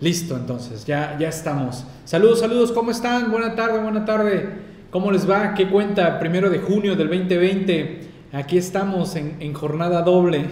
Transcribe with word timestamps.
Listo, 0.00 0.36
entonces, 0.36 0.84
ya, 0.86 1.16
ya 1.18 1.28
estamos. 1.28 1.84
Saludos, 2.04 2.38
saludos, 2.38 2.70
¿cómo 2.70 2.92
están? 2.92 3.32
Buena 3.32 3.56
tarde, 3.56 3.80
buena 3.80 4.04
tarde. 4.04 4.48
¿Cómo 4.90 5.10
les 5.10 5.28
va? 5.28 5.54
¿Qué 5.54 5.68
cuenta? 5.68 6.20
Primero 6.20 6.50
de 6.50 6.60
junio 6.60 6.94
del 6.94 7.08
2020. 7.08 8.08
Aquí 8.32 8.58
estamos 8.58 9.16
en, 9.16 9.52
jornada 9.54 10.02
doble. 10.02 10.46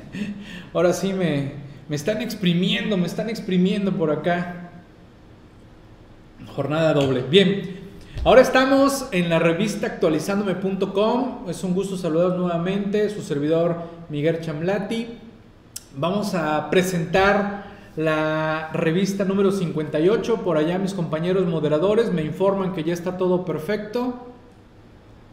Ahora 0.74 0.92
sí 0.92 1.14
me, 1.14 1.52
me 1.88 1.96
están 1.96 2.20
exprimiendo, 2.20 2.98
me 2.98 3.06
están 3.06 3.30
exprimiendo 3.30 3.92
por 3.92 4.10
acá. 4.10 4.70
Jornada 6.54 6.92
doble. 6.92 7.22
Bien, 7.22 7.80
ahora 8.22 8.42
estamos 8.42 9.08
en 9.10 9.28
la 9.28 9.38
revista 9.38 9.86
actualizándome.com. 9.86 11.48
Es 11.48 11.64
un 11.64 11.74
gusto 11.74 11.96
saludar 11.96 12.38
nuevamente. 12.38 13.08
Su 13.10 13.22
servidor 13.22 13.76
Miguel 14.08 14.40
Chamlati. 14.40 15.08
Vamos 15.96 16.34
a 16.34 16.70
presentar 16.70 17.63
la 17.96 18.70
revista 18.72 19.24
número 19.24 19.52
58. 19.52 20.36
Por 20.42 20.56
allá 20.56 20.78
mis 20.78 20.94
compañeros 20.94 21.46
moderadores 21.46 22.12
me 22.12 22.22
informan 22.22 22.72
que 22.72 22.84
ya 22.84 22.92
está 22.92 23.16
todo 23.16 23.44
perfecto. 23.44 24.14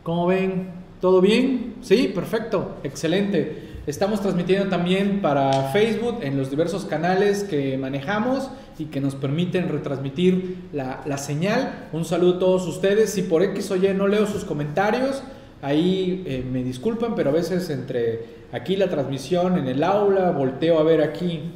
¿Cómo 0.03 0.27
ven? 0.27 0.69
¿Todo 0.99 1.21
bien? 1.21 1.75
Sí, 1.81 2.11
perfecto, 2.13 2.75
excelente. 2.83 3.69
Estamos 3.87 4.21
transmitiendo 4.21 4.69
también 4.69 5.21
para 5.21 5.71
Facebook 5.71 6.19
en 6.21 6.37
los 6.37 6.51
diversos 6.51 6.85
canales 6.85 7.43
que 7.43 7.79
manejamos 7.79 8.51
y 8.77 8.85
que 8.85 9.01
nos 9.01 9.15
permiten 9.15 9.69
retransmitir 9.69 10.69
la, 10.71 11.17
señal. 11.17 11.87
Un 11.91 12.05
saludo 12.05 12.35
a 12.35 12.39
todos 12.39 12.67
ustedes. 12.67 13.09
Si 13.09 13.23
por 13.23 13.41
X 13.41 13.71
o 13.71 13.75
Y 13.75 13.91
no 13.95 14.07
leo 14.07 14.27
sus 14.27 14.45
comentarios, 14.45 15.23
ahí 15.63 16.23
eh, 16.27 16.45
me 16.49 16.63
disculpan, 16.63 17.15
pero 17.15 17.31
a 17.31 17.33
veces 17.33 17.71
entre 17.71 18.41
aquí 18.51 18.75
la 18.75 18.87
transmisión 18.87 19.57
en 19.57 19.67
el 19.67 19.83
aula, 19.83 20.29
volteo 20.29 20.77
a 20.77 20.83
ver 20.83 21.01
aquí 21.01 21.51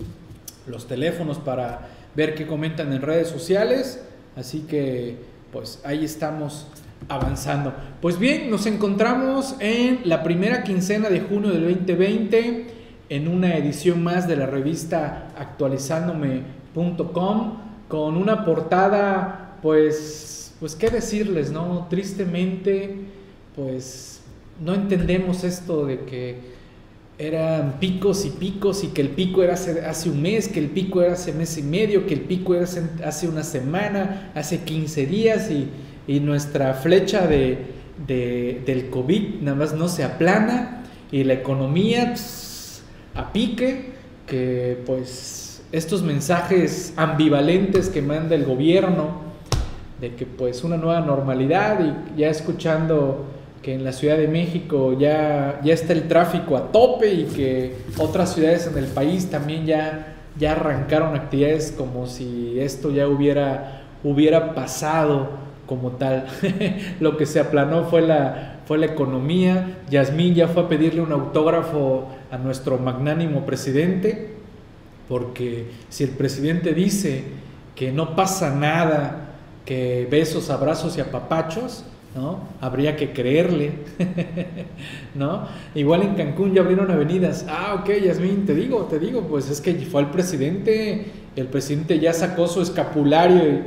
los 0.68 0.88
teléfonos 0.88 1.38
para 1.38 1.90
ver 2.16 2.34
qué 2.36 2.48
comentan 2.48 2.94
en 2.94 3.02
redes 3.02 3.28
sociales. 3.30 4.02
Así 4.36 4.62
que 4.62 5.18
pues 5.52 5.82
ahí 5.84 6.06
estamos 6.06 6.68
avanzando. 7.08 7.74
Pues 8.02 8.20
bien, 8.20 8.50
nos 8.50 8.66
encontramos 8.66 9.56
en 9.60 10.02
la 10.06 10.24
primera 10.24 10.64
quincena 10.64 11.10
de 11.10 11.20
junio 11.22 11.52
del 11.52 11.72
2020 11.74 12.74
en 13.10 13.28
una 13.28 13.56
edición 13.56 14.04
más 14.04 14.28
de 14.28 14.36
la 14.36 14.48
revista 14.48 15.28
actualizándome.com 15.38 17.58
con 17.88 18.18
una 18.18 18.44
portada 18.44 19.60
pues 19.62 20.54
pues 20.60 20.76
qué 20.76 20.90
decirles, 20.90 21.52
¿no? 21.52 21.86
Tristemente 21.90 22.98
pues 23.56 24.22
no 24.60 24.74
entendemos 24.74 25.44
esto 25.44 25.86
de 25.86 26.00
que 26.06 26.55
eran 27.18 27.80
picos 27.80 28.26
y 28.26 28.30
picos 28.30 28.84
y 28.84 28.88
que 28.88 29.02
el 29.02 29.10
pico 29.10 29.42
era 29.42 29.54
hace, 29.54 30.10
un 30.10 30.22
mes, 30.22 30.50
que 30.50 30.60
el 30.60 30.70
pico 30.70 31.02
era 31.02 31.14
hace 31.14 31.32
mes 31.32 31.58
y 31.58 31.64
medio, 31.64 32.06
que 32.06 32.14
el 32.14 32.22
pico 32.22 32.56
era 32.56 32.66
hace, 33.06 33.28
una 33.28 33.44
semana, 33.44 34.32
hace 34.36 34.60
15 34.60 35.06
días 35.06 35.50
y, 35.50 35.70
nuestra 36.20 36.76
flecha 36.76 37.26
de, 37.26 37.58
del 38.06 38.90
COVID 38.92 39.42
nada 39.42 39.58
más 39.58 39.74
no 39.74 39.88
se 39.88 40.04
aplana 40.04 40.84
y 41.12 41.24
la 41.24 41.34
economía 41.34 42.10
pues, 42.10 42.84
a 43.16 43.34
pique, 43.34 43.94
que 44.28 44.78
pues 44.86 45.64
estos 45.72 46.04
mensajes 46.04 46.94
ambivalentes 46.96 47.90
que 47.90 48.02
manda 48.02 48.36
el 48.36 48.46
gobierno 48.46 49.26
de 50.00 50.16
que 50.16 50.26
pues 50.26 50.64
una 50.64 50.78
nueva 50.78 51.02
normalidad 51.02 51.80
y 51.80 52.20
ya 52.20 52.30
escuchando 52.30 53.26
que 53.66 53.74
en 53.74 53.84
la 53.84 53.94
Ciudad 53.94 54.16
de 54.16 54.28
México 54.28 54.96
ya, 54.96 55.60
ya 55.64 55.74
está 55.74 55.94
el 55.94 56.08
tráfico 56.08 56.56
a 56.56 56.72
tope 56.72 57.12
y 57.12 57.24
que 57.24 57.76
otras 57.98 58.36
ciudades 58.36 58.68
en 58.68 58.78
el 58.78 58.86
país 58.86 59.32
también 59.32 59.66
ya, 59.66 60.18
ya 60.38 60.52
arrancaron 60.52 61.16
actividades 61.16 61.74
como 61.76 62.06
si 62.06 62.60
esto 62.60 62.92
ya 62.92 63.08
hubiera, 63.08 63.82
hubiera 64.04 64.54
pasado 64.54 65.30
como 65.66 65.94
tal. 65.94 66.28
Lo 67.00 67.18
que 67.18 67.26
se 67.26 67.40
aplanó 67.40 67.86
fue 67.86 68.02
la, 68.04 68.60
fue 68.68 68.78
la 68.78 68.86
economía. 68.86 69.80
Yasmín 69.90 70.36
ya 70.36 70.48
fue 70.48 70.62
a 70.62 70.70
pedirle 70.70 71.02
un 71.02 71.12
autógrafo 71.12 72.08
a 72.30 72.38
nuestro 72.38 72.78
magnánimo 72.78 73.48
presidente, 73.48 74.30
porque 75.10 75.72
si 75.90 76.04
el 76.04 76.12
presidente 76.12 76.76
dice 76.76 77.24
que 77.76 77.92
no 77.92 78.16
pasa 78.16 78.54
nada, 78.54 79.30
que 79.66 80.08
besos, 80.12 80.52
abrazos 80.52 81.00
y 81.00 81.02
apapachos, 81.02 81.84
¿no? 82.16 82.40
Habría 82.62 82.96
que 82.96 83.12
creerle, 83.12 83.74
¿no? 85.16 85.48
Igual 85.76 86.04
en 86.04 86.16
Cancún 86.16 86.54
ya 86.54 86.62
abrieron 86.62 86.90
avenidas. 86.90 87.46
Ah, 87.50 87.78
ok, 87.82 87.90
Yasmín, 88.04 88.46
te 88.46 88.56
digo, 88.56 88.84
te 88.90 89.00
digo, 89.00 89.24
pues 89.24 89.50
es 89.50 89.60
que 89.60 89.74
fue 89.74 90.02
el 90.02 90.08
presidente, 90.08 91.08
el 91.36 91.48
presidente 91.48 92.00
ya 92.00 92.14
sacó 92.14 92.48
su 92.48 92.62
escapulario 92.62 93.50
y 93.50 93.64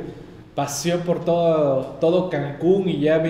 paseó 0.55 0.99
por 1.01 1.23
todo, 1.23 1.97
todo 2.01 2.29
Cancún 2.31 2.89
y 2.89 2.99
ya, 2.99 3.23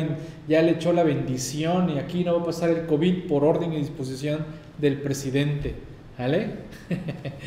ya 0.47 0.61
le 0.61 0.71
echó 0.71 0.93
la 0.93 1.03
bendición 1.03 1.89
y 1.89 1.99
aquí 1.99 2.23
no 2.23 2.35
va 2.35 2.41
a 2.41 2.45
pasar 2.45 2.69
el 2.69 2.85
COVID 2.85 3.27
por 3.27 3.43
orden 3.43 3.73
y 3.73 3.77
disposición 3.77 4.45
del 4.77 5.01
presidente. 5.01 5.88
¿Vale? 6.19 6.49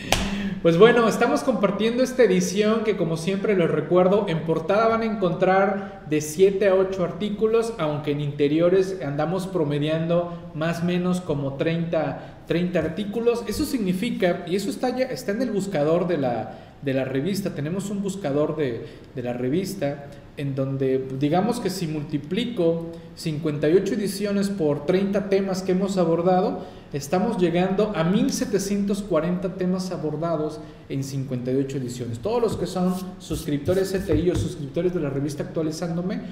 Pues 0.62 0.78
bueno, 0.78 1.08
estamos 1.08 1.42
compartiendo 1.42 2.04
esta 2.04 2.22
edición 2.22 2.84
que 2.84 2.96
como 2.96 3.16
siempre 3.16 3.56
les 3.56 3.68
recuerdo, 3.68 4.26
en 4.28 4.44
portada 4.44 4.86
van 4.86 5.00
a 5.02 5.06
encontrar 5.06 6.04
de 6.08 6.20
7 6.20 6.68
a 6.68 6.76
8 6.76 7.02
artículos, 7.02 7.74
aunque 7.78 8.12
en 8.12 8.20
interiores 8.20 9.00
andamos 9.04 9.48
promediando 9.48 10.52
más 10.54 10.82
o 10.82 10.84
menos 10.84 11.20
como 11.20 11.54
30, 11.54 12.44
30 12.46 12.78
artículos. 12.78 13.42
Eso 13.48 13.64
significa, 13.64 14.44
y 14.46 14.54
eso 14.54 14.70
está, 14.70 14.90
está 14.90 15.32
en 15.32 15.42
el 15.42 15.50
buscador 15.50 16.06
de 16.06 16.18
la, 16.18 16.54
de 16.82 16.94
la 16.94 17.04
revista, 17.04 17.54
tenemos 17.54 17.90
un 17.90 18.02
buscador 18.02 18.56
de, 18.56 18.86
de 19.14 19.22
la 19.22 19.32
revista 19.32 20.08
en 20.36 20.54
donde 20.54 21.06
digamos 21.18 21.60
que 21.60 21.68
si 21.68 21.86
multiplico 21.86 22.86
58 23.16 23.94
ediciones 23.94 24.48
por 24.48 24.86
30 24.86 25.28
temas 25.28 25.62
que 25.62 25.72
hemos 25.72 25.98
abordado, 25.98 26.60
estamos 26.94 27.36
llegando 27.36 27.92
a 27.94 28.04
1740 28.04 29.54
temas 29.56 29.90
abordados 29.90 30.58
en 30.88 31.04
58 31.04 31.76
ediciones. 31.76 32.18
Todos 32.18 32.40
los 32.40 32.56
que 32.56 32.66
son 32.66 32.94
suscriptores 33.18 33.92
CTI 33.92 34.30
o 34.30 34.34
suscriptores 34.34 34.94
de 34.94 35.00
la 35.00 35.10
revista 35.10 35.42
Actualizándome 35.42 36.22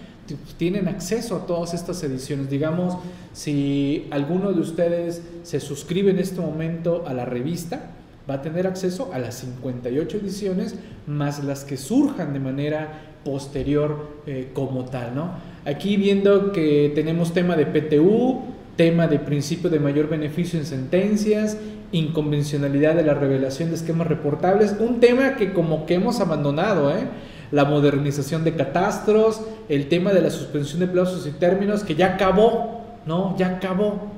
tienen 0.56 0.88
acceso 0.88 1.36
a 1.36 1.46
todas 1.46 1.74
estas 1.74 2.02
ediciones. 2.02 2.48
Digamos, 2.48 2.96
si 3.34 4.06
alguno 4.10 4.52
de 4.52 4.60
ustedes 4.60 5.20
se 5.42 5.60
suscribe 5.60 6.10
en 6.10 6.18
este 6.18 6.40
momento 6.40 7.04
a 7.06 7.12
la 7.12 7.26
revista, 7.26 7.90
va 8.28 8.34
a 8.34 8.42
tener 8.42 8.66
acceso 8.66 9.10
a 9.12 9.18
las 9.18 9.36
58 9.36 10.18
ediciones 10.18 10.76
más 11.06 11.42
las 11.44 11.64
que 11.64 11.76
surjan 11.76 12.32
de 12.32 12.40
manera 12.40 13.02
posterior 13.24 14.08
eh, 14.26 14.50
como 14.54 14.84
tal, 14.86 15.14
¿no? 15.14 15.32
Aquí 15.64 15.96
viendo 15.96 16.52
que 16.52 16.92
tenemos 16.94 17.34
tema 17.34 17.56
de 17.56 17.66
PTU, 17.66 18.40
tema 18.76 19.06
de 19.06 19.18
principio 19.18 19.68
de 19.68 19.78
mayor 19.78 20.08
beneficio 20.08 20.58
en 20.58 20.64
sentencias, 20.64 21.58
inconvencionalidad 21.92 22.94
de 22.94 23.02
la 23.02 23.14
revelación 23.14 23.70
de 23.70 23.76
esquemas 23.76 24.06
reportables, 24.06 24.76
un 24.78 25.00
tema 25.00 25.36
que 25.36 25.52
como 25.52 25.86
que 25.86 25.94
hemos 25.94 26.20
abandonado, 26.20 26.90
¿eh? 26.90 27.04
la 27.50 27.64
modernización 27.64 28.44
de 28.44 28.54
catastros, 28.54 29.42
el 29.68 29.88
tema 29.88 30.12
de 30.12 30.22
la 30.22 30.30
suspensión 30.30 30.80
de 30.80 30.86
plazos 30.86 31.26
y 31.26 31.32
términos, 31.32 31.82
que 31.82 31.94
ya 31.94 32.14
acabó, 32.14 32.80
¿no? 33.06 33.36
Ya 33.36 33.56
acabó, 33.56 34.12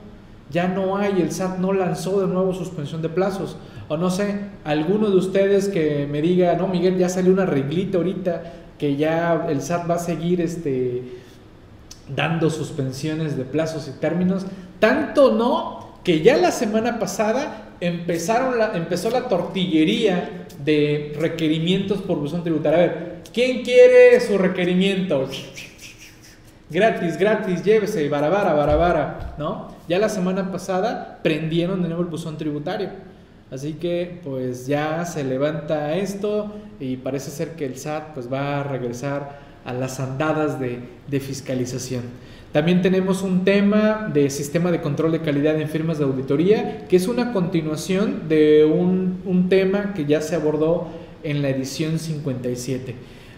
ya 0.52 0.68
no 0.68 0.96
hay, 0.96 1.20
el 1.20 1.32
SAT 1.32 1.58
no 1.58 1.72
lanzó 1.72 2.20
de 2.20 2.26
nuevo 2.26 2.52
suspensión 2.52 3.02
de 3.02 3.08
plazos. 3.08 3.56
O 3.88 3.96
no 3.96 4.10
sé, 4.10 4.40
alguno 4.64 5.10
de 5.10 5.16
ustedes 5.16 5.68
que 5.68 6.06
me 6.06 6.20
diga, 6.22 6.54
no, 6.54 6.68
Miguel, 6.68 6.98
ya 6.98 7.08
salió 7.08 7.32
una 7.32 7.46
reglita 7.46 7.98
ahorita 7.98 8.42
que 8.78 8.96
ya 8.96 9.46
el 9.48 9.62
SAT 9.62 9.90
va 9.90 9.94
a 9.94 9.98
seguir 9.98 10.40
este, 10.40 11.02
dando 12.14 12.50
suspensiones 12.50 13.36
de 13.36 13.44
plazos 13.44 13.88
y 13.88 13.98
términos. 13.98 14.44
Tanto 14.78 15.32
no 15.32 15.98
que 16.04 16.20
ya 16.20 16.36
la 16.36 16.50
semana 16.50 16.98
pasada 16.98 17.74
empezaron 17.80 18.58
la, 18.58 18.76
empezó 18.76 19.10
la 19.10 19.28
tortillería 19.28 20.46
de 20.64 21.14
requerimientos 21.18 22.02
por 22.02 22.18
buzón 22.18 22.42
tributario. 22.42 22.78
A 22.78 22.82
ver, 22.82 23.22
¿quién 23.32 23.62
quiere 23.62 24.20
su 24.20 24.36
requerimiento? 24.36 25.28
gratis, 26.70 27.16
gratis, 27.16 27.62
llévese, 27.62 28.08
barabara, 28.08 28.52
barabara, 28.52 29.34
¿no? 29.38 29.71
Ya 29.92 29.98
la 29.98 30.08
semana 30.08 30.50
pasada 30.50 31.20
prendieron 31.22 31.82
de 31.82 31.88
nuevo 31.88 32.02
el 32.02 32.08
buzón 32.08 32.38
tributario. 32.38 32.88
Así 33.50 33.74
que 33.74 34.20
pues 34.24 34.66
ya 34.66 35.04
se 35.04 35.22
levanta 35.22 35.94
esto 35.96 36.50
y 36.80 36.96
parece 36.96 37.30
ser 37.30 37.56
que 37.56 37.66
el 37.66 37.76
SAT 37.76 38.14
pues 38.14 38.32
va 38.32 38.60
a 38.60 38.62
regresar 38.62 39.40
a 39.66 39.74
las 39.74 40.00
andadas 40.00 40.58
de, 40.58 41.20
fiscalización. 41.20 42.04
También 42.52 42.80
tenemos 42.80 43.20
un 43.20 43.44
tema 43.44 44.10
de 44.10 44.30
sistema 44.30 44.70
de 44.70 44.80
control 44.80 45.12
de 45.12 45.20
calidad 45.20 45.60
en 45.60 45.68
firmas 45.68 45.98
de 45.98 46.04
auditoría, 46.04 46.86
que 46.88 46.96
es 46.96 47.06
una 47.06 47.34
continuación 47.34 48.30
de 48.30 48.64
un, 48.64 49.20
un 49.26 49.50
tema 49.50 49.92
que 49.92 50.06
ya 50.06 50.22
se 50.22 50.36
abordó 50.36 50.88
en 51.22 51.42
la 51.42 51.50
edición 51.50 51.98
57. 51.98 52.94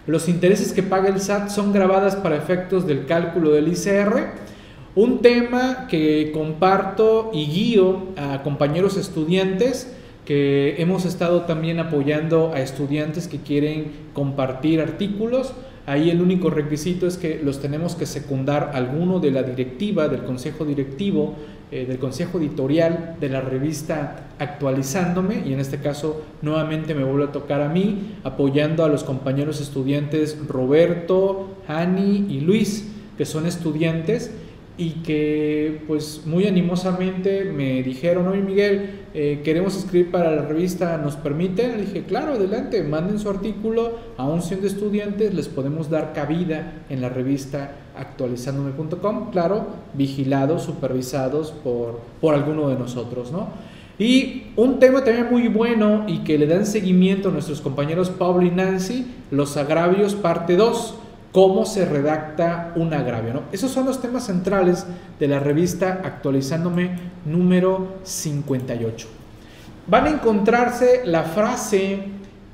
Los 0.06 0.28
intereses 0.28 0.72
que 0.72 0.84
paga 0.84 1.08
el 1.08 1.20
SAT 1.20 1.48
son 1.48 1.72
grabadas 1.72 2.14
para 2.14 2.36
efectos 2.36 2.86
del 2.86 3.06
cálculo 3.06 3.50
del 3.50 3.66
ICR. 3.66 4.53
Un 4.96 5.22
tema 5.22 5.88
que 5.88 6.30
comparto 6.32 7.32
y 7.34 7.46
guío 7.46 8.14
a 8.16 8.44
compañeros 8.44 8.96
estudiantes 8.96 9.92
que 10.24 10.80
hemos 10.80 11.04
estado 11.04 11.42
también 11.42 11.80
apoyando 11.80 12.52
a 12.54 12.60
estudiantes 12.60 13.26
que 13.26 13.38
quieren 13.38 13.90
compartir 14.12 14.80
artículos. 14.80 15.52
Ahí 15.86 16.10
el 16.10 16.22
único 16.22 16.48
requisito 16.48 17.08
es 17.08 17.16
que 17.16 17.40
los 17.42 17.60
tenemos 17.60 17.96
que 17.96 18.06
secundar 18.06 18.70
alguno 18.72 19.18
de 19.18 19.32
la 19.32 19.42
directiva, 19.42 20.06
del 20.06 20.22
consejo 20.22 20.64
directivo, 20.64 21.34
eh, 21.72 21.86
del 21.86 21.98
consejo 21.98 22.38
editorial 22.38 23.16
de 23.20 23.28
la 23.30 23.40
revista 23.40 24.28
Actualizándome, 24.38 25.42
y 25.44 25.52
en 25.52 25.60
este 25.60 25.78
caso 25.78 26.22
nuevamente 26.40 26.94
me 26.94 27.02
vuelve 27.02 27.24
a 27.24 27.32
tocar 27.32 27.62
a 27.62 27.68
mí, 27.68 28.14
apoyando 28.22 28.84
a 28.84 28.88
los 28.88 29.02
compañeros 29.02 29.60
estudiantes 29.60 30.38
Roberto, 30.46 31.48
Hani 31.66 32.26
y 32.30 32.40
Luis, 32.40 32.92
que 33.18 33.24
son 33.24 33.46
estudiantes 33.46 34.30
y 34.76 34.90
que 35.02 35.82
pues 35.86 36.22
muy 36.26 36.46
animosamente 36.46 37.44
me 37.44 37.82
dijeron, 37.82 38.26
oye 38.26 38.40
Miguel, 38.40 39.02
eh, 39.14 39.42
queremos 39.44 39.76
escribir 39.76 40.10
para 40.10 40.34
la 40.34 40.42
revista, 40.42 40.96
¿nos 40.98 41.14
permiten? 41.14 41.76
Le 41.76 41.86
dije, 41.86 42.02
claro, 42.02 42.32
adelante, 42.32 42.82
manden 42.82 43.20
su 43.20 43.30
artículo, 43.30 43.92
aún 44.16 44.42
siendo 44.42 44.66
estudiantes, 44.66 45.32
les 45.32 45.48
podemos 45.48 45.90
dar 45.90 46.12
cabida 46.12 46.84
en 46.88 47.00
la 47.00 47.08
revista 47.08 47.76
actualizándome.com, 47.96 49.30
claro, 49.30 49.66
vigilados, 49.94 50.64
supervisados 50.64 51.52
por, 51.52 52.00
por 52.20 52.34
alguno 52.34 52.68
de 52.68 52.74
nosotros, 52.74 53.30
¿no? 53.30 53.50
Y 53.96 54.46
un 54.56 54.80
tema 54.80 55.04
también 55.04 55.28
muy 55.30 55.46
bueno 55.46 56.04
y 56.08 56.24
que 56.24 56.36
le 56.36 56.48
dan 56.48 56.66
seguimiento 56.66 57.28
a 57.28 57.32
nuestros 57.32 57.60
compañeros 57.60 58.10
Pablo 58.10 58.44
y 58.44 58.50
Nancy, 58.50 59.06
los 59.30 59.56
agravios 59.56 60.16
parte 60.16 60.56
2 60.56 60.96
cómo 61.34 61.66
se 61.66 61.84
redacta 61.84 62.72
un 62.76 62.94
agravio. 62.94 63.42
Esos 63.50 63.72
son 63.72 63.86
los 63.86 64.00
temas 64.00 64.26
centrales 64.26 64.86
de 65.18 65.26
la 65.26 65.40
revista 65.40 66.00
Actualizándome 66.04 66.92
número 67.24 67.96
58. 68.04 69.08
Van 69.88 70.06
a 70.06 70.10
encontrarse 70.10 71.02
la 71.04 71.24
frase 71.24 72.04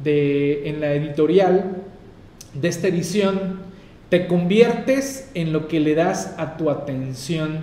de, 0.02 0.66
en 0.66 0.80
la 0.80 0.94
editorial 0.94 1.76
de 2.54 2.68
esta 2.68 2.88
edición, 2.88 3.60
te 4.08 4.26
conviertes 4.26 5.30
en 5.34 5.52
lo 5.52 5.68
que 5.68 5.78
le 5.78 5.94
das 5.94 6.34
a 6.38 6.56
tu 6.56 6.70
atención. 6.70 7.58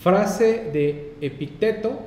Frase 0.00 0.70
de 0.72 1.12
Epicteto, 1.20 2.00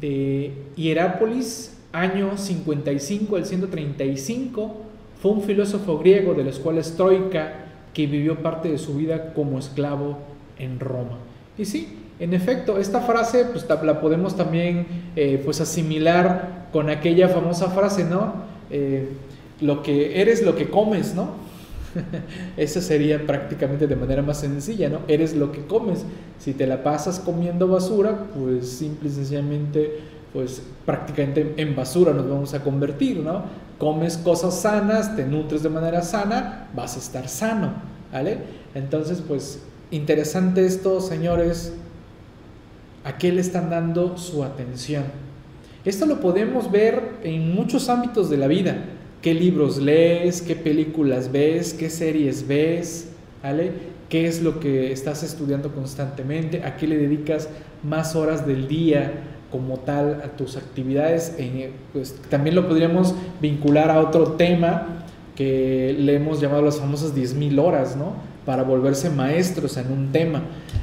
de 0.00 0.52
Hierápolis, 0.74 1.76
año 1.92 2.36
55 2.36 3.36
al 3.36 3.46
135, 3.46 4.74
fue 5.22 5.30
un 5.30 5.42
filósofo 5.42 5.96
griego 5.98 6.34
de 6.34 6.42
la 6.42 6.50
escuela 6.50 6.80
estoica 6.80 7.63
que 7.94 8.06
vivió 8.06 8.42
parte 8.42 8.68
de 8.68 8.78
su 8.78 8.94
vida 8.94 9.32
como 9.32 9.58
esclavo 9.58 10.18
en 10.58 10.80
Roma. 10.80 11.18
Y 11.56 11.64
sí, 11.64 12.00
en 12.18 12.34
efecto, 12.34 12.78
esta 12.78 13.00
frase 13.00 13.46
pues, 13.46 13.66
la 13.68 14.00
podemos 14.00 14.36
también 14.36 14.86
eh, 15.16 15.40
pues, 15.44 15.60
asimilar 15.60 16.68
con 16.72 16.90
aquella 16.90 17.28
famosa 17.28 17.70
frase, 17.70 18.04
¿no? 18.04 18.34
Eh, 18.70 19.08
lo 19.60 19.82
que 19.82 20.20
eres 20.20 20.42
lo 20.42 20.56
que 20.56 20.68
comes, 20.68 21.14
¿no? 21.14 21.30
Esa 22.56 22.80
sería 22.80 23.24
prácticamente 23.24 23.86
de 23.86 23.96
manera 23.96 24.22
más 24.22 24.40
sencilla, 24.40 24.88
¿no? 24.88 25.00
Eres 25.08 25.34
lo 25.34 25.52
que 25.52 25.64
comes. 25.64 26.04
Si 26.38 26.52
te 26.52 26.66
la 26.66 26.82
pasas 26.82 27.20
comiendo 27.20 27.68
basura, 27.68 28.26
pues 28.36 28.68
simple 28.68 29.08
y 29.08 29.12
sencillamente, 29.12 30.00
pues 30.32 30.62
prácticamente 30.84 31.54
en 31.56 31.76
basura 31.76 32.12
nos 32.12 32.28
vamos 32.28 32.54
a 32.54 32.62
convertir, 32.62 33.20
¿no? 33.20 33.42
Comes 33.84 34.16
cosas 34.16 34.62
sanas, 34.62 35.14
te 35.14 35.26
nutres 35.26 35.62
de 35.62 35.68
manera 35.68 36.00
sana, 36.00 36.68
vas 36.74 36.96
a 36.96 37.00
estar 37.00 37.28
sano, 37.28 37.74
¿vale? 38.10 38.38
Entonces, 38.74 39.22
pues, 39.28 39.60
interesante 39.90 40.64
esto, 40.64 41.02
señores, 41.02 41.74
¿a 43.04 43.18
qué 43.18 43.30
le 43.30 43.42
están 43.42 43.68
dando 43.68 44.16
su 44.16 44.42
atención? 44.42 45.04
Esto 45.84 46.06
lo 46.06 46.18
podemos 46.18 46.70
ver 46.70 47.16
en 47.24 47.54
muchos 47.54 47.90
ámbitos 47.90 48.30
de 48.30 48.38
la 48.38 48.46
vida. 48.46 48.86
¿Qué 49.20 49.34
libros 49.34 49.76
lees? 49.76 50.40
¿Qué 50.40 50.56
películas 50.56 51.30
ves? 51.30 51.74
¿Qué 51.74 51.90
series 51.90 52.48
ves? 52.48 53.08
¿Qué 54.08 54.26
es 54.26 54.40
lo 54.40 54.60
que 54.60 54.92
estás 54.92 55.22
estudiando 55.22 55.74
constantemente? 55.74 56.64
¿A 56.64 56.78
qué 56.78 56.86
le 56.86 56.96
dedicas 56.96 57.50
más 57.82 58.16
horas 58.16 58.46
del 58.46 58.66
día? 58.66 59.12
Como 59.54 59.76
tal 59.76 60.20
a 60.24 60.36
tus 60.36 60.56
actividades, 60.56 61.36
pues 61.92 62.20
también 62.28 62.56
lo 62.56 62.66
podríamos 62.66 63.14
vincular 63.40 63.88
a 63.88 64.00
otro 64.00 64.32
tema 64.32 65.04
que 65.36 65.94
le 65.96 66.16
hemos 66.16 66.40
llamado 66.40 66.62
las 66.62 66.80
famosas 66.80 67.14
10.000 67.14 67.62
horas, 67.62 67.94
¿no? 67.94 68.14
Para 68.44 68.64
volverse 68.64 69.10
maestros 69.10 69.76
en 69.76 69.92
un 69.92 70.10
tema. 70.10 70.42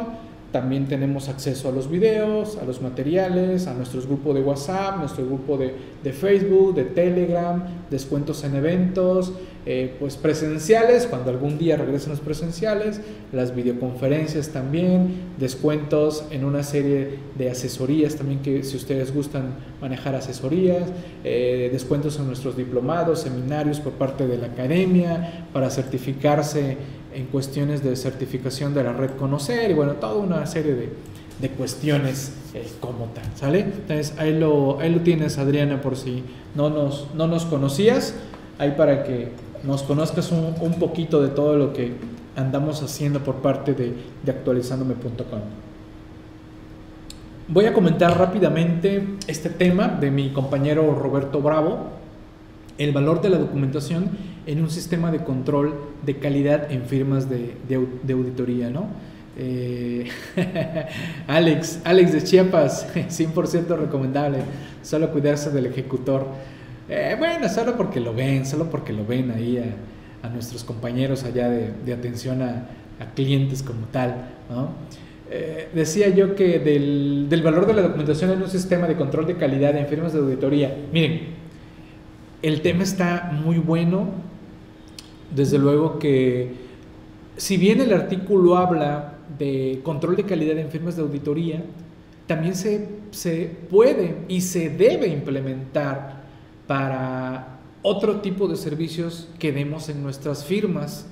También 0.51 0.88
tenemos 0.88 1.30
acceso 1.30 1.70
a 1.70 1.72
los 1.72 1.89
videos, 1.89 2.58
a 2.58 2.65
los 2.65 2.82
materiales, 2.82 3.68
a 3.68 3.74
nuestros 3.74 4.06
grupos 4.08 4.36
de 4.36 4.41
WhatsApp, 4.41 4.98
nuestro 4.98 5.25
grupo 5.25 5.58
de, 5.58 5.74
de 6.03 6.12
Facebook, 6.12 6.75
de 6.75 6.86
Telegram, 6.86 7.63
descuentos 7.89 8.44
en 8.44 8.56
eventos, 8.56 9.32
eh, 9.65 9.96
pues 10.00 10.18
presenciales, 10.18 11.06
cuando 11.06 11.30
algún 11.30 11.60
día 11.60 11.77
regresen 11.77 12.10
los 12.10 12.20
presenciales, 12.20 13.00
las 13.32 13.56
videoconferencias 13.56 14.50
también, 14.50 15.34
descuentos 15.38 16.24
en 16.32 16.46
una 16.46 16.63
serie 16.63 17.20
de 17.38 17.51
asesorías 17.51 18.15
también 18.15 18.39
que 18.39 18.63
si 18.63 18.75
ustedes 18.75 19.13
gustan 19.13 19.53
manejar 19.80 20.15
asesorías, 20.15 20.89
eh, 21.24 21.70
descuentos 21.72 22.18
en 22.18 22.27
nuestros 22.27 22.58
diplomados, 22.58 23.22
seminarios 23.22 23.80
por 23.80 23.94
parte 23.94 24.25
de 24.25 24.38
la 24.38 24.48
academia, 24.48 25.46
para 25.53 25.70
certificarse 25.70 26.77
en 27.13 27.25
cuestiones 27.27 27.84
de 27.84 27.96
certificación 27.96 28.74
de 28.74 28.84
la 28.84 28.94
red 28.94 29.12
Conocer 29.12 29.70
y 29.70 29.74
bueno, 29.74 29.94
toda 29.94 30.15
una 30.15 30.46
serie 30.48 30.74
de, 30.74 30.89
de 31.39 31.50
cuestiones 31.50 32.34
eh, 32.53 32.65
como 32.80 33.06
tal, 33.13 33.25
¿sale? 33.36 33.60
Entonces 33.60 34.13
ahí 34.18 34.38
lo, 34.38 34.80
ahí 34.80 34.94
lo 34.94 35.01
tienes 35.01 35.38
Adriana 35.38 35.82
por 35.82 35.96
si 35.98 36.24
no 36.56 36.70
nos, 36.70 37.08
no 37.15 37.27
nos 37.27 37.46
conocías, 37.46 38.13
ahí 38.58 38.74
para 38.77 39.03
que 39.03 39.30
nos 39.63 39.84
conozcas 39.84 40.32
un, 40.32 40.74
poquito 40.80 41.22
de 41.22 41.30
todo 41.30 41.56
lo 41.56 41.74
que 41.74 41.94
andamos 42.36 42.82
haciendo 42.82 43.20
por 43.24 43.36
parte 43.36 43.74
de, 43.74 43.94
de 44.24 44.32
actualizandome.com. 44.32 45.39
voy 47.48 47.65
a 47.65 47.74
comentar 47.74 48.18
rápidamente 48.18 49.03
este 49.27 49.50
tema 49.50 49.88
de 49.88 50.12
mi 50.12 50.30
compañero 50.32 50.96
Roberto 50.96 51.41
Bravo, 51.41 51.89
el 52.77 52.91
valor 52.91 53.22
de 53.22 53.30
la 53.30 53.38
documentación 53.38 54.10
en 54.46 54.62
un 54.62 54.70
sistema 54.70 55.12
de 55.12 55.24
control 55.24 55.74
de 56.06 56.18
calidad 56.18 56.72
en 56.72 56.84
firmas 56.84 57.30
de, 57.30 57.56
de, 57.68 58.13
auditoría, 58.13 58.70
¿no? 58.70 58.88
Eh, 59.38 60.08
Alex, 61.27 61.80
Alex 61.84 62.13
de 62.13 62.24
Chiapas, 62.24 62.88
100% 62.96 63.77
recomendable, 63.77 64.39
solo 64.82 65.12
cuidarse 65.12 65.51
del 65.51 65.68
ejecutor. 65.68 66.25
Eh, 66.94 67.16
bueno, 67.18 67.48
solo 67.48 67.78
porque 67.78 68.02
lo 68.02 68.14
ven, 68.14 68.46
solo 68.46 68.70
porque 68.70 68.92
lo 68.92 69.06
ven 69.06 69.32
ahí 69.32 69.58
a, 69.58 70.28
nuestros 70.28 70.66
compañeros 70.66 71.24
allá 71.24 71.50
de, 71.50 71.94
atención 71.94 72.42
a, 72.42 72.66
clientes 73.16 73.64
como 73.64 73.86
tal, 73.88 74.28
¿no? 74.50 74.72
Eh, 75.32 75.70
decía 75.74 76.10
yo 76.10 76.36
que 76.36 76.60
del, 76.60 77.28
del, 77.30 77.42
valor 77.42 77.66
de 77.66 77.74
la 77.74 77.82
documentación 77.84 78.32
en 78.32 78.42
un 78.42 78.50
sistema 78.50 78.88
de 78.88 78.98
control 78.98 79.26
de 79.26 79.38
calidad 79.38 79.74
en 79.78 79.88
firmas 79.88 80.12
de 80.12 80.20
auditoría. 80.20 80.76
Miren, 80.92 81.22
el 82.42 82.62
tema 82.62 82.84
está 82.84 83.32
muy 83.42 83.58
bueno. 83.58 84.10
Desde 85.34 85.58
luego 85.58 85.98
que 85.98 86.52
si 87.38 87.56
bien 87.56 87.80
el 87.80 87.94
artículo 87.94 88.58
habla 88.58 89.14
de 89.40 89.80
control 89.84 90.18
de 90.18 90.26
calidad 90.26 90.58
en 90.58 90.70
firmas 90.70 90.98
de 90.98 91.04
auditoría, 91.04 91.64
también 92.28 92.54
se, 92.54 92.90
se 93.12 93.50
puede 93.70 94.18
y 94.28 94.42
se 94.42 94.70
debe 94.70 95.08
implementar 95.08 96.21
para 96.72 97.60
otro 97.82 98.22
tipo 98.22 98.48
de 98.48 98.56
servicios 98.56 99.28
que 99.40 99.51
demos 99.51 99.90
en 99.90 100.01
nuestras 100.01 100.46
firmas, 100.46 101.06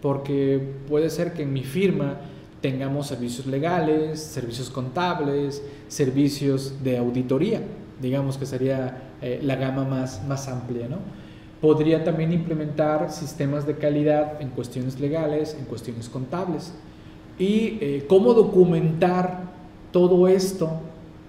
porque 0.00 0.60
puede 0.88 1.08
ser 1.08 1.34
que 1.34 1.44
en 1.44 1.52
mi 1.52 1.62
firma 1.62 2.16
tengamos 2.60 3.06
servicios 3.06 3.46
legales, 3.46 4.20
servicios 4.20 4.70
contables, 4.70 5.62
servicios 5.86 6.82
de 6.82 6.98
auditoría, 6.98 7.62
digamos 8.00 8.36
que 8.36 8.44
sería 8.44 9.12
eh, 9.22 9.38
la 9.40 9.54
gama 9.54 9.84
más, 9.84 10.26
más 10.26 10.48
amplia. 10.48 10.88
¿no? 10.88 10.96
Podría 11.60 12.02
también 12.02 12.32
implementar 12.32 13.12
sistemas 13.12 13.68
de 13.68 13.76
calidad 13.76 14.42
en 14.42 14.48
cuestiones 14.48 14.98
legales, 14.98 15.56
en 15.56 15.64
cuestiones 15.66 16.08
contables. 16.08 16.74
Y 17.38 17.78
eh, 17.80 18.06
cómo 18.08 18.34
documentar 18.34 19.44
todo 19.92 20.26
esto, 20.26 20.72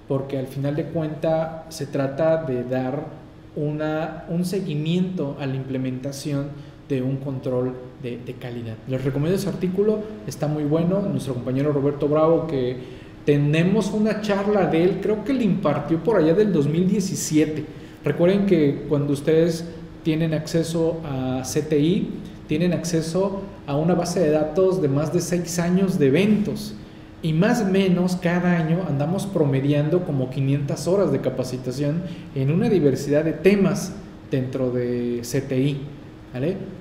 porque 0.07 0.39
al 0.39 0.47
final 0.47 0.75
de 0.75 0.85
cuentas 0.85 1.65
se 1.69 1.85
trata 1.85 2.43
de 2.45 2.63
dar 2.63 3.21
una, 3.55 4.25
un 4.29 4.45
seguimiento 4.45 5.37
a 5.39 5.45
la 5.45 5.55
implementación 5.55 6.47
de 6.89 7.01
un 7.01 7.17
control 7.17 7.73
de, 8.01 8.35
calidad. 8.39 8.75
Les 8.87 9.03
recomiendo 9.03 9.37
ese 9.37 9.49
artículo, 9.49 10.01
está 10.27 10.47
muy 10.47 10.63
bueno. 10.63 11.01
Nuestro 11.01 11.33
compañero 11.33 11.71
Roberto 11.71 12.07
Bravo, 12.07 12.47
que 12.47 12.77
tenemos 13.25 13.91
una 13.91 14.21
charla 14.21 14.67
de 14.67 14.83
él, 14.83 14.99
creo 15.01 15.23
que 15.23 15.33
le 15.33 15.43
impartió 15.45 16.03
por 16.03 16.17
allá 16.17 16.33
del 16.33 16.51
2017. 16.51 17.65
Recuerden 18.03 18.45
que 18.45 18.85
cuando 18.89 19.13
ustedes 19.13 19.65
tienen 20.03 20.33
acceso 20.33 20.99
a 21.05 21.41
CTI, 21.43 22.09
tienen 22.47 22.73
acceso 22.73 23.41
a 23.65 23.77
una 23.77 23.95
base 23.95 24.19
de 24.19 24.31
datos 24.31 24.81
de 24.81 24.89
más 24.89 25.13
de 25.13 25.21
seis 25.21 25.57
años 25.59 25.97
de 25.97 26.07
eventos. 26.07 26.75
Y 27.23 27.33
más 27.33 27.61
o 27.61 27.65
menos 27.65 28.17
cada 28.17 28.57
año 28.57 28.85
andamos 28.87 29.25
promediando 29.25 30.03
como 30.03 30.29
500 30.29 30.87
horas 30.87 31.11
de 31.11 31.21
capacitación 31.21 32.03
en 32.35 32.51
una 32.51 32.69
diversidad 32.69 33.23
de 33.23 33.31
temas 33.31 33.93
dentro 34.29 34.71
de 34.71 35.21
CTI. 35.23 35.79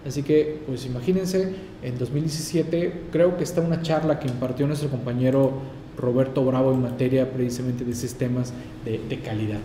Así 0.07 0.23
que, 0.23 0.63
pues 0.67 0.85
imagínense, 0.87 1.55
en 1.83 1.99
2017 1.99 3.03
creo 3.13 3.37
que 3.37 3.45
está 3.45 3.61
una 3.61 3.83
charla 3.83 4.19
que 4.19 4.27
impartió 4.27 4.67
nuestro 4.67 4.89
compañero 4.89 5.53
Roberto 5.97 6.45
Bravo 6.45 6.73
en 6.73 6.83
materia 6.83 7.31
precisamente 7.31 7.85
de 7.85 7.95
sistemas 7.95 8.53
de, 8.85 8.99
de, 9.09 9.19
calidad. 9.21 9.59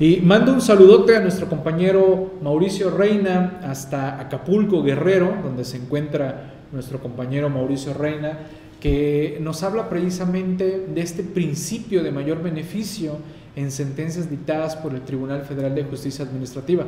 Y 0.00 0.16
mando 0.22 0.52
un 0.52 0.62
saludote 0.62 1.14
a 1.14 1.20
nuestro 1.20 1.48
compañero 1.48 2.32
Mauricio 2.42 2.90
Reina 2.90 3.60
hasta 3.62 4.18
Acapulco 4.18 4.82
Guerrero, 4.82 5.36
donde 5.44 5.64
se 5.64 5.76
encuentra 5.76 6.54
nuestro 6.72 6.98
compañero 7.00 7.50
Mauricio 7.50 7.92
Reina, 7.92 8.38
que 8.84 9.38
nos 9.40 9.62
habla 9.62 9.88
precisamente 9.88 10.86
de 10.94 11.00
este 11.00 11.22
principio 11.22 12.02
de 12.02 12.12
mayor 12.12 12.42
beneficio 12.42 13.16
en 13.56 13.70
sentencias 13.70 14.28
dictadas 14.28 14.76
por 14.76 14.92
el 14.92 15.00
Tribunal 15.00 15.40
Federal 15.40 15.74
de 15.74 15.84
Justicia 15.84 16.26
Administrativa. 16.26 16.84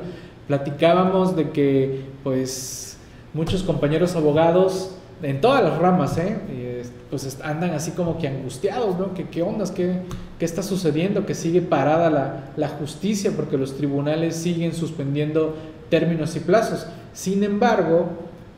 Platicábamos 0.47 1.35
de 1.35 1.53
que 1.53 2.03
pues 2.23 2.99
muchos 3.33 3.63
compañeros 3.63 4.15
abogados 4.15 4.95
en 5.23 5.41
todas 5.41 5.65
las 5.65 5.79
ramas, 5.79 6.19
¿eh? 6.19 6.85
pues 7.09 7.39
andan 7.43 7.71
así 7.71 7.93
como 7.93 8.19
que 8.19 8.29
angustiados, 8.29 8.99
¿no? 8.99 9.15
¿Qué, 9.15 9.31
qué 9.31 9.41
ondas? 9.41 9.71
¿Qué, 9.71 10.01
¿Qué, 10.39 10.45
está 10.45 10.63
sucediendo? 10.63 11.25
Que 11.25 11.35
sigue 11.35 11.63
parada 11.63 12.11
la, 12.11 12.51
la 12.59 12.69
justicia 12.69 13.33
porque 13.35 13.57
los 13.57 13.75
tribunales 13.75 14.37
siguen 14.37 14.75
suspendiendo 14.75 15.57
términos 15.89 16.37
y 16.37 16.41
plazos. 16.41 16.87
Sin 17.15 17.43
embargo, 17.43 18.07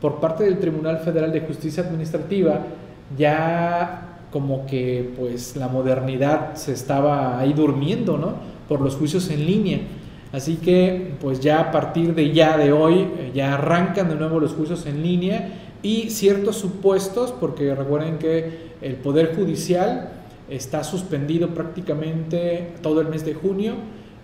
por 0.01 0.19
parte 0.19 0.43
del 0.43 0.59
Tribunal 0.59 0.99
Federal 0.99 1.31
de 1.31 1.39
Justicia 1.39 1.83
Administrativa, 1.83 2.65
ya 3.17 4.25
como 4.31 4.65
que 4.65 5.13
pues 5.17 5.55
la 5.55 5.67
modernidad 5.67 6.55
se 6.55 6.73
estaba 6.73 7.39
ahí 7.39 7.53
durmiendo, 7.53 8.17
¿no? 8.17 8.35
Por 8.67 8.81
los 8.81 8.95
juicios 8.95 9.29
en 9.29 9.45
línea. 9.45 9.79
Así 10.31 10.57
que 10.57 11.13
pues 11.19 11.39
ya 11.39 11.59
a 11.59 11.71
partir 11.71 12.13
de 12.13 12.31
ya 12.31 12.57
de 12.57 12.71
hoy 12.71 13.07
eh, 13.17 13.31
ya 13.33 13.55
arrancan 13.55 14.09
de 14.09 14.15
nuevo 14.15 14.39
los 14.39 14.53
juicios 14.53 14.85
en 14.85 15.01
línea 15.01 15.53
y 15.81 16.11
ciertos 16.11 16.57
supuestos, 16.57 17.31
porque 17.31 17.73
recuerden 17.73 18.19
que 18.19 18.69
el 18.81 18.95
Poder 18.95 19.35
Judicial 19.35 20.11
está 20.49 20.83
suspendido 20.83 21.49
prácticamente 21.49 22.73
todo 22.81 23.01
el 23.01 23.07
mes 23.07 23.25
de 23.25 23.33
junio 23.33 23.73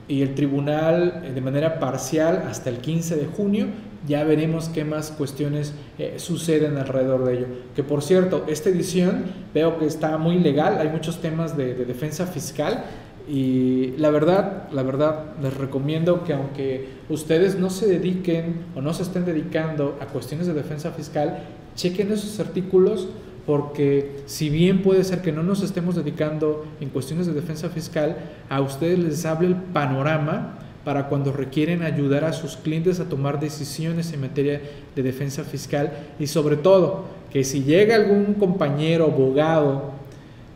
y 0.08 0.22
el 0.22 0.36
tribunal 0.36 1.24
eh, 1.24 1.32
de 1.34 1.42
manera 1.42 1.80
parcial 1.80 2.44
hasta 2.48 2.70
el 2.70 2.78
15 2.78 3.16
de 3.16 3.26
junio 3.26 3.68
ya 4.08 4.24
veremos 4.24 4.70
qué 4.70 4.86
más 4.86 5.12
cuestiones 5.12 5.74
eh, 5.98 6.16
suceden 6.18 6.78
alrededor 6.78 7.26
de 7.26 7.38
ello. 7.38 7.48
Que 7.76 7.84
por 7.84 8.04
cierto, 8.04 8.46
esta 8.48 8.70
edición 8.70 9.26
veo 9.54 9.80
que 9.80 9.86
está 9.86 10.18
muy 10.18 10.40
legal, 10.40 10.78
hay 10.80 10.90
muchos 10.90 11.22
temas 11.22 11.58
de, 11.58 11.74
defensa 11.74 12.28
fiscal 12.28 12.86
y 13.28 13.96
la 13.98 14.12
verdad, 14.12 14.70
la 14.72 14.84
verdad, 14.84 15.34
les 15.42 15.56
recomiendo 15.56 16.24
que 16.24 16.34
aunque 16.34 16.90
ustedes 17.10 17.58
no 17.58 17.70
se 17.70 17.88
dediquen 17.88 18.66
o 18.76 18.82
no 18.82 18.94
se 18.94 19.04
estén 19.04 19.26
dedicando 19.26 19.98
a 20.00 20.06
cuestiones 20.06 20.46
de 20.46 20.54
defensa 20.54 20.92
fiscal, 20.92 21.40
chequen 21.76 22.12
esos 22.12 22.40
artículos 22.40 23.08
porque 23.46 24.24
si 24.26 24.50
bien 24.50 24.82
puede 24.82 25.04
ser 25.04 25.22
que 25.22 25.32
no 25.32 25.44
nos 25.44 25.62
estemos 25.62 25.96
dedicando 25.96 26.66
en 26.82 26.90
cuestiones 26.90 27.28
de 27.28 27.34
defensa 27.34 27.70
fiscal, 27.70 28.18
a 28.50 28.62
ustedes 28.62 28.98
les 28.98 29.26
hable 29.26 29.48
el 29.48 29.56
panorama 29.56 30.60
para 30.84 31.08
cuando 31.10 31.32
requieren 31.32 31.84
ayudar 31.84 32.24
a 32.26 32.34
sus 32.34 32.58
clientes 32.58 33.00
a 33.00 33.06
tomar 33.06 33.40
decisiones 33.40 34.14
en 34.14 34.22
materia 34.22 34.62
de 34.96 35.04
defensa 35.04 35.44
fiscal 35.44 35.92
y 36.20 36.28
sobre 36.28 36.58
todo 36.58 37.06
que 37.32 37.44
si 37.44 37.64
llega 37.64 37.96
algún 37.96 38.36
compañero 38.36 39.06
abogado 39.06 39.94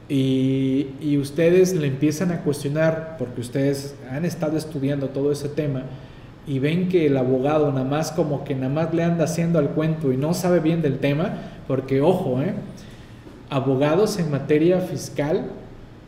y, 0.08 0.88
y, 1.00 1.17
ustedes 1.19 1.75
le 1.75 1.86
empiezan 1.86 2.31
a 2.31 2.41
cuestionar 2.41 3.15
porque 3.19 3.41
ustedes 3.41 3.93
han 4.10 4.25
estado 4.25 4.58
estudiando 4.58 5.10
todo 5.10 5.31
ese 5.31 5.50
tema 5.50 5.84
y 6.48 6.58
ven 6.58 6.89
que 6.89 7.05
el 7.05 7.15
abogado 7.17 7.72
nada 7.72 7.86
más 7.86 8.12
como 8.12 8.43
que 8.43 8.55
nada 8.55 8.74
más 8.74 8.93
le 8.93 9.03
anda 9.03 9.25
haciendo 9.25 9.60
al 9.60 9.69
cuento 9.69 10.12
y 10.12 10.17
no 10.17 10.34
sabe 10.34 10.62
bien 10.62 10.81
del 10.81 10.98
tema, 10.98 11.34
porque 11.67 12.01
ojo, 12.01 12.41
¿eh? 12.41 12.55
Abogados 13.50 14.20
en 14.20 14.32
materia 14.32 14.79
fiscal 14.79 15.51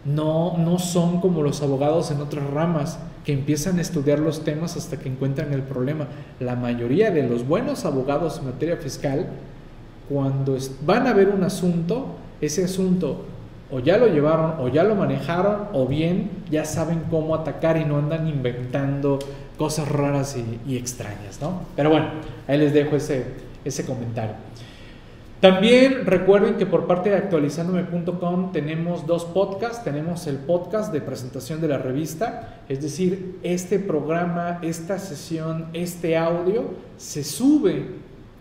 no, 0.05 0.57
no 0.57 0.79
son 0.79 1.21
como 1.21 1.43
los 1.43 1.61
abogados 1.61 2.11
en 2.11 2.21
otras 2.21 2.49
ramas 2.49 2.99
que 3.25 3.33
empiezan 3.33 3.77
a 3.77 3.81
estudiar 3.81 4.19
los 4.19 4.43
temas 4.43 4.75
hasta 4.77 4.97
que 4.97 5.09
encuentran 5.09 5.53
el 5.53 5.61
problema. 5.61 6.07
La 6.39 6.55
mayoría 6.55 7.11
de 7.11 7.27
los 7.27 7.47
buenos 7.47 7.85
abogados 7.85 8.39
en 8.39 8.45
materia 8.45 8.77
fiscal, 8.77 9.27
cuando 10.09 10.57
van 10.85 11.07
a 11.07 11.13
ver 11.13 11.29
un 11.29 11.43
asunto, 11.43 12.15
ese 12.41 12.63
asunto 12.63 13.25
o 13.71 13.79
ya 13.79 13.97
lo 13.97 14.07
llevaron 14.07 14.55
o 14.59 14.67
ya 14.67 14.83
lo 14.83 14.95
manejaron 14.95 15.69
o 15.71 15.87
bien 15.87 16.29
ya 16.49 16.65
saben 16.65 17.03
cómo 17.09 17.35
atacar 17.35 17.77
y 17.77 17.85
no 17.85 17.97
andan 17.97 18.27
inventando 18.27 19.17
cosas 19.57 19.87
raras 19.87 20.35
y, 20.67 20.75
extrañas, 20.75 21.39
¿no? 21.39 21.61
Pero 21.75 21.89
bueno, 21.89 22.07
ahí 22.47 22.57
les 22.57 22.73
dejo 22.73 22.95
ese, 22.95 23.25
ese 23.63 23.85
comentario. 23.85 24.33
También 25.41 26.05
recuerden 26.05 26.57
que 26.57 26.67
por 26.67 26.85
parte 26.85 27.09
de 27.09 27.15
actualizandome.com 27.15 28.51
tenemos 28.51 29.07
dos 29.07 29.25
podcasts. 29.25 29.83
Tenemos 29.83 30.27
el 30.27 30.37
podcast 30.37 30.93
de 30.93 31.01
presentación 31.01 31.59
de 31.59 31.67
la 31.67 31.79
revista, 31.79 32.61
es 32.69 32.79
decir, 32.79 33.39
este 33.41 33.79
programa, 33.79 34.59
esta 34.61 34.99
sesión, 34.99 35.69
este 35.73 36.15
audio 36.15 36.65
se 36.95 37.23
sube 37.23 37.87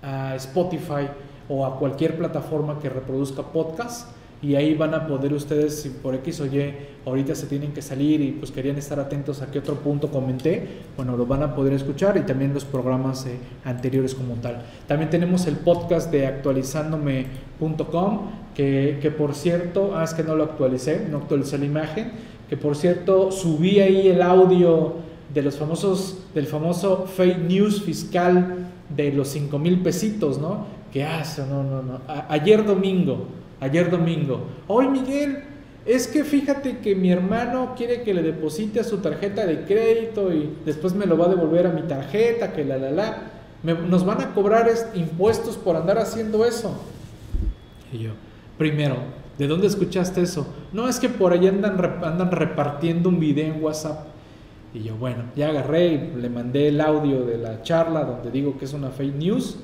a 0.03 0.35
Spotify 0.37 1.09
o 1.49 1.65
a 1.65 1.79
cualquier 1.79 2.19
plataforma 2.19 2.79
que 2.79 2.91
reproduzca 2.91 3.45
podcast 3.45 4.20
y 4.43 4.55
ahí 4.55 4.75
van 4.75 4.95
a 4.95 5.07
poder 5.07 5.35
ustedes, 5.35 5.83
si 5.83 5.91
por 5.91 6.15
X 6.15 6.41
o 6.41 6.47
Y 6.47 6.75
ahorita 7.05 7.35
se 7.35 7.47
tienen 7.47 7.73
que 7.73 7.83
salir 7.83 8.23
y 8.23 8.31
pues 8.33 8.51
querían 8.51 8.79
estar 8.79 8.99
atentos 8.99 9.43
a 9.43 9.51
qué 9.51 9.59
otro 9.59 9.75
punto 9.77 10.11
comenté, 10.11 10.67
bueno, 10.97 11.15
lo 11.17 11.27
van 11.27 11.43
a 11.43 11.55
poder 11.55 11.75
escuchar 11.75 12.17
y 12.17 12.21
también 12.21 12.55
los 12.55 12.65
programas 12.65 13.27
eh, 13.27 13.37
anteriores 13.65 14.15
como 14.15 14.35
tal. 14.37 14.63
También 14.87 15.11
tenemos 15.11 15.47
el 15.47 15.57
podcast 15.57 16.11
de 16.11 16.27
actualizándome.com, 16.27 18.21
que, 18.55 18.99
que 19.03 19.11
por 19.11 19.35
cierto, 19.35 19.93
ah, 19.95 20.05
es 20.05 20.15
que 20.15 20.23
no 20.23 20.35
lo 20.35 20.45
actualicé, 20.45 21.07
no 21.11 21.19
actualicé 21.19 21.59
la 21.59 21.67
imagen, 21.67 22.13
que 22.49 22.57
por 22.57 22.77
cierto 22.77 23.31
subí 23.31 23.81
ahí 23.81 24.09
el 24.09 24.23
audio 24.23 24.95
de 25.33 25.43
los 25.43 25.57
famosos, 25.57 26.19
del 26.35 26.47
famoso 26.47 27.07
fake 27.07 27.39
news 27.39 27.83
fiscal 27.83 28.69
de 28.89 29.13
los 29.13 29.29
5 29.29 29.59
mil 29.59 29.83
pesitos, 29.83 30.39
¿no? 30.39 30.67
Que 30.93 31.05
hace, 31.05 31.47
no, 31.47 31.63
no, 31.63 31.83
no. 31.83 32.01
ayer 32.29 32.65
domingo, 32.65 33.27
ayer 33.61 33.91
domingo. 33.91 34.47
Hoy 34.67 34.89
Miguel, 34.89 35.45
es 35.87 36.07
que 36.07 36.25
fíjate 36.25 36.79
que 36.79 36.95
mi 36.95 37.11
hermano 37.11 37.75
quiere 37.77 38.03
que 38.03 38.13
le 38.13 38.23
deposite 38.23 38.81
a 38.81 38.85
su 38.85 38.99
tarjeta 38.99 39.47
de 39.47 39.65
crédito 39.65 40.33
y 40.33 40.51
después 40.65 40.95
me 40.95 41.07
lo 41.07 41.17
va 41.17 41.27
a 41.27 41.31
devolver 41.31 41.67
a 41.67 41.71
mi 41.71 41.83
tarjeta, 41.83 42.53
que 42.53 42.65
la, 42.65 42.77
la, 42.77 42.91
la. 42.91 43.23
nos 43.63 44.05
van 44.05 44.21
a 44.21 44.35
cobrar 44.35 44.71
impuestos 44.95 45.57
por 45.57 45.77
andar 45.77 45.99
haciendo 45.99 46.45
eso. 46.45 46.79
Y 47.93 47.99
yo, 47.99 48.11
primero, 48.59 48.97
¿de 49.39 49.47
dónde 49.47 49.67
escuchaste 49.67 50.21
eso? 50.23 50.47
No, 50.73 50.87
es 50.87 51.01
que 51.01 51.09
por 51.09 51.33
ahí 51.33 51.47
andan, 51.47 51.81
andan 52.05 52.31
repartiendo 52.31 53.09
un 53.09 53.19
video 53.19 53.55
en 53.55 53.63
WhatsApp. 53.63 54.07
Y 54.73 54.85
yo, 54.85 54.95
bueno, 54.97 55.25
ya 55.35 55.49
agarré 55.49 55.87
y 55.95 56.21
le 56.21 56.29
mandé 56.29 56.69
el 56.69 56.81
audio 56.81 57.25
de 57.25 57.39
la 57.39 57.63
charla 57.63 58.05
donde 58.05 58.31
digo 58.31 58.57
que 58.57 58.67
es 58.67 58.73
una 58.73 58.91
fake 58.91 59.17
news 59.17 59.57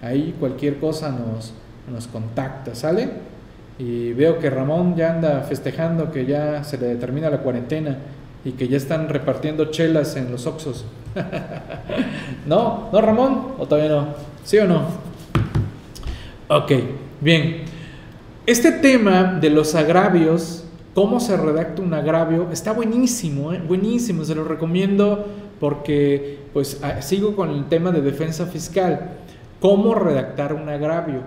Ahí 0.00 0.34
cualquier 0.40 0.78
cosa 0.78 1.10
nos, 1.10 1.52
nos 1.90 2.06
contacta, 2.08 2.74
¿sale? 2.74 3.10
Y 3.78 4.14
veo 4.14 4.38
que 4.38 4.48
Ramón 4.50 4.96
ya 4.96 5.14
anda 5.14 5.42
festejando 5.42 6.10
que 6.10 6.26
ya 6.26 6.64
se 6.64 6.76
le 6.78 6.88
determina 6.88 7.30
la 7.30 7.38
cuarentena 7.38 7.96
y 8.44 8.50
que 8.52 8.68
ya 8.68 8.76
están 8.76 9.08
repartiendo 9.08 9.64
chelas 9.66 10.16
en 10.16 10.32
los 10.32 10.46
Oxos. 10.46 10.84
¿No? 12.46 12.88
¿No, 12.92 13.00
Ramón? 13.00 13.54
¿O 13.58 13.66
todavía 13.66 13.90
no? 13.90 14.08
¿Sí 14.44 14.58
o 14.58 14.66
no? 14.66 14.82
Ok. 16.48 16.72
Bien, 17.22 17.62
este 18.46 18.72
tema 18.72 19.38
de 19.40 19.48
los 19.48 19.76
agravios, 19.76 20.64
cómo 20.92 21.20
se 21.20 21.36
redacta 21.36 21.80
un 21.80 21.94
agravio, 21.94 22.48
está 22.50 22.72
buenísimo, 22.72 23.52
¿eh? 23.52 23.62
buenísimo, 23.64 24.24
se 24.24 24.34
lo 24.34 24.42
recomiendo 24.42 25.28
porque 25.60 26.40
pues 26.52 26.80
sigo 26.98 27.36
con 27.36 27.50
el 27.50 27.68
tema 27.68 27.92
de 27.92 28.00
defensa 28.00 28.46
fiscal. 28.46 29.18
¿Cómo 29.60 29.94
redactar 29.94 30.52
un 30.52 30.68
agravio? 30.68 31.20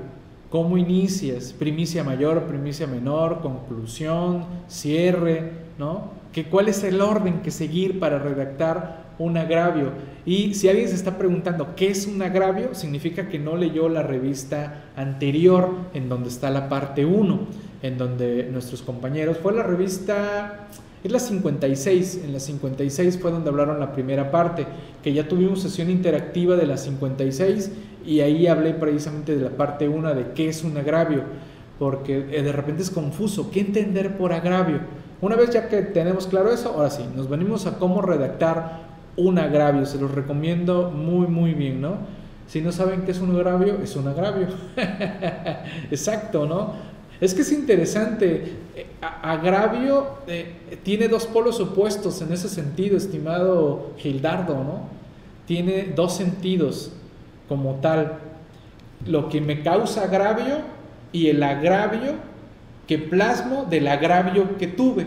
¿Cómo 0.49 0.77
inicias? 0.77 1.53
Primicia 1.57 2.03
mayor, 2.03 2.43
primicia 2.43 2.87
menor, 2.87 3.39
conclusión, 3.39 4.43
cierre, 4.67 5.53
¿no? 5.79 6.09
¿Qué, 6.33 6.43
¿Cuál 6.43 6.67
es 6.67 6.83
el 6.83 6.99
orden 6.99 7.39
que 7.39 7.51
seguir 7.51 8.01
para 8.01 8.19
redactar 8.19 9.04
un 9.19 9.37
agravio. 9.37 9.91
Y 10.25 10.53
si 10.55 10.67
alguien 10.69 10.87
se 10.87 10.95
está 10.95 11.17
preguntando 11.17 11.75
qué 11.75 11.89
es 11.89 12.07
un 12.07 12.21
agravio, 12.21 12.73
significa 12.73 13.27
que 13.27 13.39
no 13.39 13.55
leyó 13.55 13.89
la 13.89 14.03
revista 14.03 14.85
anterior 14.95 15.69
en 15.93 16.09
donde 16.09 16.29
está 16.29 16.49
la 16.49 16.67
parte 16.67 17.05
1, 17.05 17.39
en 17.81 17.97
donde 17.97 18.49
nuestros 18.51 18.81
compañeros, 18.81 19.37
fue 19.37 19.53
la 19.53 19.63
revista, 19.63 20.67
es 21.03 21.11
la 21.11 21.19
56, 21.19 22.21
en 22.25 22.33
la 22.33 22.39
56 22.39 23.19
fue 23.19 23.31
donde 23.31 23.49
hablaron 23.49 23.79
la 23.79 23.93
primera 23.93 24.31
parte, 24.31 24.65
que 25.03 25.13
ya 25.13 25.27
tuvimos 25.27 25.61
sesión 25.61 25.89
interactiva 25.89 26.55
de 26.55 26.65
la 26.65 26.77
56 26.77 27.71
y 28.05 28.21
ahí 28.21 28.47
hablé 28.47 28.73
precisamente 28.73 29.35
de 29.35 29.43
la 29.43 29.51
parte 29.51 29.87
1 29.87 30.15
de 30.15 30.31
qué 30.31 30.49
es 30.49 30.63
un 30.63 30.77
agravio, 30.77 31.23
porque 31.77 32.25
eh, 32.31 32.41
de 32.41 32.51
repente 32.51 32.81
es 32.81 32.89
confuso, 32.89 33.51
¿qué 33.51 33.59
entender 33.59 34.17
por 34.17 34.33
agravio? 34.33 34.79
Una 35.21 35.35
vez 35.35 35.51
ya 35.51 35.69
que 35.69 35.81
tenemos 35.81 36.27
claro 36.27 36.51
eso, 36.51 36.73
ahora 36.73 36.89
sí, 36.89 37.03
nos 37.15 37.29
venimos 37.29 37.65
a 37.67 37.77
cómo 37.77 38.01
redactar 38.01 38.94
un 39.17 39.39
agravio, 39.39 39.85
se 39.85 39.99
los 39.99 40.11
recomiendo 40.11 40.91
muy, 40.91 41.27
muy 41.27 41.53
bien, 41.53 41.81
¿no? 41.81 41.97
Si 42.47 42.61
no 42.61 42.71
saben 42.71 43.01
qué 43.01 43.11
es 43.11 43.19
un 43.19 43.35
agravio, 43.35 43.79
es 43.81 43.95
un 43.95 44.07
agravio. 44.07 44.47
Exacto, 45.91 46.45
¿no? 46.45 46.73
Es 47.19 47.33
que 47.33 47.41
es 47.41 47.51
interesante, 47.51 48.53
eh, 48.75 48.87
agravio 49.01 50.07
eh, 50.27 50.79
tiene 50.83 51.07
dos 51.07 51.25
polos 51.25 51.59
opuestos 51.59 52.21
en 52.21 52.33
ese 52.33 52.49
sentido, 52.49 52.97
estimado 52.97 53.93
Gildardo, 53.97 54.55
¿no? 54.55 54.89
Tiene 55.47 55.93
dos 55.95 56.15
sentidos 56.15 56.91
como 57.47 57.75
tal. 57.75 58.19
Lo 59.07 59.29
que 59.29 59.39
me 59.39 59.61
causa 59.61 60.03
agravio 60.03 60.57
y 61.11 61.27
el 61.27 61.41
agravio 61.41 62.13
que 62.87 62.97
plasmo 62.97 63.65
del 63.69 63.87
agravio 63.87 64.57
que 64.57 64.67
tuve 64.67 65.05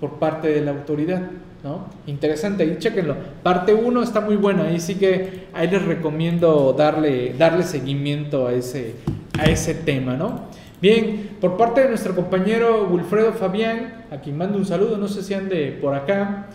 por 0.00 0.18
parte 0.18 0.48
de 0.48 0.60
la 0.60 0.70
autoridad. 0.70 1.22
¿No? 1.62 1.86
Interesante, 2.06 2.62
ahí 2.62 2.76
chequenlo. 2.78 3.16
Parte 3.42 3.74
1 3.74 4.02
está 4.02 4.20
muy 4.20 4.36
buena, 4.36 4.64
ahí 4.64 4.80
sí 4.80 4.94
que 4.94 5.46
ahí 5.52 5.68
les 5.68 5.84
recomiendo 5.84 6.74
darle, 6.76 7.34
darle 7.34 7.64
seguimiento 7.64 8.46
a 8.46 8.52
ese, 8.52 8.94
a 9.38 9.44
ese 9.46 9.74
tema, 9.74 10.16
¿no? 10.16 10.46
Bien, 10.80 11.36
por 11.40 11.56
parte 11.56 11.82
de 11.82 11.88
nuestro 11.88 12.14
compañero 12.14 12.86
Wilfredo 12.88 13.32
Fabián, 13.32 14.04
a 14.10 14.18
quien 14.18 14.38
mando 14.38 14.58
un 14.58 14.64
saludo, 14.64 14.96
no 14.96 15.08
sé 15.08 15.22
si 15.22 15.34
ande 15.34 15.76
por 15.80 15.94
acá, 15.94 16.46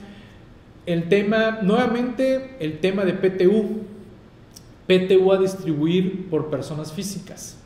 el 0.85 1.09
tema, 1.09 1.59
nuevamente, 1.61 2.55
el 2.59 2.79
tema 2.79 3.03
de 3.05 3.13
PTU. 3.13 3.83
PTU 4.87 5.31
a 5.31 5.37
distribuir 5.37 6.29
por 6.29 6.49
personas 6.49 6.91
físicas. 6.91 7.57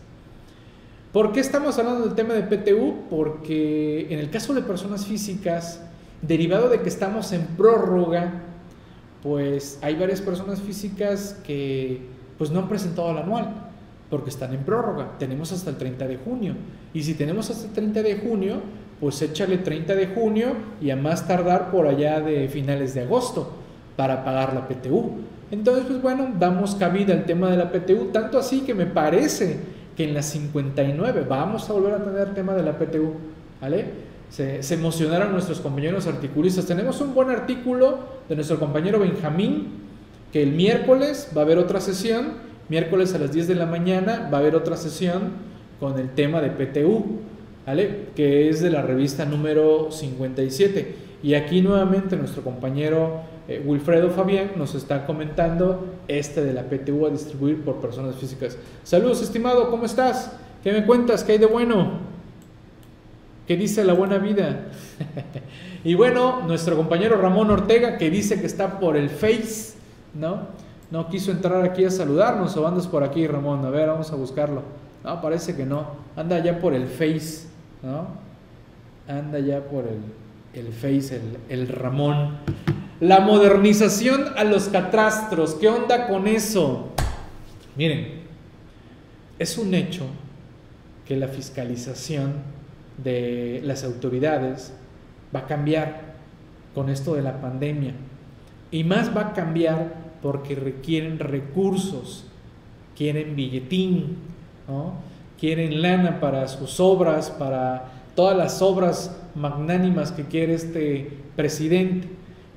¿Por 1.12 1.32
qué 1.32 1.40
estamos 1.40 1.80
hablando 1.80 2.06
del 2.06 2.16
tema 2.16 2.36
de 2.36 2.44
PTU? 2.44 3.08
Porque 3.10 4.08
en 4.12 4.20
el 4.20 4.30
caso 4.30 4.54
de 4.54 4.62
personas 4.62 5.08
físicas, 5.08 5.82
derivado 6.22 6.70
de 6.70 6.82
que 6.82 6.90
estamos 6.90 7.32
en 7.32 7.46
prórroga, 7.46 8.44
pues 9.24 9.80
hay 9.82 9.96
varias 9.96 10.22
personas 10.22 10.62
físicas 10.62 11.40
que 11.46 12.02
pues 12.38 12.52
no 12.52 12.60
han 12.60 12.70
presentado 12.70 13.12
el 13.12 13.18
anual 13.18 13.68
porque 14.10 14.30
están 14.30 14.54
en 14.54 14.62
prórroga. 14.62 15.18
Tenemos 15.20 15.52
hasta 15.52 15.70
el 15.70 15.78
30 15.78 16.08
de 16.08 16.18
junio. 16.18 16.54
Y 16.94 17.04
si 17.04 17.14
tenemos 17.14 17.50
hasta 17.50 17.68
el 17.68 17.74
30 17.74 18.04
de 18.04 18.18
junio, 18.18 18.62
pues 19.00 19.22
échale 19.22 19.58
30 19.58 19.96
de 19.96 20.08
junio 20.08 20.54
y 20.82 20.90
a 20.90 20.96
más 20.96 21.28
tardar 21.28 21.72
por 21.72 21.88
allá 21.88 22.22
de 22.22 22.48
finales 22.48 22.94
de 22.94 23.02
agosto 23.02 23.52
para 23.96 24.24
pagar 24.24 24.54
la 24.54 24.68
PTU. 24.68 25.12
Entonces, 25.52 25.86
pues 25.88 26.02
bueno, 26.02 26.34
damos 26.38 26.76
cabida 26.76 27.14
al 27.14 27.26
tema 27.26 27.50
de 27.50 27.58
la 27.58 27.72
PTU, 27.72 28.12
tanto 28.12 28.38
así 28.38 28.62
que 28.62 28.74
me 28.74 28.86
parece 28.86 29.60
que 29.96 30.04
en 30.04 30.14
la 30.14 30.22
59 30.22 31.26
vamos 31.28 31.70
a 31.70 31.74
volver 31.74 31.94
a 31.94 32.04
tener 32.04 32.34
tema 32.34 32.54
de 32.54 32.64
la 32.64 32.78
PTU, 32.78 33.14
¿vale? 33.62 34.07
Se, 34.30 34.62
emocionaron 34.74 35.32
nuestros 35.32 35.60
compañeros 35.60 36.08
articulistas. 36.08 36.66
Tenemos 36.66 37.02
un 37.02 37.14
buen 37.14 37.30
artículo 37.30 38.00
de 38.28 38.36
nuestro 38.36 38.60
compañero 38.60 39.00
Benjamín, 39.00 39.68
que 40.32 40.44
el 40.44 40.52
miércoles 40.52 41.32
va 41.36 41.42
a 41.42 41.46
haber 41.46 41.58
otra 41.58 41.80
sesión, 41.80 42.34
miércoles 42.70 43.14
a 43.16 43.20
las 43.20 43.32
10 43.32 43.48
de 43.48 43.56
la 43.56 43.66
mañana 43.66 44.30
va 44.32 44.38
a 44.38 44.42
haber 44.42 44.56
otra 44.56 44.76
sesión 44.76 45.32
con 45.80 45.98
el 46.00 46.10
tema 46.10 46.42
de 46.42 46.50
PTU, 46.50 47.20
¿vale? 47.66 48.08
que 48.16 48.50
es 48.50 48.62
de 48.62 48.70
la 48.70 48.82
revista 48.82 49.26
número 49.26 49.92
57. 49.92 51.08
Y 51.24 51.34
aquí 51.34 51.62
nuevamente 51.62 52.16
nuestro 52.16 52.44
compañero 52.44 53.22
eh, 53.48 53.64
Wilfredo 53.66 54.10
Fabián 54.10 54.52
nos 54.58 54.76
está 54.76 55.06
comentando 55.06 55.86
este 56.08 56.44
de 56.44 56.54
la 56.54 56.64
PTU 56.64 57.06
a 57.06 57.10
distribuir 57.10 57.64
por 57.64 57.78
personas 57.78 58.16
físicas. 58.18 58.58
Saludos, 58.84 59.22
estimado, 59.22 59.72
¿cómo 59.72 59.86
estás? 59.86 60.34
¿Qué 60.64 60.72
me 60.74 60.86
cuentas? 60.86 61.24
¿Qué 61.24 61.34
hay 61.34 61.38
de 61.38 61.46
bueno? 61.46 62.17
¿Qué 63.48 63.56
dice 63.56 63.86
la 63.86 63.94
buena 63.94 64.18
vida? 64.18 64.68
y 65.86 65.96
bueno, 65.96 66.42
nuestro 66.46 66.76
compañero 66.76 67.16
Ramón 67.16 67.50
Ortega, 67.50 67.98
que 67.98 68.10
dice 68.10 68.42
que 68.42 68.46
está 68.46 68.78
por 68.78 68.98
el 68.98 69.10
Face, 69.10 69.76
¿no? 70.14 70.50
No 70.92 71.08
quiso 71.08 71.32
entrar 71.32 71.64
aquí 71.64 71.86
a 71.86 71.90
saludarnos 71.90 72.58
o 72.58 72.68
andas 72.68 72.88
por 72.88 73.06
aquí, 73.06 73.26
Ramón. 73.26 73.66
A 73.66 73.70
ver, 73.70 73.88
vamos 73.88 74.12
a 74.12 74.16
buscarlo. 74.16 74.64
No, 75.02 75.22
parece 75.22 75.56
que 75.56 75.66
no. 75.66 75.88
Anda 76.18 76.44
ya 76.44 76.60
por 76.60 76.74
el 76.74 76.88
Face, 76.88 77.48
¿no? 77.82 78.08
Anda 79.08 79.40
ya 79.40 79.62
por 79.62 79.86
el, 79.86 80.02
el 80.54 80.74
Face, 80.74 81.16
el, 81.16 81.38
el 81.48 81.68
Ramón. 81.70 82.38
La 83.00 83.22
modernización 83.22 84.26
a 84.36 84.44
los 84.44 84.68
catastros, 84.68 85.56
¿qué 85.56 85.70
onda 85.70 86.08
con 86.08 86.28
eso? 86.28 86.90
Miren, 87.78 88.24
es 89.40 89.58
un 89.58 89.74
hecho 89.74 90.04
que 91.06 91.16
la 91.16 91.30
fiscalización 91.30 92.58
de 92.98 93.62
las 93.64 93.84
autoridades 93.84 94.74
va 95.36 95.42
a 95.42 95.48
cambiar 95.48 96.16
con 96.74 96.90
esto 96.90 97.16
de 97.16 97.22
la 97.22 97.42
pandemia. 97.42 97.94
Y 98.72 98.84
más 98.84 99.16
va 99.16 99.22
a 99.22 99.34
cambiar 99.34 99.96
porque 100.22 100.56
requieren 100.56 101.20
recursos, 101.20 102.26
quieren 102.96 103.36
billetín, 103.36 104.18
quieren 105.40 105.82
lana 105.82 106.20
para 106.20 106.48
sus 106.48 106.80
obras, 106.80 107.30
para 107.30 107.92
todas 108.16 108.36
las 108.36 108.62
obras 108.62 109.16
magnánimas 109.36 110.12
que 110.12 110.24
quiere 110.24 110.56
este 110.56 111.12
presidente, 111.36 112.08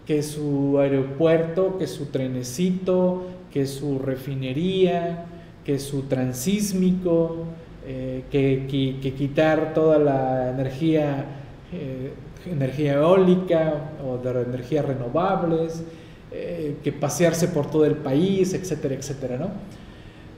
que 0.06 0.22
su 0.22 0.78
aeropuerto, 0.78 1.78
que 1.78 1.86
su 1.86 2.06
trenecito, 2.06 3.26
que 3.52 3.66
su 3.66 3.98
refinería, 3.98 5.26
que 5.64 5.78
su 5.78 6.02
transísmico, 6.02 7.44
eh, 7.86 8.24
que, 8.30 9.14
quitar 9.16 9.72
toda 9.72 9.98
la 9.98 10.50
energía, 10.50 11.24
eh, 11.72 12.12
energía 12.46 12.94
eólica 12.94 13.92
o 14.06 14.18
de 14.18 14.42
energías 14.42 14.84
renovables, 14.84 15.82
eh, 16.30 16.76
que 16.84 16.92
pasearse 16.92 17.48
por 17.48 17.70
todo 17.70 17.84
el 17.86 17.96
país, 17.96 18.54
etcétera, 18.54 18.94
etcétera, 18.94 19.36
¿no? 19.36 19.50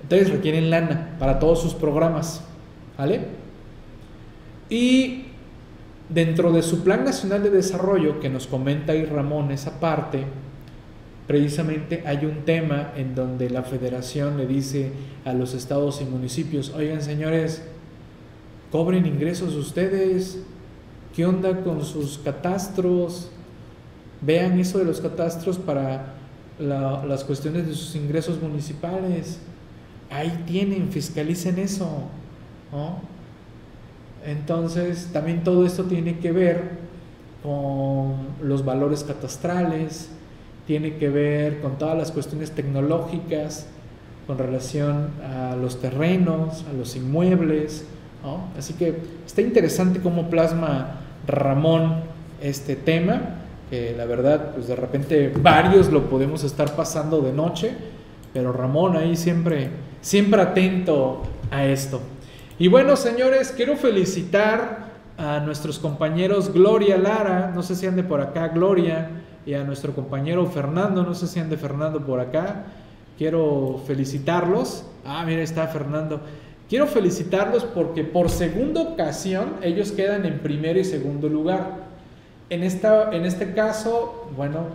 Entonces 0.02 0.30
requieren 0.30 0.70
lana 0.70 1.16
para 1.18 1.38
todos 1.38 1.60
sus 1.60 1.74
programas, 1.74 2.44
¿vale? 2.96 3.20
Y 4.70 5.24
dentro 6.08 6.52
de 6.52 6.62
su 6.62 6.82
Plan 6.82 7.04
Nacional 7.04 7.42
de 7.42 7.50
Desarrollo, 7.50 8.20
que 8.20 8.28
nos 8.28 8.46
comenta 8.46 8.92
ahí 8.92 9.04
Ramón 9.04 9.50
esa 9.50 9.80
parte, 9.80 10.24
precisamente 11.32 12.02
hay 12.04 12.26
un 12.26 12.44
tema 12.44 12.92
en 12.94 13.14
donde 13.14 13.48
la 13.48 13.62
federación 13.62 14.36
le 14.36 14.46
dice 14.46 14.92
a 15.24 15.32
los 15.32 15.54
estados 15.54 16.02
y 16.02 16.04
municipios, 16.04 16.74
oigan 16.76 17.00
señores, 17.00 17.62
cobren 18.70 19.06
ingresos 19.06 19.54
ustedes, 19.54 20.42
¿qué 21.16 21.24
onda 21.24 21.62
con 21.62 21.86
sus 21.86 22.18
catastros? 22.18 23.30
Vean 24.20 24.60
eso 24.60 24.78
de 24.78 24.84
los 24.84 25.00
catastros 25.00 25.56
para 25.56 26.16
las 26.58 27.24
cuestiones 27.24 27.66
de 27.66 27.72
sus 27.72 27.96
ingresos 27.96 28.38
municipales. 28.42 29.38
Ahí 30.10 30.44
tienen, 30.46 30.92
fiscalicen 30.92 31.58
eso. 31.58 32.10
Entonces, 34.26 35.08
también 35.14 35.44
todo 35.44 35.64
esto 35.64 35.84
tiene 35.84 36.18
que 36.18 36.30
ver 36.30 36.72
con 37.42 38.16
los 38.42 38.62
valores 38.66 39.02
catastrales, 39.02 40.10
tiene 40.66 40.96
que 40.96 41.08
ver 41.08 41.60
con 41.60 41.78
todas 41.78 41.96
las 41.96 42.12
cuestiones 42.12 42.52
tecnológicas 42.52 43.66
con 44.26 44.38
relación 44.38 45.10
a 45.24 45.56
los 45.56 45.80
terrenos, 45.80 46.64
a 46.70 46.72
los 46.72 46.96
inmuebles. 46.96 47.84
Así 48.56 48.74
que 48.74 48.96
está 49.26 49.42
interesante 49.42 50.00
cómo 50.00 50.30
plasma 50.30 51.00
Ramón 51.26 52.02
este 52.40 52.76
tema, 52.76 53.20
que 53.68 53.94
la 53.96 54.04
verdad, 54.04 54.52
pues 54.54 54.68
de 54.68 54.76
repente 54.76 55.32
varios 55.40 55.90
lo 55.90 56.08
podemos 56.08 56.44
estar 56.44 56.76
pasando 56.76 57.20
de 57.20 57.32
noche, 57.32 57.72
pero 58.32 58.52
Ramón 58.52 58.96
ahí 58.96 59.16
siempre, 59.16 59.70
siempre 60.00 60.40
atento 60.40 61.22
a 61.50 61.64
esto. 61.64 62.00
Y 62.58 62.68
bueno, 62.68 62.96
señores, 62.96 63.52
quiero 63.56 63.76
felicitar 63.76 64.92
a 65.18 65.40
nuestros 65.40 65.78
compañeros 65.78 66.52
Gloria 66.52 66.96
Lara, 66.96 67.50
no 67.54 67.62
sé 67.62 67.74
si 67.74 67.86
ande 67.86 68.02
por 68.04 68.20
acá 68.20 68.48
Gloria, 68.48 69.10
y 69.44 69.54
a 69.54 69.64
nuestro 69.64 69.94
compañero 69.94 70.46
Fernando, 70.46 71.02
no 71.02 71.14
sé 71.14 71.26
si 71.26 71.40
ande 71.40 71.56
Fernando 71.56 72.04
por 72.04 72.20
acá. 72.20 72.64
Quiero 73.18 73.80
felicitarlos. 73.86 74.84
Ah, 75.04 75.24
mira, 75.26 75.42
está 75.42 75.66
Fernando. 75.68 76.20
Quiero 76.68 76.86
felicitarlos 76.86 77.64
porque 77.64 78.04
por 78.04 78.30
segunda 78.30 78.80
ocasión 78.80 79.56
ellos 79.62 79.92
quedan 79.92 80.24
en 80.24 80.38
primero 80.38 80.78
y 80.78 80.84
segundo 80.84 81.28
lugar. 81.28 81.82
En, 82.48 82.62
esta, 82.62 83.12
en 83.12 83.24
este 83.24 83.52
caso, 83.52 84.30
bueno, 84.36 84.66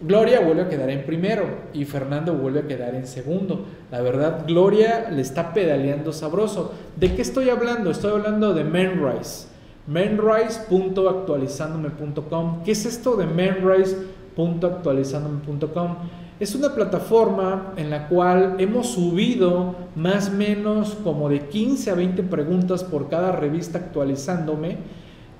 Gloria 0.00 0.40
vuelve 0.40 0.62
a 0.62 0.68
quedar 0.68 0.90
en 0.90 1.04
primero 1.04 1.44
y 1.72 1.84
Fernando 1.84 2.34
vuelve 2.34 2.60
a 2.60 2.66
quedar 2.66 2.94
en 2.94 3.06
segundo. 3.06 3.66
La 3.90 4.00
verdad, 4.00 4.44
Gloria 4.46 5.10
le 5.10 5.22
está 5.22 5.52
pedaleando 5.54 6.12
sabroso. 6.12 6.74
¿De 6.96 7.14
qué 7.14 7.22
estoy 7.22 7.50
hablando? 7.50 7.90
Estoy 7.90 8.12
hablando 8.12 8.52
de 8.52 8.64
Menrise. 8.64 9.51
Menrise.actualizandome.com. 9.86 12.64
¿Qué 12.64 12.72
es 12.72 12.86
esto 12.86 13.16
de 13.16 13.26
Menrise.actualizandome.com? 13.26 15.96
Es 16.40 16.54
una 16.54 16.74
plataforma 16.74 17.74
en 17.76 17.90
la 17.90 18.08
cual 18.08 18.56
hemos 18.58 18.88
subido 18.88 19.76
más 19.94 20.28
o 20.28 20.32
menos 20.32 20.96
como 21.04 21.28
de 21.28 21.48
15 21.48 21.90
a 21.90 21.94
20 21.94 22.22
preguntas 22.24 22.82
por 22.84 23.08
cada 23.08 23.32
revista 23.32 23.78
actualizándome 23.78 24.76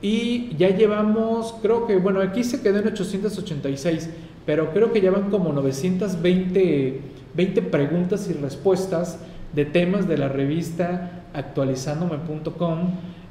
y 0.00 0.57
ya 0.57 0.70
llevamos, 0.70 1.57
creo 1.62 1.87
que, 1.87 1.96
bueno, 1.96 2.20
aquí 2.20 2.44
se 2.44 2.61
quedó 2.61 2.78
en 2.78 2.87
886, 2.88 4.11
pero 4.46 4.72
creo 4.72 4.92
que 4.92 5.00
ya 5.00 5.11
van 5.11 5.31
como 5.31 5.52
920 5.52 7.12
20 7.35 7.62
preguntas 7.62 8.28
y 8.28 8.35
respuestas 8.35 9.18
de 9.55 9.64
temas 9.64 10.09
de 10.09 10.18
la 10.18 10.28
revista 10.28 11.24
actualizandome.com 11.35 12.90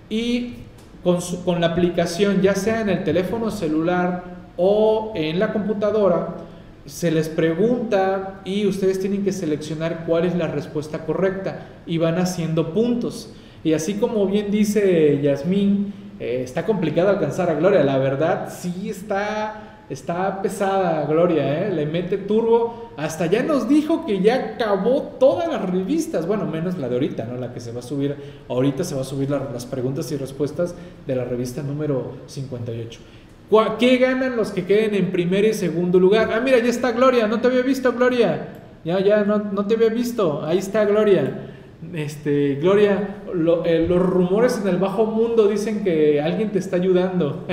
y 0.10 0.56
con, 1.04 1.20
con 1.44 1.62
la 1.62 1.68
aplicación, 1.68 2.42
ya 2.42 2.56
sea 2.56 2.82
en 2.82 2.90
el 2.90 3.04
teléfono 3.04 3.52
celular 3.52 4.24
o 4.58 5.14
en 5.16 5.40
la 5.40 5.54
computadora, 5.54 6.36
se 6.86 7.12
les 7.12 7.30
pregunta 7.30 8.42
y 8.44 8.66
ustedes 8.66 9.00
tienen 9.00 9.24
que 9.24 9.32
seleccionar 9.32 10.04
cuál 10.06 10.26
es 10.26 10.36
la 10.36 10.48
respuesta 10.48 11.06
correcta 11.06 11.68
y 11.86 11.98
van 11.98 12.18
haciendo 12.18 12.74
puntos. 12.74 13.34
Y 13.64 13.74
así 13.74 13.96
como 13.96 14.26
bien 14.26 14.50
dice 14.50 15.20
Yasmín, 15.22 15.94
eh, 16.20 16.42
está 16.44 16.66
complicado 16.66 17.10
alcanzar 17.10 17.50
a 17.50 17.54
Gloria. 17.54 17.84
La 17.84 17.98
verdad, 17.98 18.52
sí 18.52 18.90
está, 18.90 19.71
está 19.92 20.42
pesada 20.42 21.06
Gloria, 21.06 21.68
¿eh? 21.68 21.72
le 21.72 21.86
mete 21.86 22.18
turbo. 22.18 22.92
Hasta 22.98 23.26
ya 23.26 23.44
nos 23.44 23.68
dijo 23.68 24.06
que 24.06 24.22
ya 24.22 24.54
acabó 24.54 25.02
todas 25.20 25.48
las 25.48 25.70
revistas. 25.70 26.26
Bueno, 26.26 26.46
menos 26.46 26.78
la 26.78 26.88
de 26.88 26.96
ahorita, 26.96 27.26
¿no? 27.26 27.38
La 27.38 27.54
que 27.54 27.60
se 27.60 27.72
va 27.72 27.80
a 27.80 27.84
subir. 27.84 28.16
Ahorita 28.48 28.84
se 28.84 28.96
va 28.96 29.02
a 29.02 29.06
subir 29.06 29.30
las 29.30 29.66
preguntas 29.66 30.12
y 30.12 30.18
respuestas 30.18 30.76
de 31.06 31.16
la 31.16 31.26
revista 31.26 31.62
número 31.62 32.14
58. 32.28 33.00
¿Qué 33.80 33.98
ganan 33.98 34.38
los 34.38 34.52
que 34.52 34.66
queden 34.66 34.96
en 34.96 35.12
primer 35.12 35.44
y 35.44 35.54
segundo 35.54 36.00
lugar? 36.00 36.30
Ah, 36.34 36.40
mira, 36.40 36.60
ya 36.60 36.70
está 36.70 36.94
Gloria, 36.94 37.28
no 37.28 37.42
te 37.42 37.48
había 37.48 37.62
visto, 37.62 37.92
Gloria. 37.92 38.48
Ya, 38.86 39.00
ya, 39.02 39.24
no, 39.26 39.40
no 39.40 39.68
te 39.68 39.76
había 39.76 39.90
visto. 39.90 40.44
Ahí 40.46 40.60
está 40.60 40.86
Gloria. 40.86 41.50
Este, 41.94 42.56
Gloria, 42.56 43.18
eh, 43.66 43.86
los 43.90 44.00
rumores 44.00 44.60
en 44.62 44.70
el 44.70 44.78
bajo 44.78 45.06
mundo 45.06 45.48
dicen 45.48 45.84
que 45.84 46.22
alguien 46.22 46.52
te 46.52 46.60
está 46.60 46.78
ayudando. 46.78 47.46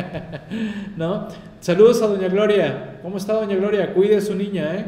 ¿No? 0.96 1.28
Saludos 1.60 2.00
a 2.02 2.06
Doña 2.06 2.28
Gloria. 2.28 3.00
¿Cómo 3.02 3.16
está 3.16 3.32
Doña 3.32 3.56
Gloria? 3.56 3.92
Cuide 3.92 4.16
a 4.16 4.20
su 4.20 4.34
niña, 4.34 4.74
¿eh? 4.76 4.84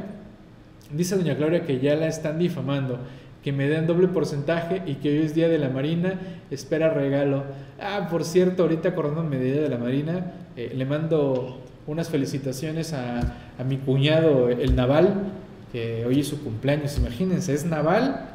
Dice 0.92 1.16
Doña 1.16 1.34
Gloria 1.34 1.64
que 1.64 1.80
ya 1.80 1.94
la 1.96 2.06
están 2.06 2.38
difamando 2.38 2.98
que 3.42 3.52
me 3.52 3.68
den 3.68 3.86
doble 3.86 4.08
porcentaje 4.08 4.82
y 4.86 4.96
que 4.96 5.10
hoy 5.10 5.24
es 5.24 5.34
Día 5.34 5.48
de 5.48 5.58
la 5.58 5.70
Marina, 5.70 6.20
espera 6.50 6.90
regalo. 6.90 7.44
Ah, 7.80 8.08
por 8.10 8.24
cierto, 8.24 8.64
ahorita 8.64 8.90
acordándome 8.90 9.38
de 9.38 9.52
Día 9.52 9.62
de 9.62 9.68
la 9.68 9.78
Marina, 9.78 10.32
eh, 10.56 10.72
le 10.74 10.84
mando 10.84 11.60
unas 11.86 12.10
felicitaciones 12.10 12.92
a, 12.92 13.20
a, 13.58 13.64
mi 13.64 13.78
cuñado, 13.78 14.50
el 14.50 14.76
Naval, 14.76 15.32
que 15.72 16.04
hoy 16.04 16.20
es 16.20 16.28
su 16.28 16.42
cumpleaños, 16.42 16.98
imagínense, 16.98 17.54
es 17.54 17.64
Naval 17.64 18.28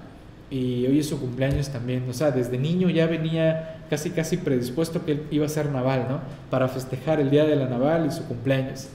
y 0.49 0.87
hoy 0.87 0.99
es 0.99 1.07
su 1.07 1.19
cumpleaños 1.19 1.69
también. 1.69 2.03
O 2.09 2.13
sea, 2.13 2.31
desde 2.31 2.57
niño 2.57 2.89
ya 2.89 3.05
venía 3.05 3.74
casi 3.89 4.09
casi 4.11 4.37
predispuesto 4.37 5.05
que 5.05 5.13
él 5.13 5.23
iba 5.31 5.45
a 5.45 5.49
ser 5.49 5.69
Naval, 5.71 6.07
¿no? 6.09 6.19
Para 6.49 6.67
festejar 6.67 7.19
el 7.19 7.29
Día 7.29 7.45
de 7.45 7.55
la 7.55 7.67
Naval 7.67 8.05
y 8.07 8.11
su 8.11 8.25
cumpleaños. 8.25 8.89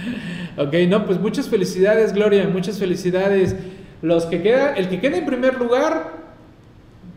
ok, 0.56 0.74
no, 0.88 1.06
pues 1.06 1.20
muchas 1.20 1.48
felicidades, 1.48 2.12
Gloria, 2.12 2.48
muchas 2.48 2.78
felicidades. 2.78 3.54
Los 4.00 4.26
que 4.26 4.42
queda, 4.42 4.74
el 4.74 4.88
que 4.88 5.00
queda 5.00 5.16
en 5.18 5.26
primer 5.26 5.58
lugar 5.58 6.22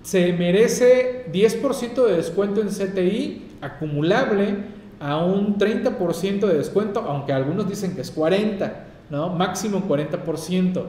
se 0.03 0.33
merece 0.33 1.25
10% 1.33 2.05
de 2.05 2.17
descuento 2.17 2.61
en 2.61 2.67
CTI 2.67 3.43
acumulable 3.61 4.55
a 4.99 5.17
un 5.23 5.57
30% 5.57 6.45
de 6.45 6.57
descuento, 6.57 6.99
aunque 7.01 7.33
algunos 7.33 7.67
dicen 7.67 7.95
que 7.95 8.01
es 8.01 8.11
40, 8.11 8.85
¿no? 9.09 9.29
Máximo 9.29 9.87
40%. 9.87 10.83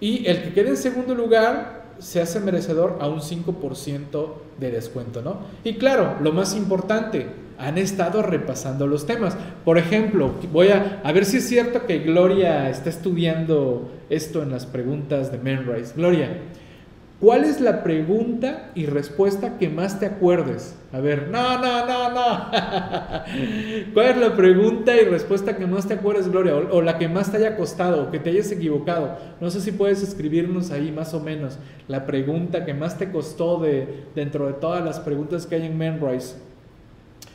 Y 0.00 0.26
el 0.26 0.42
que 0.42 0.52
quede 0.52 0.68
en 0.70 0.76
segundo 0.76 1.14
lugar 1.14 1.87
se 1.98 2.20
hace 2.20 2.40
merecedor 2.40 2.98
a 3.00 3.08
un 3.08 3.20
5% 3.20 4.32
de 4.58 4.70
descuento, 4.70 5.22
¿no? 5.22 5.38
Y 5.64 5.74
claro, 5.74 6.16
lo 6.20 6.32
más 6.32 6.56
importante, 6.56 7.26
han 7.58 7.76
estado 7.76 8.22
repasando 8.22 8.86
los 8.86 9.04
temas. 9.04 9.36
Por 9.64 9.78
ejemplo, 9.78 10.32
voy 10.52 10.68
a, 10.68 11.00
a 11.02 11.12
ver 11.12 11.24
si 11.24 11.38
es 11.38 11.48
cierto 11.48 11.86
que 11.86 11.98
Gloria 11.98 12.70
está 12.70 12.88
estudiando 12.88 13.90
esto 14.08 14.42
en 14.42 14.50
las 14.50 14.64
preguntas 14.64 15.32
de 15.32 15.38
Menrise. 15.38 15.94
Gloria, 15.96 16.38
¿Cuál 17.20 17.42
es 17.42 17.60
la 17.60 17.82
pregunta 17.82 18.70
y 18.76 18.86
respuesta 18.86 19.58
que 19.58 19.68
más 19.68 19.98
te 19.98 20.06
acuerdes? 20.06 20.76
A 20.92 21.00
ver, 21.00 21.26
no, 21.28 21.58
no, 21.58 21.84
no, 21.84 22.10
no. 22.10 22.44
¿Cuál 23.92 24.06
es 24.06 24.16
la 24.18 24.36
pregunta 24.36 24.94
y 24.96 25.04
respuesta 25.04 25.56
que 25.56 25.66
más 25.66 25.88
te 25.88 25.94
acuerdes, 25.94 26.30
Gloria? 26.30 26.54
O, 26.54 26.80
la 26.80 26.96
que 26.96 27.08
más 27.08 27.32
te 27.32 27.38
haya 27.38 27.56
costado, 27.56 28.04
o 28.04 28.10
que 28.12 28.20
te 28.20 28.30
hayas 28.30 28.52
equivocado. 28.52 29.18
No 29.40 29.50
sé 29.50 29.60
si 29.60 29.72
puedes 29.72 30.00
escribirnos 30.00 30.70
ahí 30.70 30.92
más 30.92 31.12
o 31.12 31.18
menos 31.18 31.58
la 31.88 32.06
pregunta 32.06 32.64
que 32.64 32.72
más 32.72 32.98
te 32.98 33.10
costó 33.10 33.58
de, 33.58 34.04
dentro 34.14 34.46
de 34.46 34.52
todas 34.52 34.84
las 34.84 35.00
preguntas 35.00 35.44
que 35.44 35.56
hay 35.56 35.66
en 35.66 35.76
Memrise. 35.76 36.36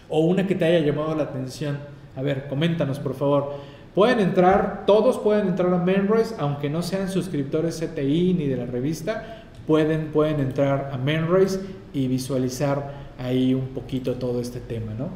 O 0.08 0.22
una 0.22 0.48
que 0.48 0.56
te 0.56 0.64
haya 0.64 0.80
llamado 0.80 1.14
la 1.14 1.24
atención. 1.24 1.78
A 2.16 2.22
ver, 2.22 2.48
coméntanos, 2.48 3.00
por 3.00 3.16
favor. 3.16 3.56
Pueden 3.94 4.22
entrar, 4.22 4.86
todos 4.88 5.20
pueden 5.20 5.50
entrar 5.50 5.74
a 5.74 5.78
Memrise, 5.78 6.36
aunque 6.40 6.70
no 6.70 6.82
sean 6.82 7.10
suscriptores 7.10 7.84
CTI 7.84 8.34
ni 8.34 8.48
de 8.48 8.56
la 8.56 8.66
revista 8.66 9.43
pueden, 9.68 10.08
pueden 10.08 10.40
entrar 10.40 10.92
a 10.94 10.98
Menrace 10.98 11.60
y 11.94 12.08
visualizar 12.08 12.94
ahí 13.18 13.54
un 13.54 13.68
poquito 13.68 14.16
todo 14.16 14.42
este 14.42 14.60
tema, 14.60 14.94
¿no? 14.94 15.10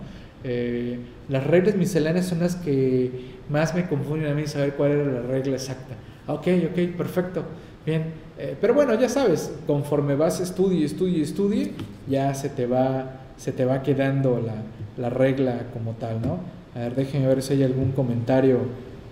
Eh, 0.43 0.99
las 1.29 1.45
reglas 1.45 1.75
misceláneas 1.75 2.27
son 2.27 2.39
las 2.39 2.55
que 2.55 3.11
más 3.49 3.73
me 3.75 3.87
confunden 3.87 4.31
a 4.31 4.35
mí 4.35 4.45
saber 4.47 4.73
cuál 4.73 4.91
era 4.91 5.11
la 5.11 5.21
regla 5.21 5.55
exacta. 5.55 5.95
Ok, 6.27 6.47
ok, 6.71 6.95
perfecto, 6.95 7.43
bien. 7.85 8.13
Eh, 8.37 8.55
pero 8.59 8.73
bueno, 8.73 8.93
ya 8.93 9.09
sabes, 9.09 9.51
conforme 9.65 10.15
vas 10.15 10.39
estudie, 10.39 10.85
estudie, 10.85 11.23
estudie, 11.23 11.71
ya 12.07 12.33
se 12.33 12.49
te 12.49 12.67
va, 12.67 13.21
se 13.37 13.51
te 13.51 13.65
va 13.65 13.81
quedando 13.81 14.39
la, 14.39 14.55
la 15.01 15.09
regla 15.09 15.67
como 15.73 15.93
tal, 15.93 16.21
¿no? 16.21 16.39
A 16.75 16.79
ver, 16.79 16.95
déjenme 16.95 17.27
ver 17.27 17.41
si 17.41 17.53
hay 17.53 17.63
algún 17.63 17.91
comentario 17.91 18.59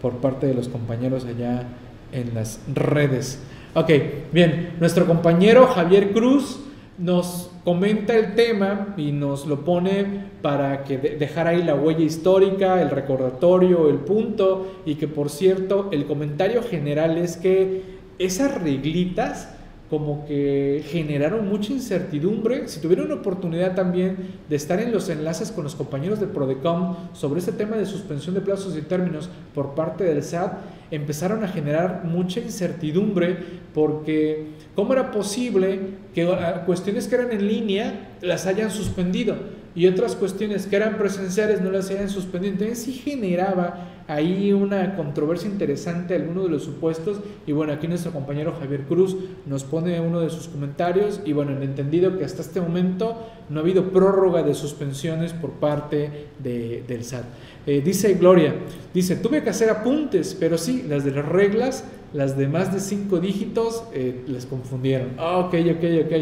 por 0.01 0.17
parte 0.17 0.45
de 0.45 0.53
los 0.53 0.69
compañeros 0.69 1.25
allá 1.25 1.63
en 2.11 2.35
las 2.35 2.59
redes. 2.73 3.39
Ok, 3.77 3.91
bien, 4.31 4.77
nuestro 4.79 5.05
compañero 5.05 5.67
Javier 5.67 6.13
Cruz 6.13 6.61
nos 6.97 7.51
comenta 7.65 8.15
el 8.15 8.33
tema 8.33 8.93
y 8.95 9.11
nos 9.11 9.47
lo 9.47 9.65
pone 9.65 10.29
para 10.41 10.85
que 10.85 10.97
dejar 10.97 11.47
ahí 11.47 11.61
la 11.61 11.75
huella 11.75 12.05
histórica, 12.05 12.81
el 12.81 12.89
recordatorio, 12.89 13.89
el 13.89 13.97
punto 13.97 14.65
y 14.85 14.95
que 14.95 15.09
por 15.09 15.29
cierto 15.29 15.89
el 15.91 16.05
comentario 16.05 16.63
general 16.63 17.17
es 17.17 17.35
que 17.35 17.81
esas 18.17 18.61
reglitas 18.61 19.49
como 19.89 20.25
que 20.25 20.81
generaron 20.87 21.49
mucha 21.49 21.73
incertidumbre. 21.73 22.69
Si 22.69 22.79
tuvieron 22.79 23.07
una 23.07 23.15
oportunidad 23.15 23.75
también 23.75 24.15
de 24.47 24.55
estar 24.55 24.79
en 24.79 24.93
los 24.93 25.09
enlaces 25.09 25.51
con 25.51 25.65
los 25.65 25.75
compañeros 25.75 26.21
de 26.21 26.27
Prodecom 26.27 26.95
sobre 27.11 27.39
este 27.39 27.51
tema 27.51 27.75
de 27.75 27.85
suspensión 27.85 28.35
de 28.35 28.41
plazos 28.41 28.77
y 28.77 28.81
términos 28.83 29.29
por 29.53 29.75
parte 29.75 30.05
del 30.05 30.23
SAT, 30.23 30.53
empezaron 30.91 31.43
a 31.43 31.47
generar 31.47 32.03
mucha 32.05 32.39
incertidumbre 32.39 33.37
porque 33.73 34.47
cómo 34.75 34.93
era 34.93 35.11
posible 35.11 35.79
que 36.13 36.23
ah, 36.23 36.63
cuestiones 36.65 37.07
que 37.07 37.15
eran 37.15 37.31
en 37.31 37.47
línea 37.47 38.17
las 38.21 38.45
hayan 38.45 38.71
suspendido 38.71 39.35
y 39.75 39.87
otras 39.87 40.15
cuestiones 40.15 40.67
que 40.67 40.75
eran 40.75 40.97
presenciales 40.97 41.61
no 41.61 41.69
las 41.69 41.89
hayan 41.89 42.09
suspendido. 42.09 42.53
Entonces 42.53 42.83
sí 42.83 42.93
generaba 42.93 43.94
ahí 44.07 44.53
una 44.53 44.95
controversia 44.95 45.49
interesante 45.49 46.15
alguno 46.15 46.43
de 46.43 46.49
los 46.49 46.63
supuestos 46.63 47.19
y 47.47 47.51
bueno, 47.51 47.73
aquí 47.73 47.87
nuestro 47.87 48.11
compañero 48.11 48.55
Javier 48.59 48.83
Cruz 48.83 49.15
nos 49.45 49.63
pone 49.63 49.99
uno 49.99 50.19
de 50.19 50.29
sus 50.29 50.47
comentarios 50.47 51.21
y 51.25 51.33
bueno, 51.33 51.51
en 51.51 51.63
entendido 51.63 52.17
que 52.17 52.23
hasta 52.23 52.41
este 52.41 52.61
momento 52.61 53.17
no 53.49 53.59
ha 53.59 53.63
habido 53.63 53.89
prórroga 53.91 54.43
de 54.43 54.53
suspensiones 54.53 55.33
por 55.33 55.51
parte 55.51 56.27
de, 56.39 56.83
del 56.87 57.03
SAT. 57.03 57.25
Eh, 57.65 57.81
dice 57.83 58.13
Gloria, 58.13 58.53
dice, 58.93 59.15
tuve 59.15 59.43
que 59.43 59.49
hacer 59.49 59.69
apuntes, 59.69 60.37
pero 60.39 60.57
sí, 60.57 60.85
las 60.87 61.03
de 61.03 61.11
las 61.11 61.25
reglas, 61.25 61.83
las 62.13 62.37
de 62.37 62.47
más 62.47 62.71
de 62.71 62.79
cinco 62.79 63.19
dígitos, 63.19 63.83
eh, 63.93 64.23
les 64.27 64.45
confundieron. 64.45 65.13
Ah, 65.17 65.37
ok, 65.39 65.55
ok, 65.71 65.83
ok, 66.05 66.13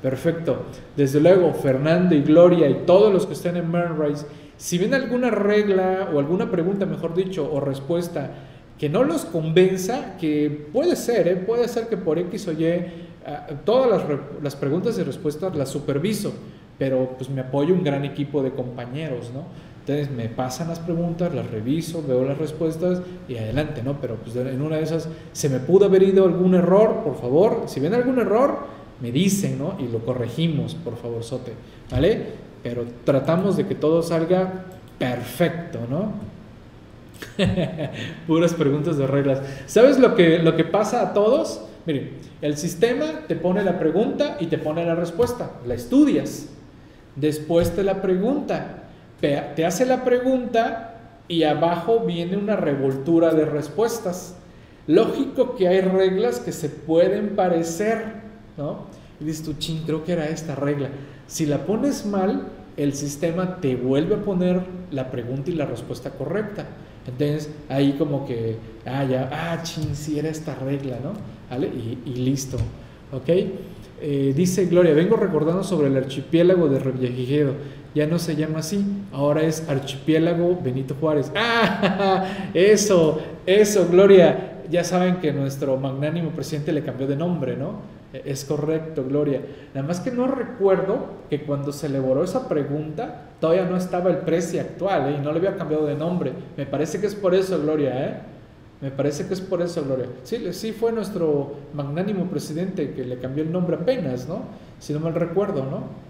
perfecto. 0.00 0.66
Desde 0.96 1.18
luego, 1.20 1.52
Fernando 1.52 2.14
y 2.14 2.22
Gloria 2.22 2.68
y 2.68 2.82
todos 2.86 3.12
los 3.12 3.26
que 3.26 3.32
estén 3.32 3.56
en 3.56 3.70
Mernrise, 3.70 4.24
si 4.64 4.78
ven 4.78 4.94
alguna 4.94 5.28
regla 5.28 6.08
o 6.10 6.18
alguna 6.18 6.50
pregunta, 6.50 6.86
mejor 6.86 7.14
dicho, 7.14 7.46
o 7.52 7.60
respuesta 7.60 8.30
que 8.78 8.88
no 8.88 9.04
los 9.04 9.26
convenza, 9.26 10.16
que 10.18 10.68
puede 10.72 10.96
ser, 10.96 11.28
¿eh? 11.28 11.36
puede 11.36 11.68
ser 11.68 11.88
que 11.88 11.98
por 11.98 12.18
X 12.18 12.48
o 12.48 12.52
Y, 12.52 12.64
ah, 13.26 13.46
todas 13.66 13.90
las, 13.90 14.18
las 14.42 14.56
preguntas 14.56 14.98
y 14.98 15.02
respuestas 15.02 15.54
las 15.54 15.68
superviso, 15.68 16.32
pero 16.78 17.10
pues 17.18 17.28
me 17.28 17.42
apoyo 17.42 17.74
un 17.74 17.84
gran 17.84 18.06
equipo 18.06 18.42
de 18.42 18.52
compañeros, 18.52 19.32
¿no? 19.34 19.44
Entonces 19.80 20.10
me 20.10 20.30
pasan 20.30 20.68
las 20.68 20.78
preguntas, 20.78 21.34
las 21.34 21.50
reviso, 21.50 22.02
veo 22.02 22.24
las 22.24 22.38
respuestas 22.38 23.02
y 23.28 23.36
adelante, 23.36 23.82
¿no? 23.82 24.00
Pero 24.00 24.16
pues 24.16 24.34
en 24.34 24.62
una 24.62 24.76
de 24.76 24.84
esas 24.84 25.10
se 25.32 25.50
me 25.50 25.58
pudo 25.60 25.84
haber 25.84 26.04
ido 26.04 26.24
algún 26.24 26.54
error, 26.54 27.02
por 27.04 27.20
favor, 27.20 27.64
si 27.66 27.80
ven 27.80 27.92
algún 27.92 28.18
error, 28.18 28.60
me 29.02 29.12
dicen, 29.12 29.58
¿no? 29.58 29.76
Y 29.78 29.88
lo 29.88 29.98
corregimos, 29.98 30.74
por 30.74 30.96
favor, 30.96 31.22
Sote, 31.22 31.52
¿vale? 31.90 32.43
Pero 32.64 32.84
tratamos 33.04 33.56
de 33.56 33.66
que 33.66 33.76
todo 33.76 34.02
salga 34.02 34.64
perfecto, 34.98 35.78
¿no? 35.88 36.12
Puras 38.26 38.54
preguntas 38.54 38.98
de 38.98 39.06
reglas. 39.06 39.40
¿Sabes 39.66 40.00
lo 40.00 40.16
que, 40.16 40.40
lo 40.40 40.56
que 40.56 40.64
pasa 40.64 41.02
a 41.02 41.12
todos? 41.12 41.62
Miren, 41.86 42.10
el 42.42 42.56
sistema 42.56 43.20
te 43.28 43.36
pone 43.36 43.62
la 43.62 43.78
pregunta 43.78 44.38
y 44.40 44.46
te 44.46 44.58
pone 44.58 44.84
la 44.84 44.96
respuesta. 44.96 45.52
La 45.64 45.74
estudias. 45.74 46.48
Después 47.14 47.76
te 47.76 47.84
la 47.84 48.02
pregunta 48.02 48.80
te 49.54 49.64
hace 49.64 49.86
la 49.86 50.04
pregunta 50.04 50.94
y 51.28 51.44
abajo 51.44 52.00
viene 52.00 52.36
una 52.36 52.56
revoltura 52.56 53.32
de 53.32 53.46
respuestas. 53.46 54.36
Lógico 54.86 55.56
que 55.56 55.68
hay 55.68 55.80
reglas 55.80 56.40
que 56.40 56.52
se 56.52 56.68
pueden 56.68 57.34
parecer, 57.34 58.04
¿no? 58.58 58.86
Y 59.20 59.24
dices 59.24 59.44
tú, 59.44 59.54
ching, 59.54 59.82
creo 59.84 60.04
que 60.04 60.12
era 60.12 60.28
esta 60.28 60.54
regla. 60.54 60.88
Si 61.26 61.46
la 61.46 61.64
pones 61.66 62.06
mal, 62.06 62.48
el 62.76 62.94
sistema 62.94 63.56
te 63.60 63.76
vuelve 63.76 64.16
a 64.16 64.22
poner 64.22 64.60
la 64.90 65.10
pregunta 65.10 65.50
y 65.50 65.54
la 65.54 65.66
respuesta 65.66 66.10
correcta. 66.10 66.66
Entonces, 67.06 67.50
ahí 67.68 67.94
como 67.98 68.26
que, 68.26 68.56
ah, 68.86 69.04
ya, 69.04 69.28
ah, 69.32 69.62
ching, 69.62 69.94
sí 69.94 70.18
era 70.18 70.28
esta 70.28 70.54
regla, 70.54 70.98
¿no? 71.02 71.12
¿Vale? 71.50 71.70
Y, 72.04 72.14
listo, 72.14 72.56
¿ok? 73.12 73.28
Eh, 74.00 74.32
dice 74.34 74.66
Gloria, 74.66 74.92
vengo 74.92 75.16
recordando 75.16 75.62
sobre 75.62 75.86
el 75.86 75.96
archipiélago 75.96 76.68
de 76.68 76.78
Revillagigedo 76.78 77.54
ya 77.94 78.06
no 78.06 78.18
se 78.18 78.34
llama 78.34 78.58
así, 78.58 78.84
ahora 79.12 79.42
es 79.42 79.68
Archipiélago 79.68 80.58
Benito 80.62 80.96
Juárez. 81.00 81.30
¡Ah! 81.36 82.26
Eso, 82.52 83.20
eso, 83.46 83.86
Gloria. 83.88 84.62
Ya 84.68 84.82
saben 84.82 85.16
que 85.16 85.32
nuestro 85.32 85.76
magnánimo 85.76 86.30
presidente 86.30 86.72
le 86.72 86.82
cambió 86.82 87.06
de 87.06 87.16
nombre, 87.16 87.56
¿no? 87.56 87.93
Es 88.24 88.44
correcto, 88.44 89.04
Gloria. 89.04 89.40
Nada 89.74 89.86
más 89.86 90.00
que 90.00 90.10
no 90.12 90.28
recuerdo 90.28 91.06
que 91.28 91.42
cuando 91.42 91.72
se 91.72 91.86
elaboró 91.86 92.22
esa 92.22 92.48
pregunta 92.48 93.30
todavía 93.40 93.64
no 93.64 93.76
estaba 93.76 94.10
el 94.10 94.18
precio 94.18 94.60
actual 94.60 95.08
¿eh? 95.12 95.16
y 95.18 95.20
no 95.20 95.32
le 95.32 95.38
había 95.38 95.56
cambiado 95.56 95.86
de 95.86 95.96
nombre. 95.96 96.32
Me 96.56 96.64
parece 96.64 97.00
que 97.00 97.06
es 97.06 97.14
por 97.14 97.34
eso, 97.34 97.60
Gloria, 97.60 98.06
¿eh? 98.06 98.14
Me 98.80 98.90
parece 98.90 99.26
que 99.26 99.34
es 99.34 99.40
por 99.40 99.62
eso, 99.62 99.82
Gloria. 99.84 100.06
Sí, 100.22 100.52
sí 100.52 100.72
fue 100.72 100.92
nuestro 100.92 101.54
magnánimo 101.74 102.26
presidente 102.26 102.92
que 102.92 103.04
le 103.04 103.18
cambió 103.18 103.42
el 103.42 103.50
nombre 103.50 103.76
apenas, 103.76 104.28
¿no? 104.28 104.42
Si 104.78 104.92
no 104.92 105.00
mal 105.00 105.14
recuerdo, 105.14 105.64
¿no? 105.64 106.04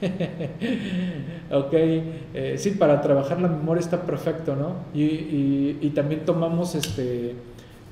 ok, 1.50 1.72
eh, 1.72 2.54
sí, 2.56 2.70
para 2.70 3.02
trabajar 3.02 3.40
la 3.40 3.48
memoria 3.48 3.80
está 3.80 4.02
perfecto, 4.02 4.56
¿no? 4.56 4.76
Y, 4.94 5.90
también 5.94 6.24
tomamos 6.24 6.74
este, 6.74 7.34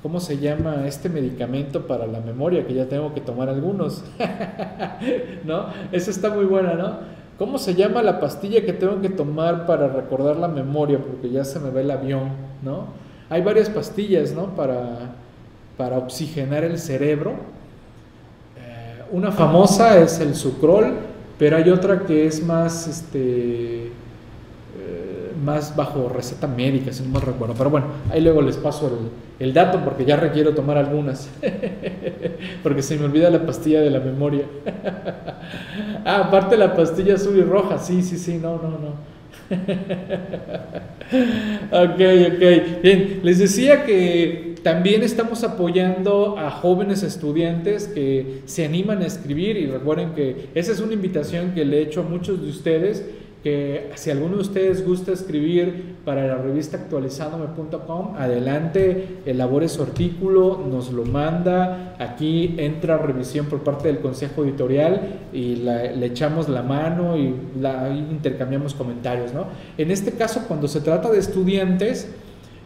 ¿cómo 0.01 0.19
se 0.19 0.37
llama 0.37 0.87
este 0.87 1.09
medicamento 1.09 1.87
para 1.87 2.07
la 2.07 2.19
memoria? 2.19 2.65
Que 2.65 2.73
ya 2.73 2.87
tengo 2.87 3.13
que 3.13 3.21
tomar 3.21 3.49
algunos, 3.49 4.03
¿no? 5.45 5.67
Esa 5.91 6.11
está 6.11 6.29
muy 6.29 6.45
buena, 6.45 6.73
¿no? 6.73 7.19
¿Cómo 7.37 7.57
se 7.57 7.73
llama 7.73 8.01
la 8.01 8.19
pastilla 8.19 8.65
que 8.65 8.73
tengo 8.73 9.01
que 9.01 9.09
tomar 9.09 9.65
para 9.65 9.87
recordar 9.87 10.35
la 10.35 10.49
memoria? 10.49 10.99
Porque 10.99 11.29
ya 11.29 11.45
se 11.45 11.59
me 11.59 11.69
ve 11.69 11.81
el 11.81 11.91
avión, 11.91 12.31
¿no? 12.61 12.87
Hay 13.29 13.41
varias 13.41 13.69
pastillas, 13.69 14.33
¿no? 14.33 14.55
Para, 14.55 15.11
para 15.77 15.97
oxigenar 15.97 16.65
el 16.65 16.77
cerebro. 16.77 17.31
Eh, 18.57 19.03
una 19.11 19.31
famosa 19.31 19.99
es 19.99 20.19
el 20.19 20.35
sucrol, 20.35 20.95
pero 21.37 21.55
hay 21.55 21.69
otra 21.69 22.01
que 22.01 22.25
es 22.25 22.43
más, 22.43 22.87
este, 22.87 23.91
más 25.43 25.75
bajo 25.75 26.09
receta 26.09 26.47
médica, 26.47 26.91
si 26.91 27.03
no 27.03 27.09
me 27.09 27.19
recuerdo. 27.19 27.55
Pero 27.57 27.69
bueno, 27.69 27.87
ahí 28.11 28.21
luego 28.21 28.41
les 28.41 28.57
paso 28.57 28.91
el, 29.39 29.53
dato 29.53 29.79
porque 29.83 30.05
ya 30.05 30.15
requiero 30.15 30.53
tomar 30.53 30.77
algunas. 30.77 31.29
porque 32.63 32.81
se 32.81 32.97
me 32.97 33.05
olvida 33.05 33.29
la 33.29 33.45
pastilla 33.45 33.81
de 33.81 33.89
la 33.89 33.99
memoria. 33.99 34.45
ah, 36.05 36.23
aparte 36.25 36.57
la 36.57 36.75
pastilla 36.75 37.15
azul 37.15 37.37
y 37.37 37.41
roja. 37.41 37.77
Sí, 37.77 38.01
sí, 38.01 38.17
sí, 38.17 38.39
no, 38.41 38.57
no, 38.57 38.69
no. 38.69 39.09
ok, 41.71 42.01
ok. 42.35 42.81
Bien, 42.83 43.19
les 43.23 43.39
decía 43.39 43.85
que 43.85 44.49
también 44.63 45.03
estamos 45.03 45.43
apoyando 45.43 46.37
a 46.37 46.51
jóvenes 46.51 47.03
estudiantes 47.03 47.87
que 47.87 48.41
se 48.45 48.65
animan 48.65 49.01
a 49.01 49.07
escribir 49.07 49.57
y 49.57 49.67
recuerden 49.67 50.13
que 50.13 50.49
esa 50.53 50.71
es 50.71 50.79
una 50.79 50.93
invitación 50.93 51.53
que 51.53 51.65
le 51.65 51.79
he 51.79 51.81
hecho 51.83 52.01
a 52.01 52.03
muchos 52.03 52.41
de 52.41 52.49
ustedes 52.49 53.05
que 53.43 53.91
si 53.95 54.11
alguno 54.11 54.35
de 54.35 54.41
ustedes 54.41 54.85
gusta 54.85 55.13
escribir 55.13 55.95
para 56.03 56.27
la 56.27 56.35
revista 56.35 56.75
actualizandome.com, 56.75 58.15
adelante, 58.17 59.21
elabore 59.25 59.69
su 59.69 59.81
artículo, 59.81 60.65
nos 60.69 60.91
lo 60.91 61.05
manda, 61.05 61.95
aquí 61.99 62.55
entra 62.57 62.97
revisión 62.97 63.45
por 63.45 63.63
parte 63.63 63.87
del 63.87 63.99
consejo 63.99 64.43
editorial 64.43 65.19
y 65.31 65.55
le 65.55 66.05
echamos 66.05 66.49
la 66.49 66.63
mano 66.63 67.15
y 67.17 67.33
la, 67.61 67.89
intercambiamos 67.89 68.73
comentarios. 68.73 69.31
En 69.77 69.91
este 69.91 70.11
caso, 70.11 70.43
cuando 70.45 70.67
se 70.67 70.81
trata 70.81 71.09
de 71.09 71.19
estudiantes, 71.19 72.09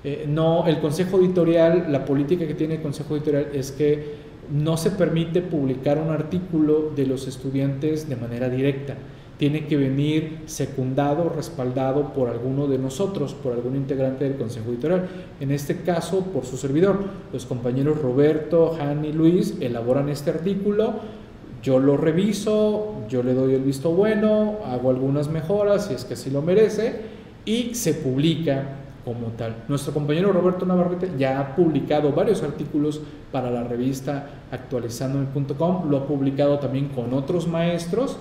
eh, 0.04 0.26
el 0.28 0.80
consejo 0.80 1.20
editorial, 1.20 1.92
la 1.92 2.04
política 2.04 2.48
que 2.48 2.56
tiene 2.56 2.76
el 2.76 2.82
consejo 2.82 3.16
editorial 3.16 3.50
es 3.54 3.72
que 3.72 4.24
no 4.52 4.76
se 4.76 4.90
permite 4.90 5.42
publicar 5.42 6.00
un 6.00 6.10
artículo 6.10 6.92
de 6.96 7.06
los 7.06 7.28
estudiantes 7.28 8.10
de 8.10 8.16
manera 8.16 8.50
directa 8.50 8.96
tiene 9.38 9.66
que 9.66 9.78
venir 9.78 10.40
secundado, 10.46 11.30
respaldado 11.30 12.14
por 12.14 12.30
alguno 12.30 12.68
de 12.68 12.78
nosotros, 12.78 13.34
por 13.34 13.54
algún 13.54 13.76
integrante 13.76 14.26
del 14.26 14.38
Consejo 14.38 14.70
Editorial. 14.70 15.08
En 15.40 15.52
este 15.52 15.82
caso, 15.82 16.22
por 16.22 16.46
su 16.46 16.58
servidor. 16.58 17.00
Los 17.32 17.46
compañeros 17.46 18.02
Roberto, 18.02 18.78
Han 18.80 19.06
y 19.06 19.12
Luis 19.12 19.56
elaboran 19.60 20.10
este 20.10 20.30
artículo, 20.30 20.94
yo 21.64 21.80
lo 21.80 21.96
reviso, 21.96 22.96
yo 23.10 23.24
le 23.24 23.34
doy 23.34 23.54
el 23.54 23.64
visto 23.64 23.92
bueno, 23.92 24.58
hago 24.66 24.90
algunas 24.90 25.30
mejoras 25.30 25.86
si 25.88 25.94
es 25.94 26.04
que 26.04 26.16
así 26.16 26.30
lo 26.30 26.42
merece 26.42 27.02
y 27.46 27.74
se 27.74 27.94
publica 27.94 28.66
como 29.06 29.28
tal. 29.38 29.64
Nuestro 29.70 29.94
compañero 29.94 30.32
Roberto 30.34 30.66
Navarrete 30.66 31.12
ya 31.18 31.40
ha 31.40 31.56
publicado 31.56 32.12
varios 32.12 32.44
artículos 32.44 33.02
para 33.32 33.50
la 33.50 33.64
revista 33.64 34.28
actualizandome.com, 34.52 35.90
lo 35.90 35.98
ha 35.98 36.08
publicado 36.08 36.60
también 36.60 36.90
con 36.90 37.14
otros 37.14 37.48
maestros 37.48 38.18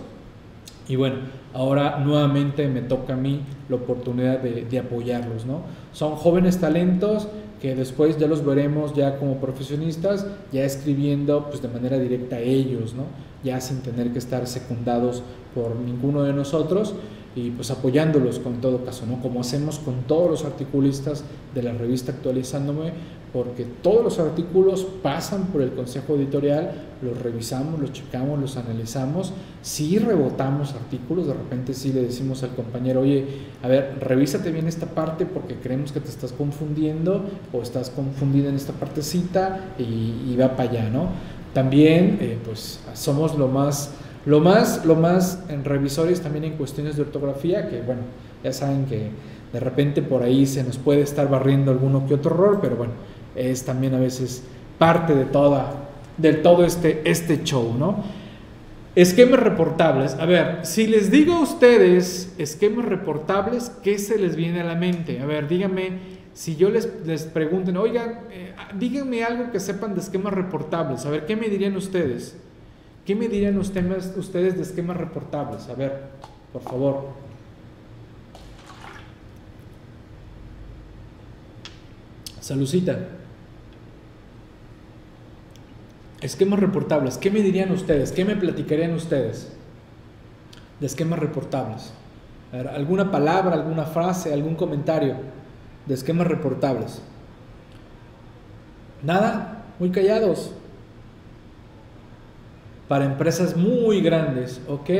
y 0.88 0.96
bueno, 0.96 1.16
ahora 1.54 1.98
nuevamente 1.98 2.66
me 2.68 2.80
toca 2.80 3.14
a 3.14 3.16
mí 3.16 3.40
la 3.68 3.76
oportunidad 3.76 4.40
de, 4.40 4.78
apoyarlos, 4.78 5.46
¿no? 5.46 5.62
Son 5.92 6.16
jóvenes 6.16 6.58
talentos 6.58 7.28
que 7.60 7.76
después 7.76 8.18
ya 8.18 8.26
los 8.26 8.44
veremos 8.44 8.94
ya 8.94 9.18
como 9.18 9.36
profesionistas, 9.36 10.26
ya 10.50 10.64
escribiendo 10.64 11.48
pues 11.48 11.62
de 11.62 11.68
manera 11.68 11.98
directa 11.98 12.36
a 12.36 12.40
ellos, 12.40 12.94
¿no? 12.94 13.04
Ya 13.44 13.60
sin 13.60 13.80
tener 13.82 14.12
que 14.12 14.18
estar 14.18 14.46
secundados 14.46 15.22
por 15.54 15.76
ninguno 15.76 16.24
de 16.24 16.32
nosotros 16.32 16.94
y 17.34 17.50
pues 17.50 17.70
apoyándolos 17.70 18.40
con 18.40 18.60
todo 18.60 18.84
caso, 18.84 19.06
¿no? 19.06 19.20
Como 19.22 19.40
hacemos 19.40 19.78
con 19.78 20.02
todos 20.02 20.30
los 20.30 20.44
articulistas 20.44 21.24
de 21.54 21.62
la 21.62 21.72
revista 21.72 22.12
Actualizándome, 22.12 22.92
porque 23.32 23.64
todos 23.64 24.04
los 24.04 24.18
artículos 24.18 24.86
pasan 25.02 25.46
por 25.46 25.62
el 25.62 25.72
consejo 25.72 26.16
editorial, 26.16 26.72
los 27.00 27.20
revisamos, 27.20 27.80
los 27.80 27.92
checamos, 27.92 28.38
los 28.38 28.58
analizamos, 28.58 29.32
si 29.62 29.98
rebotamos 29.98 30.74
artículos, 30.74 31.26
de 31.26 31.32
repente 31.32 31.72
sí 31.72 31.92
le 31.94 32.02
decimos 32.02 32.42
al 32.42 32.50
compañero, 32.50 33.00
oye, 33.00 33.24
a 33.62 33.68
ver, 33.68 33.96
revísate 34.00 34.50
bien 34.50 34.68
esta 34.68 34.86
parte 34.86 35.24
porque 35.24 35.54
creemos 35.54 35.92
que 35.92 36.00
te 36.00 36.10
estás 36.10 36.32
confundiendo 36.32 37.24
o 37.52 37.62
estás 37.62 37.88
confundida 37.88 38.50
en 38.50 38.56
esta 38.56 38.74
partecita 38.74 39.60
y, 39.78 40.36
va 40.36 40.54
para 40.54 40.70
allá, 40.70 40.90
¿no? 40.90 41.08
También, 41.54 42.18
eh, 42.20 42.38
pues, 42.44 42.80
somos 42.94 43.38
lo 43.38 43.48
más, 43.48 43.92
lo 44.26 44.40
más, 44.40 44.84
lo 44.84 44.94
más 44.94 45.42
en 45.48 45.64
revisores 45.64 46.20
también 46.20 46.44
en 46.44 46.52
cuestiones 46.52 46.96
de 46.96 47.02
ortografía, 47.02 47.68
que 47.68 47.80
bueno, 47.80 48.02
ya 48.44 48.52
saben 48.52 48.84
que 48.84 49.10
de 49.52 49.60
repente 49.60 50.02
por 50.02 50.22
ahí 50.22 50.46
se 50.46 50.64
nos 50.64 50.78
puede 50.78 51.02
estar 51.02 51.28
barriendo 51.28 51.70
alguno 51.70 52.06
que 52.06 52.14
otro 52.14 52.34
error, 52.34 52.58
pero 52.60 52.76
bueno, 52.76 52.92
es 53.34 53.64
también 53.64 53.94
a 53.94 53.98
veces 53.98 54.42
parte 54.78 55.14
de 55.14 55.24
toda, 55.24 55.74
del 56.16 56.42
todo 56.42 56.64
este, 56.64 57.02
este 57.04 57.42
show, 57.44 57.74
¿no? 57.78 58.04
Esquemas 58.94 59.40
reportables. 59.40 60.14
A 60.14 60.26
ver, 60.26 60.66
si 60.66 60.86
les 60.86 61.10
digo 61.10 61.34
a 61.34 61.40
ustedes 61.40 62.34
esquemas 62.36 62.84
reportables, 62.84 63.70
¿qué 63.82 63.98
se 63.98 64.18
les 64.18 64.36
viene 64.36 64.60
a 64.60 64.64
la 64.64 64.74
mente? 64.74 65.20
A 65.20 65.26
ver, 65.26 65.48
díganme, 65.48 65.92
si 66.34 66.56
yo 66.56 66.68
les, 66.68 66.88
les 67.06 67.24
pregunten, 67.24 67.76
oigan, 67.76 68.20
eh, 68.30 68.54
díganme 68.78 69.24
algo 69.24 69.50
que 69.50 69.60
sepan 69.60 69.94
de 69.94 70.00
esquemas 70.00 70.34
reportables. 70.34 71.06
A 71.06 71.10
ver, 71.10 71.26
¿qué 71.26 71.36
me 71.36 71.48
dirían 71.48 71.76
ustedes? 71.76 72.36
¿Qué 73.06 73.14
me 73.14 73.28
dirían 73.28 73.58
ustedes, 73.58 74.12
ustedes 74.16 74.56
de 74.56 74.62
esquemas 74.62 74.96
reportables? 74.96 75.68
A 75.68 75.74
ver, 75.74 76.00
por 76.52 76.62
favor. 76.62 77.08
Salucita. 82.40 82.98
Esquemas 86.22 86.60
reportables. 86.60 87.18
¿Qué 87.18 87.30
me 87.30 87.42
dirían 87.42 87.72
ustedes? 87.72 88.12
¿Qué 88.12 88.24
me 88.24 88.36
platicarían 88.36 88.94
ustedes 88.94 89.52
de 90.78 90.86
esquemas 90.86 91.18
reportables? 91.18 91.92
¿Alguna 92.52 93.10
palabra, 93.10 93.54
alguna 93.54 93.84
frase, 93.84 94.32
algún 94.32 94.54
comentario 94.54 95.16
de 95.86 95.94
esquemas 95.94 96.28
reportables? 96.28 97.02
Nada, 99.02 99.64
muy 99.80 99.90
callados. 99.90 100.52
Para 102.86 103.04
empresas 103.04 103.56
muy 103.56 104.00
grandes, 104.00 104.60
¿ok? 104.68 104.90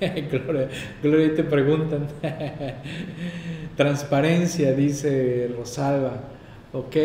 Gloria, 0.30 0.68
Gloria, 1.02 1.34
te 1.34 1.44
preguntan. 1.44 2.06
Transparencia, 3.76 4.74
dice 4.74 5.50
Rosalba. 5.56 6.20
¿Ok? 6.72 6.96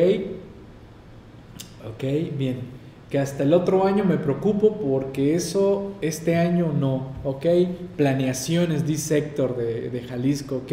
Ok, 1.86 2.04
bien. 2.38 2.73
Que 3.14 3.20
hasta 3.20 3.44
el 3.44 3.54
otro 3.54 3.86
año 3.86 4.04
me 4.04 4.18
preocupo 4.18 4.78
porque 4.78 5.36
eso 5.36 5.92
este 6.02 6.36
año 6.36 6.74
no. 6.74 7.12
¿Ok? 7.24 7.46
Planeaciones, 7.96 8.88
dice 8.88 9.20
Héctor 9.20 9.56
de, 9.56 9.92
de 9.92 10.02
Jalisco. 10.02 10.64
¿Ok? 10.64 10.72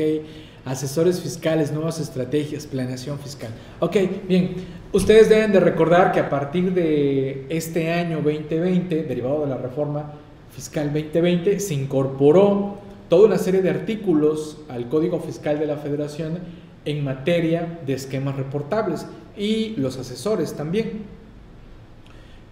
Asesores 0.64 1.20
fiscales, 1.20 1.70
nuevas 1.70 2.00
estrategias, 2.00 2.66
planeación 2.66 3.18
fiscal. 3.18 3.50
Ok, 3.80 3.94
bien. 4.26 4.54
Ustedes 4.90 5.28
deben 5.28 5.52
de 5.52 5.60
recordar 5.60 6.12
que 6.12 6.20
a 6.20 6.30
partir 6.30 6.72
de 6.72 7.44
este 7.50 7.92
año 7.92 8.22
2020, 8.22 9.02
derivado 9.02 9.42
de 9.42 9.50
la 9.50 9.58
reforma 9.58 10.14
fiscal 10.50 10.86
2020, 10.94 11.60
se 11.60 11.74
incorporó 11.74 12.78
toda 13.10 13.26
una 13.26 13.36
serie 13.36 13.60
de 13.60 13.68
artículos 13.68 14.62
al 14.70 14.88
Código 14.88 15.20
Fiscal 15.20 15.58
de 15.58 15.66
la 15.66 15.76
Federación 15.76 16.38
en 16.86 17.04
materia 17.04 17.80
de 17.84 17.92
esquemas 17.92 18.36
reportables 18.36 19.04
y 19.36 19.74
los 19.76 19.98
asesores 19.98 20.54
también, 20.54 21.19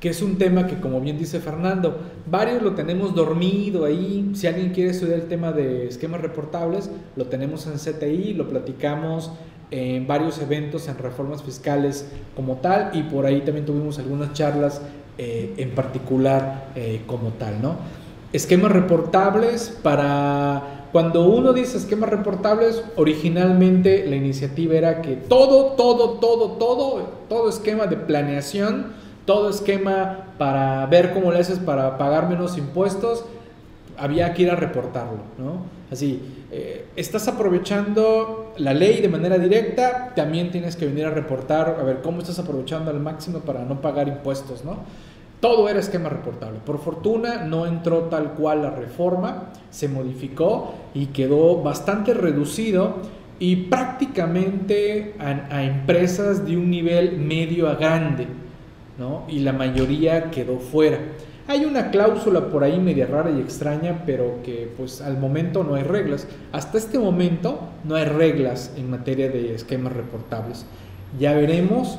que 0.01 0.09
es 0.09 0.23
un 0.23 0.39
tema 0.39 0.67
que 0.67 0.79
como 0.81 1.01
bien 1.01 1.19
dice 1.19 1.41
Fernando, 1.41 1.99
varios 2.31 2.63
lo 2.63 2.75
tenemos 2.75 3.15
dormido 3.15 3.85
ahí, 3.85 4.31
si 4.35 4.47
alguien 4.47 4.73
quiere 4.73 4.91
estudiar 4.91 5.19
el 5.19 5.27
tema 5.27 5.53
de 5.53 5.89
esquemas 5.89 6.21
reportables, 6.21 6.91
lo 7.17 7.27
tenemos 7.27 7.67
en 7.67 7.75
CTI, 7.75 8.35
lo 8.35 8.49
platicamos 8.49 9.33
en 9.71 10.07
varios 10.07 10.41
eventos, 10.41 10.89
en 10.89 10.97
reformas 10.99 11.43
fiscales 11.43 12.09
como 12.37 12.57
tal, 12.57 12.91
y 12.95 13.03
por 13.03 13.27
ahí 13.27 13.41
también 13.41 13.67
tuvimos 13.67 13.99
algunas 13.99 14.33
charlas 14.33 14.81
eh, 15.19 15.55
en 15.57 15.71
particular 15.71 16.71
eh, 16.77 17.03
como 17.07 17.31
tal, 17.31 17.61
¿no? 17.61 17.77
Esquemas 18.33 18.73
reportables 18.73 19.77
para 19.83 20.87
cuando 20.93 21.29
uno 21.29 21.53
dice 21.53 21.77
esquemas 21.77 22.09
reportables, 22.09 22.83
originalmente 22.97 24.07
la 24.07 24.17
iniciativa 24.17 24.75
era 24.75 25.03
que 25.03 25.17
todo, 25.17 25.73
todo, 25.73 26.19
todo, 26.19 26.53
todo, 26.53 27.09
todo 27.29 27.49
esquema 27.49 27.87
de 27.87 27.97
planeación, 27.97 28.93
todo 29.29 29.51
esquema 29.51 30.21
para 30.39 30.87
ver 30.87 31.13
cómo 31.13 31.31
le 31.31 31.41
haces 31.41 31.59
para 31.59 31.99
pagar 31.99 32.31
menos 32.31 32.57
impuestos, 32.57 33.27
había 33.99 34.33
que 34.33 34.45
ir 34.45 34.51
a 34.51 34.57
reportarlo, 34.57 35.19
¿no? 35.37 35.67
Así, 35.93 36.23
eh, 36.51 36.87
estás 36.97 37.29
aprovechando 37.29 38.55
la 38.57 38.73
ley 38.73 39.03
de 39.03 39.09
manera 39.11 39.37
directa, 39.37 40.15
también 40.17 40.51
tienes 40.51 40.77
que 40.77 40.87
venir 40.87 41.05
a 41.05 41.11
reportar, 41.11 41.77
a 41.79 41.83
ver 41.83 42.01
cómo 42.01 42.21
estás 42.21 42.39
aprovechando 42.39 42.91
al 42.91 43.01
máximo 43.01 43.41
para 43.41 43.67
no 43.67 43.83
pagar 43.83 44.09
impuestos, 44.09 44.65
¿no? 44.65 44.79
Todo 45.41 45.69
era 45.69 45.79
esquema 45.79 46.09
reportable. 46.09 46.61
Por 46.65 46.79
fortuna 46.79 47.45
no 47.45 47.67
entró 47.67 48.05
tal 48.05 48.33
cual 48.33 48.63
la 48.63 48.71
reforma, 48.71 49.51
se 49.71 49.89
modificó 49.89 50.73
y 50.95 51.09
quedó 51.09 51.63
bastante 51.63 52.15
reducido 52.15 52.95
y 53.39 53.57
prácticamente 53.57 55.17
a, 55.19 55.63
empresas 55.65 56.47
de 56.47 56.57
un 56.57 56.71
nivel 56.71 57.19
medio 57.19 57.69
a 57.69 57.75
grande, 57.75 58.27
Y 59.29 59.41
la 59.41 59.53
mayoría 59.53 60.31
quedó 60.31 60.59
fuera. 60.59 60.99
Hay 61.47 61.65
una 61.65 61.91
cláusula 61.91 62.51
por 62.51 62.63
ahí 62.63 62.79
media 62.79 63.07
rara 63.07 63.31
y 63.31 63.41
extraña, 63.41 64.03
pero 64.05 64.43
que 64.43 64.71
pues 64.77 65.01
al 65.01 65.19
momento 65.19 65.65
no 65.65 65.77
hay 65.77 65.83
reglas. 65.83 66.27
Hasta 66.53 66.77
este 66.77 66.99
momento 66.99 67.61
no 67.85 67.95
hay 67.95 68.05
reglas 68.05 68.73
en 68.77 68.91
materia 68.91 69.31
de 69.31 69.55
esquemas 69.55 69.95
reportables. 69.95 70.67
Ya 71.19 71.33
veremos 71.33 71.99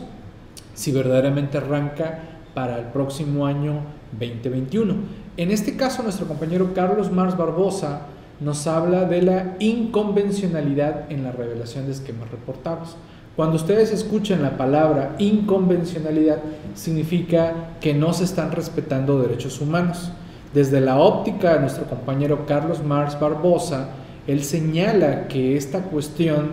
si 0.75 0.91
verdaderamente 0.91 1.57
arranca 1.57 2.19
para 2.53 2.77
el 2.77 2.85
próximo 2.85 3.45
año 3.45 3.81
2021. 4.11 4.95
En 5.37 5.51
este 5.51 5.75
caso, 5.77 6.03
nuestro 6.03 6.27
compañero 6.27 6.73
Carlos 6.73 7.11
Mars 7.11 7.37
Barbosa 7.37 8.01
nos 8.39 8.67
habla 8.67 9.05
de 9.05 9.21
la 9.21 9.55
inconvencionalidad 9.59 11.11
en 11.11 11.23
la 11.23 11.31
revelación 11.31 11.85
de 11.85 11.93
esquemas 11.93 12.29
reportables. 12.29 12.95
Cuando 13.39 13.55
ustedes 13.55 13.93
escuchan 13.93 14.41
la 14.41 14.57
palabra 14.57 15.15
inconvencionalidad, 15.17 16.39
significa 16.75 17.69
que 17.79 17.93
no 17.93 18.11
se 18.11 18.25
están 18.25 18.51
respetando 18.51 19.21
derechos 19.21 19.61
humanos. 19.61 20.11
Desde 20.53 20.81
la 20.81 20.99
óptica 20.99 21.53
de 21.53 21.61
nuestro 21.61 21.85
compañero 21.85 22.45
Carlos 22.45 22.83
Mars 22.83 23.17
Barbosa, 23.17 23.91
él 24.27 24.43
señala 24.43 25.29
que 25.29 25.55
esta 25.55 25.83
cuestión 25.83 26.51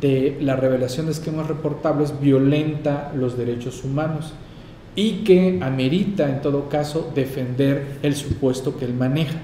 de 0.00 0.38
la 0.40 0.54
revelación 0.54 1.06
de 1.06 1.12
esquemas 1.12 1.48
reportables 1.48 2.20
violenta 2.20 3.10
los 3.16 3.36
derechos 3.36 3.82
humanos 3.82 4.32
y 4.94 5.24
que 5.24 5.58
amerita 5.60 6.28
en 6.28 6.42
todo 6.42 6.68
caso 6.68 7.10
defender 7.12 7.98
el 8.04 8.14
supuesto 8.14 8.78
que 8.78 8.84
él 8.84 8.94
maneja. 8.94 9.40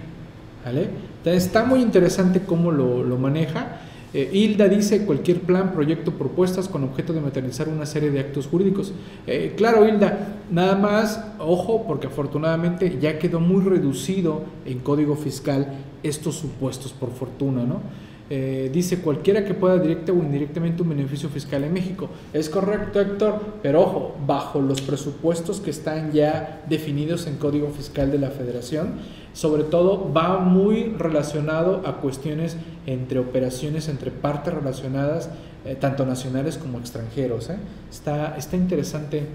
¿vale? 0.65 0.91
Está 1.25 1.65
muy 1.65 1.83
interesante 1.83 2.43
cómo 2.47 2.71
lo, 2.71 3.03
lo 3.03 3.19
maneja 3.19 3.81
eh, 4.17 4.31
Hilda 4.33 4.67
dice 4.67 5.05
cualquier 5.05 5.41
plan, 5.41 5.75
proyecto, 5.75 6.13
propuestas 6.13 6.69
con 6.69 6.83
objeto 6.85 7.13
de 7.13 7.21
materializar 7.21 7.69
una 7.69 7.85
serie 7.85 8.11
de 8.11 8.21
actos 8.21 8.47
jurídicos. 8.47 8.95
Eh, 9.27 9.53
claro, 9.59 9.87
Hilda, 9.87 10.39
nada 10.51 10.75
más, 10.75 11.23
ojo, 11.39 11.85
porque 11.87 12.07
afortunadamente 12.07 12.97
ya 12.99 13.19
quedó 13.19 13.41
muy 13.41 13.63
reducido 13.63 14.45
en 14.65 14.79
código 14.79 15.17
fiscal 15.17 15.67
estos 16.03 16.37
supuestos, 16.37 16.95
por 16.95 17.11
fortuna, 17.11 17.65
¿no? 17.65 17.83
Eh, 18.31 18.71
dice 18.73 19.03
cualquiera 19.03 19.45
que 19.45 19.53
pueda 19.53 19.79
directa 19.79 20.13
o 20.13 20.17
indirectamente 20.17 20.83
un 20.83 20.89
beneficio 20.89 21.29
fiscal 21.29 21.63
en 21.65 21.75
México. 21.75 22.09
Es 22.33 22.49
correcto, 22.49 22.99
Héctor, 22.99 23.39
pero 23.63 23.83
ojo, 23.83 24.17
bajo 24.27 24.63
los 24.63 24.81
presupuestos 24.81 25.61
que 25.61 25.69
están 25.69 26.13
ya 26.13 26.65
definidos 26.71 27.27
en 27.27 27.37
Código 27.37 27.69
Fiscal 27.69 28.11
de 28.11 28.19
la 28.19 28.31
Federación, 28.31 28.95
sobre 29.37 29.65
todo 29.65 30.11
va 30.15 30.39
muy 30.39 30.95
relacionado 30.99 31.83
a 31.85 31.99
cuestiones 31.99 32.57
entre 32.87 33.19
operaciones, 33.19 33.87
entre 33.91 34.11
partes 34.11 34.55
relacionadas, 34.55 35.29
eh, 35.67 35.77
tanto 35.79 36.07
nacionales 36.07 36.57
como 36.57 36.79
extranjeros. 36.79 37.51
¿eh? 37.51 37.59
Está, 37.91 38.35
está 38.39 38.57
interesante 38.57 39.27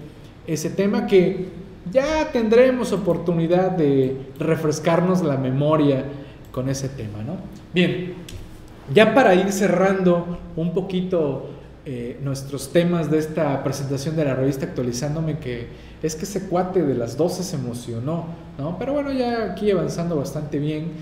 ese 0.44 0.70
tema 0.70 1.06
que 1.06 1.50
ya 1.92 2.32
tendremos 2.32 2.90
oportunidad 2.90 3.70
de 3.70 4.16
refrescarnos 4.40 5.22
la 5.22 5.36
memoria 5.36 6.04
con 6.50 6.68
ese 6.68 6.88
tema, 6.88 7.22
¿no? 7.24 7.36
Bien, 7.72 8.14
ya 8.92 9.14
para 9.14 9.36
ir 9.36 9.52
cerrando 9.52 10.36
un 10.56 10.74
poquito 10.74 11.48
eh, 11.86 12.18
nuestros 12.24 12.72
temas 12.72 13.08
de 13.08 13.18
esta 13.18 13.62
presentación 13.62 14.16
de 14.16 14.24
la 14.24 14.34
revista 14.34 14.66
actualizándome, 14.66 15.38
que 15.38 15.68
es 16.02 16.16
que 16.16 16.24
ese 16.24 16.48
cuate 16.48 16.82
de 16.82 16.96
las 16.96 17.16
12 17.16 17.44
se 17.44 17.54
emocionó, 17.54 18.26
¿no? 18.58 18.78
Pero 18.78 18.92
bueno, 18.92 19.12
ya 19.12 19.52
aquí 19.52 19.70
avanzando 19.70 20.16
bastante 20.16 20.58
bien. 20.58 20.92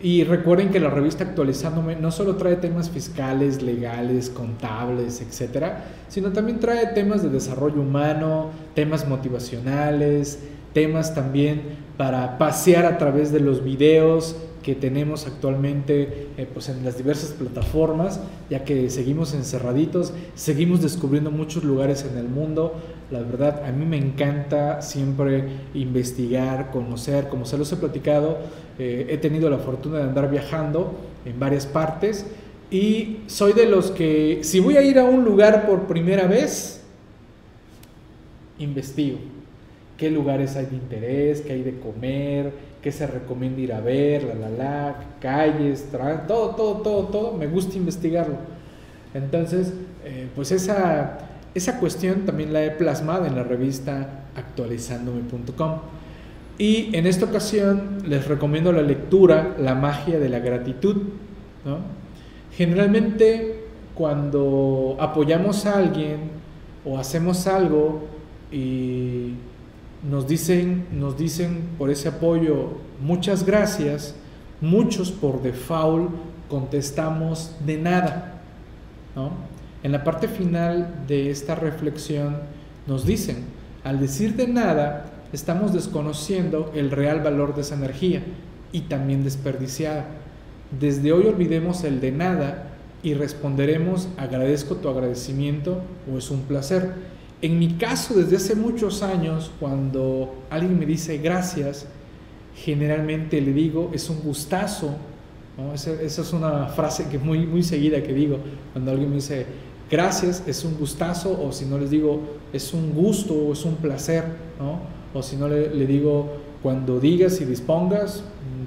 Y 0.00 0.22
recuerden 0.22 0.70
que 0.70 0.78
la 0.78 0.90
revista 0.90 1.24
actualizándome 1.24 1.96
no 1.96 2.12
solo 2.12 2.36
trae 2.36 2.56
temas 2.56 2.88
fiscales, 2.88 3.62
legales, 3.62 4.30
contables, 4.30 5.20
etcétera, 5.20 5.86
sino 6.08 6.30
también 6.30 6.60
trae 6.60 6.86
temas 6.88 7.22
de 7.24 7.30
desarrollo 7.30 7.80
humano, 7.80 8.50
temas 8.74 9.08
motivacionales, 9.08 10.38
temas 10.72 11.14
también 11.16 11.62
para 11.96 12.38
pasear 12.38 12.86
a 12.86 12.96
través 12.96 13.32
de 13.32 13.40
los 13.40 13.64
videos, 13.64 14.36
que 14.62 14.74
tenemos 14.74 15.26
actualmente 15.26 16.28
eh, 16.36 16.46
pues 16.52 16.68
en 16.68 16.84
las 16.84 16.96
diversas 16.96 17.30
plataformas, 17.30 18.20
ya 18.50 18.64
que 18.64 18.90
seguimos 18.90 19.34
encerraditos, 19.34 20.12
seguimos 20.34 20.82
descubriendo 20.82 21.30
muchos 21.30 21.64
lugares 21.64 22.04
en 22.10 22.18
el 22.18 22.28
mundo. 22.28 22.74
La 23.10 23.20
verdad, 23.20 23.64
a 23.64 23.72
mí 23.72 23.84
me 23.84 23.96
encanta 23.96 24.82
siempre 24.82 25.44
investigar, 25.74 26.70
conocer, 26.70 27.28
como 27.28 27.44
se 27.44 27.56
los 27.56 27.72
he 27.72 27.76
platicado, 27.76 28.38
eh, 28.78 29.06
he 29.10 29.18
tenido 29.18 29.48
la 29.50 29.58
fortuna 29.58 29.98
de 29.98 30.04
andar 30.04 30.30
viajando 30.30 30.94
en 31.24 31.38
varias 31.38 31.66
partes 31.66 32.26
y 32.70 33.20
soy 33.26 33.54
de 33.54 33.66
los 33.66 33.90
que, 33.90 34.40
si 34.42 34.60
voy 34.60 34.76
a 34.76 34.82
ir 34.82 34.98
a 34.98 35.04
un 35.04 35.24
lugar 35.24 35.66
por 35.66 35.86
primera 35.86 36.26
vez, 36.26 36.82
investigo. 38.58 39.18
Qué 39.96 40.10
lugares 40.10 40.54
hay 40.54 40.66
de 40.66 40.76
interés, 40.76 41.40
qué 41.40 41.54
hay 41.54 41.62
de 41.62 41.78
comer, 41.78 42.52
qué 42.82 42.92
se 42.92 43.06
recomienda 43.06 43.60
ir 43.60 43.72
a 43.72 43.80
ver, 43.80 44.24
la 44.24 44.34
la 44.34 44.48
la, 44.50 44.96
calles, 45.20 45.88
todo, 46.26 46.50
todo, 46.50 46.74
todo, 46.82 47.04
todo, 47.04 47.32
me 47.32 47.46
gusta 47.46 47.76
investigarlo. 47.76 48.36
Entonces, 49.14 49.72
eh, 50.04 50.28
pues 50.34 50.52
esa, 50.52 51.18
esa 51.54 51.78
cuestión 51.80 52.26
también 52.26 52.52
la 52.52 52.64
he 52.64 52.70
plasmado 52.70 53.26
en 53.26 53.36
la 53.36 53.42
revista 53.42 54.24
actualizandome.com. 54.36 55.78
Y 56.58 56.94
en 56.96 57.06
esta 57.06 57.24
ocasión 57.24 58.02
les 58.06 58.26
recomiendo 58.26 58.72
la 58.72 58.82
lectura 58.82 59.54
La 59.58 59.76
magia 59.76 60.18
de 60.18 60.28
la 60.28 60.40
gratitud. 60.40 60.96
Generalmente 62.56 63.64
cuando 63.94 64.96
apoyamos 64.98 65.66
a 65.66 65.78
alguien 65.78 66.30
o 66.84 66.98
hacemos 66.98 67.46
algo 67.46 68.06
y 68.50 69.34
nos 70.02 70.26
dicen, 70.28 70.86
nos 70.92 71.18
dicen 71.18 71.70
por 71.78 71.90
ese 71.90 72.08
apoyo 72.08 72.78
muchas 73.00 73.44
gracias, 73.44 74.14
muchos 74.60 75.10
por 75.10 75.42
default 75.42 76.10
contestamos 76.48 77.54
de 77.64 77.78
nada. 77.78 78.34
En 79.82 79.92
la 79.92 80.04
parte 80.04 80.28
final 80.28 81.04
de 81.06 81.30
esta 81.30 81.54
reflexión 81.54 82.38
nos 82.86 83.04
dicen, 83.04 83.44
al 83.84 84.00
decir 84.00 84.36
de 84.36 84.46
nada, 84.46 85.06
estamos 85.32 85.72
desconociendo 85.72 86.72
el 86.74 86.90
real 86.90 87.20
valor 87.20 87.54
de 87.54 87.62
esa 87.62 87.74
energía 87.74 88.22
y 88.72 88.82
también 88.82 89.24
desperdiciada. 89.24 90.06
Desde 90.78 91.12
hoy 91.12 91.26
olvidemos 91.26 91.84
el 91.84 92.00
de 92.00 92.12
nada 92.12 92.64
y 93.02 93.14
responderemos 93.14 94.08
agradezco 94.16 94.76
tu 94.76 94.88
agradecimiento 94.88 95.80
o 96.12 96.18
es 96.18 96.30
un 96.30 96.42
placer 96.42 96.92
en 97.40 97.58
mi 97.58 97.74
caso, 97.74 98.14
desde 98.14 98.36
hace 98.36 98.54
muchos 98.56 99.02
años, 99.02 99.50
cuando 99.60 100.34
alguien 100.50 100.78
me 100.78 100.86
dice 100.86 101.18
gracias, 101.18 101.86
generalmente 102.56 103.40
le 103.40 103.52
digo, 103.52 103.90
es 103.92 104.10
un 104.10 104.20
gustazo. 104.20 104.96
Esa, 105.74 105.92
es 106.02 106.32
una 106.32 106.66
frase 106.66 107.08
que 107.08 107.18
muy, 107.18 107.46
muy 107.46 107.62
seguida 107.62 108.02
que 108.02 108.12
digo. 108.12 108.38
Cuando 108.72 108.90
alguien 108.90 109.10
me 109.10 109.16
dice 109.16 109.46
gracias, 109.90 110.42
es 110.46 110.64
un 110.64 110.76
gustazo, 110.76 111.40
o 111.40 111.52
si 111.52 111.64
no 111.64 111.78
les 111.78 111.90
digo, 111.90 112.20
es 112.52 112.72
un 112.74 112.92
gusto 112.92 113.34
o 113.34 113.52
es 113.52 113.64
un 113.64 113.76
placer. 113.76 114.24
O 115.14 115.22
si 115.22 115.36
no 115.36 115.48
le, 115.48 115.86
digo, 115.86 116.28
cuando 116.62 116.98
digas 116.98 117.40
y 117.40 117.44
dispongas, 117.44 118.24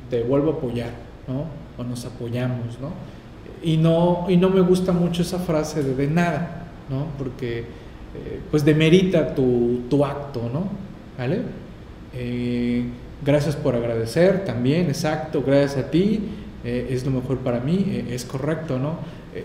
te 0.10 0.24
vuelvo 0.24 0.52
a 0.52 0.54
apoyar. 0.56 0.92
O 1.78 1.84
nos 1.84 2.06
apoyamos. 2.06 2.78
Y, 3.62 3.76
no, 3.76 4.26
y 4.30 4.38
no 4.38 4.50
me 4.50 4.62
gusta 4.62 4.94
mucho 4.94 5.24
esa 5.24 5.40
frase 5.40 5.84
de 5.84 5.94
de 5.94 6.08
nada, 6.08 6.68
¿no? 6.90 7.06
porque 7.18 7.66
eh, 8.14 8.40
pues 8.50 8.66
demerita 8.66 9.34
tu, 9.34 9.82
tu, 9.90 10.04
acto, 10.04 10.50
¿no? 10.52 10.68
¿Vale? 11.18 11.42
Eh, 12.14 12.84
gracias 13.26 13.56
por 13.56 13.76
agradecer 13.76 14.44
también, 14.44 14.88
exacto, 14.88 15.44
gracias 15.46 15.86
a 15.86 15.92
ti, 15.92 16.20
eh, 16.66 16.88
es 16.92 17.06
lo 17.06 17.12
mejor 17.12 17.38
para 17.38 17.60
mí, 17.62 18.06
es 18.10 18.26
correcto, 18.26 18.80
¿no? 18.80 18.98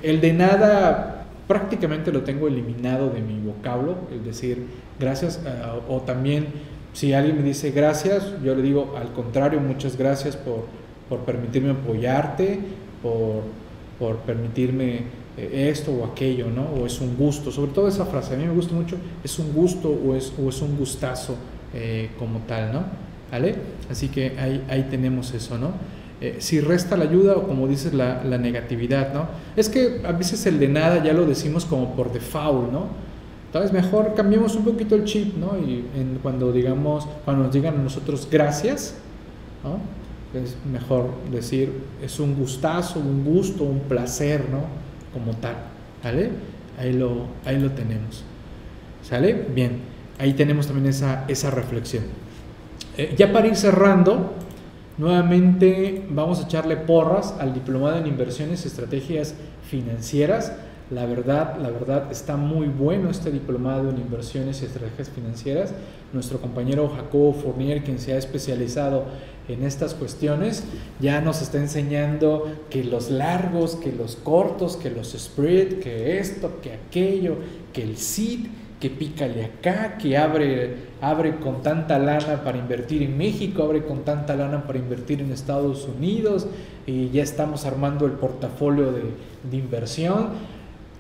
El 0.02 0.20
de 0.20 0.32
nada 0.32 1.26
prácticamente 1.46 2.10
lo 2.10 2.22
tengo 2.22 2.48
eliminado 2.48 3.10
de 3.10 3.20
mi 3.20 3.38
vocablo, 3.38 3.98
el 4.10 4.24
decir 4.24 4.66
gracias, 4.98 5.40
o 5.88 6.00
también 6.00 6.46
si 6.92 7.12
alguien 7.12 7.36
me 7.36 7.42
dice 7.42 7.70
gracias, 7.70 8.32
yo 8.42 8.56
le 8.56 8.62
digo 8.62 8.96
al 8.98 9.12
contrario, 9.12 9.60
muchas 9.60 9.96
gracias 9.96 10.36
por, 10.36 10.64
por 11.08 11.20
permitirme 11.20 11.70
apoyarte, 11.70 12.58
por, 13.00 13.42
por 13.98 14.16
permitirme 14.24 15.02
esto 15.37 15.93
o 15.93 16.05
aquello, 16.05 16.47
¿no? 16.51 16.62
O 16.80 16.87
es 16.87 17.01
un 17.01 17.16
gusto, 17.16 17.51
sobre 17.51 17.72
todo 17.72 17.89
esa 17.89 18.07
frase, 18.07 18.34
a 18.34 18.37
mí 18.39 18.45
me 18.45 18.55
gusta 18.55 18.74
mucho, 18.74 18.97
es 19.22 19.39
un 19.39 19.53
gusto 19.53 19.91
o 19.91 20.14
es, 20.14 20.32
o 20.43 20.49
es 20.49 20.62
un 20.62 20.76
gustazo 20.76 21.37
eh, 21.74 22.11
como 22.18 22.41
tal, 22.41 22.72
¿no? 22.72 22.84
¿Vale? 23.30 23.57
Así 23.91 24.09
que 24.09 24.39
ahí, 24.39 24.64
ahí 24.68 24.87
tenemos 24.89 25.34
eso, 25.34 25.59
¿no? 25.59 25.72
Eh, 26.20 26.37
si 26.39 26.61
resta 26.61 26.97
la 26.97 27.05
ayuda 27.05 27.37
o 27.37 27.47
como 27.47 27.68
dices 27.68 27.93
la, 27.93 28.24
la, 28.24 28.39
negatividad, 28.39 29.12
¿no? 29.12 29.26
Es 29.57 29.68
que 29.68 30.01
a 30.07 30.12
veces 30.12 30.47
el 30.47 30.59
de 30.59 30.68
nada 30.68 31.05
ya 31.05 31.12
lo 31.12 31.26
decimos 31.26 31.66
como 31.66 31.95
por 31.95 32.12
default, 32.12 32.72
¿no? 32.72 32.87
Tal 33.53 33.62
vez 33.62 33.72
mejor 33.72 34.14
cambiemos 34.14 34.55
un 34.55 34.64
poquito 34.64 34.95
el 34.95 35.05
chip, 35.05 35.37
¿no? 35.37 35.59
Y 35.59 35.84
cuando 36.22 36.53
digamos, 36.53 37.07
cuando 37.24 37.45
nos 37.45 37.53
digan 37.53 37.74
a 37.74 37.82
nosotros 37.82 38.26
gracias, 38.30 38.95
¿no? 39.62 39.78
Es 40.39 40.57
mejor 40.70 41.11
decir 41.30 41.72
es 42.03 42.18
un 42.20 42.34
gustazo, 42.34 43.01
un 43.01 43.24
gusto, 43.24 43.64
un 43.64 43.80
placer, 43.80 44.49
¿no? 44.51 44.86
Como 45.16 45.32
tal. 45.38 45.54
¿Vale? 46.04 46.30
Ahí 46.78 46.92
lo, 46.92 47.26
ahí 47.46 47.58
lo 47.58 47.70
tenemos. 47.70 48.22
¿Sale? 49.02 49.32
Bien, 49.54 49.80
ahí 50.18 50.34
tenemos 50.34 50.66
también 50.66 50.88
esa, 50.88 51.24
esa 51.26 51.50
reflexión. 51.50 52.04
Eh, 52.98 53.14
ya 53.16 53.32
para 53.32 53.46
ir 53.46 53.56
cerrando, 53.56 54.34
nuevamente 54.98 56.04
vamos 56.10 56.40
a 56.40 56.42
echarle 56.44 56.76
porras 56.76 57.34
al 57.40 57.54
diplomado 57.54 57.96
en 57.96 58.06
inversiones 58.06 58.64
y 58.64 58.68
estrategias 58.68 59.34
financieras. 59.68 60.52
La 60.90 61.06
verdad, 61.06 61.56
la 61.60 61.70
verdad 61.70 62.12
está 62.12 62.36
muy 62.36 62.68
bueno 62.68 63.10
este 63.10 63.30
diplomado 63.30 63.90
en 63.90 63.98
inversiones 63.98 64.60
y 64.62 64.66
estrategias 64.66 65.08
financieras. 65.08 65.72
Nuestro 66.12 66.40
compañero 66.40 66.88
Jacobo 66.94 67.32
Fournier, 67.32 67.82
quien 67.82 67.98
se 67.98 68.12
ha 68.12 68.18
especializado 68.18 69.04
en 69.49 69.64
estas 69.64 69.94
cuestiones, 69.94 70.64
ya 71.01 71.20
nos 71.20 71.42
está 71.42 71.59
enseñando 71.59 72.51
que 72.70 72.84
los 72.84 73.11
largos, 73.11 73.76
que 73.76 73.92
los 73.92 74.16
cortos, 74.16 74.76
que 74.76 74.90
los 74.90 75.12
spread, 75.12 75.78
que 75.80 76.18
esto, 76.18 76.61
que 76.62 76.72
aquello, 76.72 77.36
que 77.72 77.82
el 77.82 77.97
seed, 77.97 78.47
que 78.80 78.90
pícale 78.90 79.44
acá, 79.44 79.97
que 79.97 80.16
abre, 80.18 80.76
abre 81.01 81.36
con 81.36 81.62
tanta 81.62 81.99
lana 81.99 82.42
para 82.44 82.59
invertir 82.59 83.03
en 83.03 83.16
México, 83.16 83.62
abre 83.62 83.84
con 83.84 84.05
tanta 84.05 84.36
lana 84.36 84.66
para 84.66 84.78
invertir 84.78 85.20
en 85.20 85.32
Estados 85.32 85.88
Unidos, 85.88 86.47
y 86.86 87.11
ya 87.11 87.22
estamos 87.22 87.64
armando 87.64 88.07
el 88.07 88.12
portafolio 88.12 88.92
de, 88.92 89.03
de 89.51 89.57
inversión. 89.57 90.55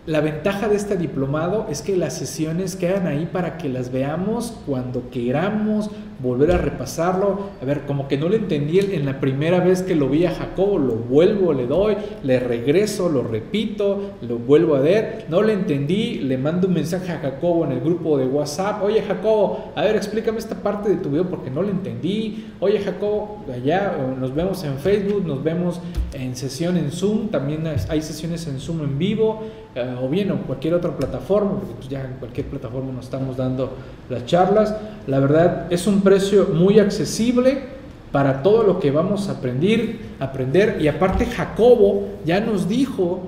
La 0.06 0.20
ventaja 0.20 0.68
de 0.68 0.76
este 0.76 0.96
diplomado 0.96 1.66
es 1.68 1.82
que 1.82 1.96
las 1.96 2.16
sesiones 2.16 2.76
quedan 2.76 3.08
ahí 3.08 3.26
para 3.26 3.58
que 3.58 3.68
las 3.68 3.90
veamos 3.90 4.56
cuando 4.64 5.10
queramos, 5.10 5.90
volver 6.20 6.52
a 6.52 6.58
repasarlo. 6.58 7.50
A 7.60 7.64
ver, 7.64 7.86
como 7.86 8.06
que 8.06 8.16
no 8.16 8.28
lo 8.28 8.36
entendí 8.36 8.78
en 8.78 9.04
la 9.04 9.18
primera 9.18 9.58
vez 9.58 9.82
que 9.82 9.96
lo 9.96 10.08
vi 10.08 10.24
a 10.24 10.30
Jacobo, 10.30 10.78
lo 10.78 10.94
vuelvo, 10.94 11.52
le 11.52 11.66
doy, 11.66 11.96
le 12.22 12.38
regreso, 12.38 13.08
lo 13.08 13.24
repito, 13.24 14.12
lo 14.22 14.38
vuelvo 14.38 14.76
a 14.76 14.80
ver. 14.80 15.26
No 15.28 15.42
lo 15.42 15.50
entendí, 15.50 16.20
le 16.20 16.38
mando 16.38 16.68
un 16.68 16.74
mensaje 16.74 17.10
a 17.10 17.18
Jacobo 17.18 17.64
en 17.64 17.72
el 17.72 17.80
grupo 17.80 18.16
de 18.16 18.26
WhatsApp. 18.26 18.84
Oye 18.84 19.02
Jacobo, 19.02 19.72
a 19.74 19.82
ver, 19.82 19.96
explícame 19.96 20.38
esta 20.38 20.54
parte 20.54 20.88
de 20.88 20.98
tu 20.98 21.10
video 21.10 21.28
porque 21.28 21.50
no 21.50 21.62
lo 21.62 21.70
entendí. 21.70 22.46
Oye 22.60 22.78
Jacobo, 22.78 23.44
allá 23.52 23.96
nos 24.20 24.32
vemos 24.32 24.62
en 24.62 24.78
Facebook, 24.78 25.26
nos 25.26 25.42
vemos 25.42 25.80
en 26.12 26.36
sesión 26.36 26.76
en 26.76 26.92
Zoom, 26.92 27.28
también 27.28 27.64
hay 27.88 28.02
sesiones 28.02 28.46
en 28.46 28.60
Zoom 28.60 28.82
en 28.82 28.98
vivo. 28.98 29.42
Eh, 29.76 29.94
o 30.00 30.08
bien 30.08 30.30
en 30.30 30.38
cualquier 30.38 30.72
otra 30.72 30.96
plataforma, 30.96 31.60
porque 31.60 31.74
pues 31.74 31.88
ya 31.90 32.02
en 32.02 32.14
cualquier 32.14 32.46
plataforma 32.46 32.94
nos 32.94 33.04
estamos 33.04 33.36
dando 33.36 33.76
las 34.08 34.24
charlas. 34.24 34.74
La 35.06 35.20
verdad 35.20 35.66
es 35.68 35.86
un 35.86 36.00
precio 36.00 36.48
muy 36.54 36.78
accesible 36.78 37.62
para 38.10 38.42
todo 38.42 38.62
lo 38.62 38.80
que 38.80 38.90
vamos 38.90 39.28
a 39.28 39.32
aprender, 39.32 39.98
aprender. 40.18 40.78
Y 40.80 40.88
aparte 40.88 41.26
Jacobo 41.26 42.08
ya 42.24 42.40
nos 42.40 42.66
dijo 42.66 43.20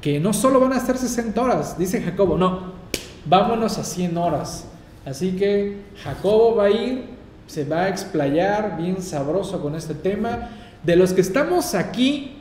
que 0.00 0.20
no 0.20 0.32
solo 0.32 0.60
van 0.60 0.74
a 0.74 0.76
estar 0.76 0.96
60 0.96 1.42
horas, 1.42 1.76
dice 1.76 2.00
Jacobo, 2.00 2.38
no, 2.38 2.72
vámonos 3.24 3.76
a 3.76 3.82
100 3.82 4.16
horas. 4.16 4.68
Así 5.04 5.32
que 5.32 5.78
Jacobo 6.04 6.54
va 6.54 6.66
a 6.66 6.70
ir, 6.70 7.06
se 7.48 7.64
va 7.64 7.82
a 7.82 7.88
explayar 7.88 8.76
bien 8.76 9.02
sabroso 9.02 9.60
con 9.60 9.74
este 9.74 9.94
tema. 9.94 10.50
De 10.84 10.94
los 10.94 11.12
que 11.12 11.22
estamos 11.22 11.74
aquí, 11.74 12.36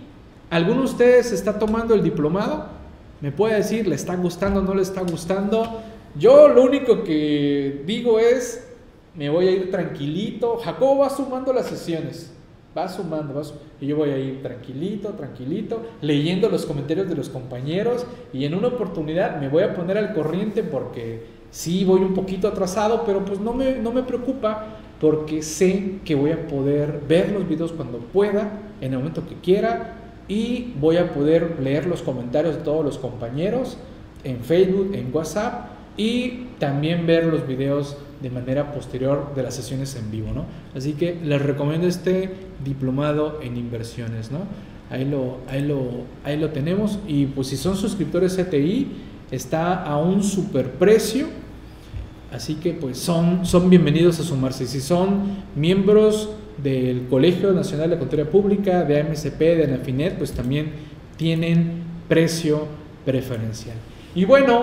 ¿alguno 0.51 0.81
de 0.81 0.85
ustedes 0.85 1.31
está 1.31 1.57
tomando 1.57 1.95
el 1.95 2.03
diplomado? 2.03 2.74
Me 3.21 3.31
puede 3.31 3.55
decir, 3.55 3.87
le 3.87 3.95
está 3.95 4.15
gustando, 4.15 4.61
no 4.61 4.73
le 4.73 4.81
está 4.81 5.01
gustando. 5.01 5.81
Yo 6.17 6.47
lo 6.47 6.63
único 6.63 7.03
que 7.03 7.83
digo 7.85 8.19
es, 8.19 8.67
me 9.15 9.29
voy 9.29 9.47
a 9.47 9.51
ir 9.51 9.71
tranquilito. 9.71 10.57
Jacobo 10.57 10.99
va 10.99 11.09
sumando 11.09 11.53
las 11.53 11.67
sesiones, 11.67 12.33
va 12.77 12.87
sumando, 12.87 13.33
va 13.33 13.41
y 13.79 13.87
yo 13.87 13.97
voy 13.97 14.09
a 14.11 14.17
ir 14.17 14.41
tranquilito, 14.41 15.09
tranquilito, 15.09 15.81
leyendo 16.01 16.49
los 16.49 16.65
comentarios 16.65 17.07
de 17.07 17.15
los 17.15 17.29
compañeros 17.29 18.05
y 18.33 18.45
en 18.45 18.55
una 18.55 18.67
oportunidad 18.67 19.39
me 19.39 19.49
voy 19.49 19.63
a 19.63 19.73
poner 19.73 19.97
al 19.97 20.13
corriente 20.13 20.63
porque 20.63 21.25
sí 21.51 21.85
voy 21.85 22.01
un 22.01 22.13
poquito 22.13 22.47
atrasado, 22.47 23.03
pero 23.05 23.23
pues 23.23 23.39
no 23.39 23.53
me, 23.53 23.75
no 23.77 23.91
me 23.91 24.03
preocupa 24.03 24.67
porque 24.99 25.41
sé 25.41 25.99
que 26.05 26.15
voy 26.15 26.31
a 26.31 26.47
poder 26.47 27.01
ver 27.07 27.31
los 27.31 27.47
videos 27.47 27.71
cuando 27.73 27.99
pueda, 27.99 28.61
en 28.81 28.93
el 28.93 28.99
momento 28.99 29.27
que 29.27 29.35
quiera 29.35 30.04
y 30.27 30.73
voy 30.79 30.97
a 30.97 31.13
poder 31.13 31.59
leer 31.61 31.85
los 31.85 32.01
comentarios 32.01 32.55
de 32.55 32.61
todos 32.63 32.83
los 32.83 32.97
compañeros 32.97 33.77
en 34.23 34.39
Facebook, 34.39 34.91
en 34.93 35.13
WhatsApp 35.13 35.67
y 35.97 36.47
también 36.59 37.05
ver 37.05 37.25
los 37.25 37.47
videos 37.47 37.97
de 38.21 38.29
manera 38.29 38.73
posterior 38.73 39.33
de 39.35 39.43
las 39.43 39.55
sesiones 39.55 39.95
en 39.95 40.09
vivo, 40.09 40.31
¿no? 40.33 40.45
Así 40.75 40.93
que 40.93 41.15
les 41.23 41.41
recomiendo 41.41 41.87
este 41.87 42.31
diplomado 42.63 43.39
en 43.41 43.57
inversiones, 43.57 44.31
¿no? 44.31 44.39
Ahí 44.89 45.05
lo, 45.05 45.37
ahí 45.47 45.61
lo, 45.61 45.83
ahí 46.23 46.37
lo 46.37 46.49
tenemos 46.49 46.99
y 47.07 47.25
pues 47.27 47.47
si 47.47 47.57
son 47.57 47.75
suscriptores 47.75 48.35
CTI 48.35 48.87
está 49.31 49.83
a 49.83 49.97
un 49.97 50.23
super 50.23 50.71
precio, 50.71 51.27
así 52.31 52.55
que 52.55 52.73
pues 52.73 52.97
son, 52.97 53.45
son 53.45 53.69
bienvenidos 53.69 54.19
a 54.19 54.23
sumarse. 54.23 54.67
Si 54.67 54.81
son 54.81 55.43
miembros 55.55 56.29
del 56.57 57.07
Colegio 57.09 57.51
Nacional 57.51 57.89
de 57.89 57.97
Contaduría 57.97 58.31
Pública, 58.31 58.83
de 58.83 59.01
AMCP, 59.01 59.39
de 59.39 59.63
ANAFINET, 59.65 60.17
pues 60.17 60.31
también 60.31 60.71
tienen 61.17 61.83
precio 62.07 62.67
preferencial. 63.05 63.77
Y 64.13 64.25
bueno, 64.25 64.61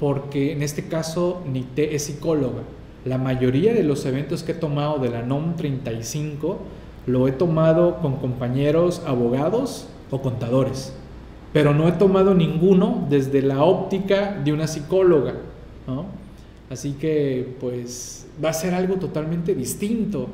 porque 0.00 0.52
en 0.52 0.62
este 0.62 0.88
caso 0.88 1.42
Nite 1.46 1.94
es 1.94 2.04
psicóloga. 2.04 2.62
La 3.04 3.18
mayoría 3.18 3.74
de 3.74 3.82
los 3.82 4.04
eventos 4.06 4.42
que 4.42 4.52
he 4.52 4.54
tomado 4.54 4.98
de 4.98 5.10
la 5.10 5.22
NOM 5.22 5.56
35 5.56 6.58
lo 7.06 7.28
he 7.28 7.32
tomado 7.32 7.98
con 7.98 8.16
compañeros 8.16 9.02
abogados 9.06 9.88
o 10.10 10.20
contadores, 10.20 10.94
pero 11.52 11.74
no 11.74 11.86
he 11.86 11.92
tomado 11.92 12.34
ninguno 12.34 13.06
desde 13.08 13.42
la 13.42 13.62
óptica 13.62 14.40
de 14.42 14.52
una 14.52 14.66
psicóloga. 14.66 15.34
Así 16.70 16.92
que 16.92 17.56
pues 17.60 18.26
va 18.42 18.50
a 18.50 18.54
ser 18.54 18.74
algo 18.74 18.96
totalmente 18.96 19.54
distinto. 19.54 20.28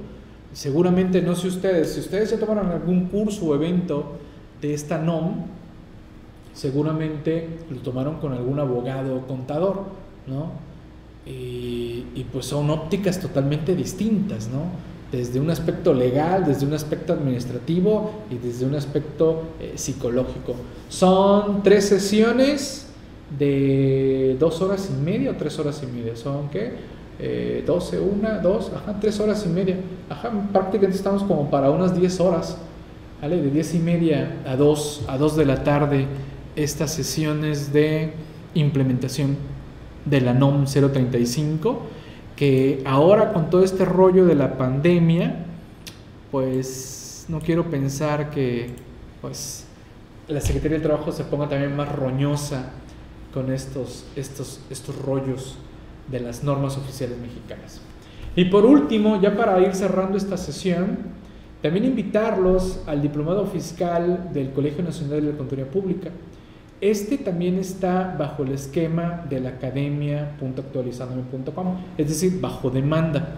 Seguramente, 0.53 1.23
no 1.23 1.35
sé 1.35 1.49
ustedes, 1.49 1.93
si 1.93 2.01
ustedes 2.01 2.31
ya 2.31 2.39
tomaron 2.39 2.69
algún 2.69 3.07
curso 3.07 3.47
o 3.47 3.55
evento 3.55 4.13
de 4.61 4.75
esta 4.75 4.99
NOM, 4.99 5.56
seguramente 6.57 7.49
lo 7.71 7.77
tomaron 7.81 8.17
con 8.17 8.33
algún 8.33 8.59
abogado 8.59 9.15
o 9.15 9.27
contador, 9.27 9.83
¿no? 10.27 10.51
Y, 11.27 12.25
pues 12.33 12.47
son 12.47 12.71
ópticas 12.71 13.21
totalmente 13.21 13.75
distintas, 13.75 14.49
¿no? 14.49 14.63
Desde 15.13 15.39
un 15.39 15.51
aspecto 15.51 15.93
legal, 15.93 16.45
desde 16.45 16.67
un 16.67 16.75
aspecto 16.75 17.13
administrativo 17.13 18.11
y 18.31 18.37
desde 18.37 18.65
un 18.65 18.75
aspecto 18.75 19.43
eh, 19.61 19.73
psicológico. 19.77 20.55
Son 20.89 21.63
tres 21.63 21.89
sesiones 21.89 22.87
de 23.39 24.37
dos 24.39 24.61
horas 24.63 24.91
y 24.91 25.03
media 25.03 25.33
o 25.33 25.35
tres 25.35 25.59
horas 25.59 25.83
y 25.83 25.87
media. 25.95 26.17
¿Son 26.17 26.49
qué? 26.49 26.75
Eh, 27.19 27.65
12, 27.67 27.99
una, 27.99 28.39
dos, 28.39 28.73
ajá, 28.75 28.99
tres 29.01 29.19
horas 29.21 29.45
y 29.47 29.49
media. 29.49 29.77
Ajá, 30.09 30.31
prácticamente 30.53 30.97
estamos 30.97 31.23
como 31.23 31.51
para 31.51 31.71
unas 31.71 31.99
diez 31.99 32.21
horas, 32.21 32.57
¿vale? 33.21 33.41
De 33.41 33.51
diez 33.51 33.75
y 33.75 33.79
media 33.79 34.37
a 34.47 34.57
dos, 34.57 35.03
a 35.09 35.17
dos 35.17 35.37
de 35.37 35.45
la 35.45 35.63
tarde 35.65 36.07
estas 36.57 36.93
sesiones 36.93 37.73
de 37.73 38.13
implementación 38.55 39.37
de 40.05 40.21
la 40.21 40.33
NOM 40.33 40.65
035, 40.65 41.83
que 42.35 42.83
ahora 42.85 43.33
con 43.33 43.51
todo 43.51 43.63
este 43.63 43.85
rollo 43.85 44.25
de 44.25 44.35
la 44.35 44.57
pandemia, 44.57 45.45
pues 46.31 47.27
no 47.29 47.41
quiero 47.41 47.71
pensar 47.71 48.31
que 48.31 48.71
pues 49.21 49.65
la 50.29 50.41
Secretaría 50.41 50.79
del 50.79 50.83
Trabajo 50.83 51.13
se 51.13 51.25
ponga 51.25 51.49
también 51.49 51.77
más 51.77 51.95
roñosa 51.95 52.71
con 53.33 53.53
estos, 53.53 54.05
estos, 54.17 54.61
estos 54.71 54.97
rollos 54.97 55.57
de 56.09 56.21
las 56.21 56.43
normas 56.43 56.77
oficiales 56.77 57.19
mexicanas. 57.19 57.81
Y 58.35 58.47
por 58.47 58.65
último, 58.65 59.21
ya 59.21 59.37
para 59.37 59.61
ir 59.61 59.75
cerrando 59.75 60.17
esta 60.17 60.37
sesión, 60.37 60.99
también 61.63 61.85
invitarlos 61.85 62.81
al 62.87 63.03
diplomado 63.03 63.47
fiscal 63.47 64.31
del 64.33 64.53
Colegio 64.53 64.85
Nacional 64.85 65.23
de 65.23 65.33
la 65.33 65.39
Contaduría 65.39 65.71
Pública 65.71 66.11
Este 66.81 67.17
también 67.17 67.59
está 67.59 68.17
bajo 68.19 68.43
el 68.43 68.51
esquema 68.53 69.25
de 69.31 69.41
la 69.41 69.51
academia.actualizandome.com, 69.51 71.77
es 71.97 72.09
decir, 72.09 72.41
bajo 72.41 72.69
demanda. 72.69 73.37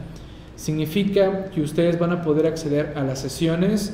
Significa 0.57 1.51
que 1.51 1.61
ustedes 1.61 2.01
van 2.01 2.11
a 2.11 2.23
poder 2.23 2.49
acceder 2.49 2.95
a 2.97 3.05
las 3.05 3.21
sesiones 3.21 3.93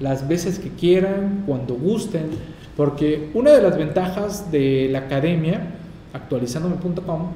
las 0.00 0.26
veces 0.26 0.58
que 0.58 0.70
quieran, 0.70 1.44
cuando 1.46 1.74
gusten, 1.74 2.30
porque 2.76 3.30
una 3.34 3.52
de 3.52 3.62
las 3.62 3.78
ventajas 3.78 4.50
de 4.50 4.88
la 4.90 4.98
academia, 5.00 5.74
actualizandome.com, 6.12 7.28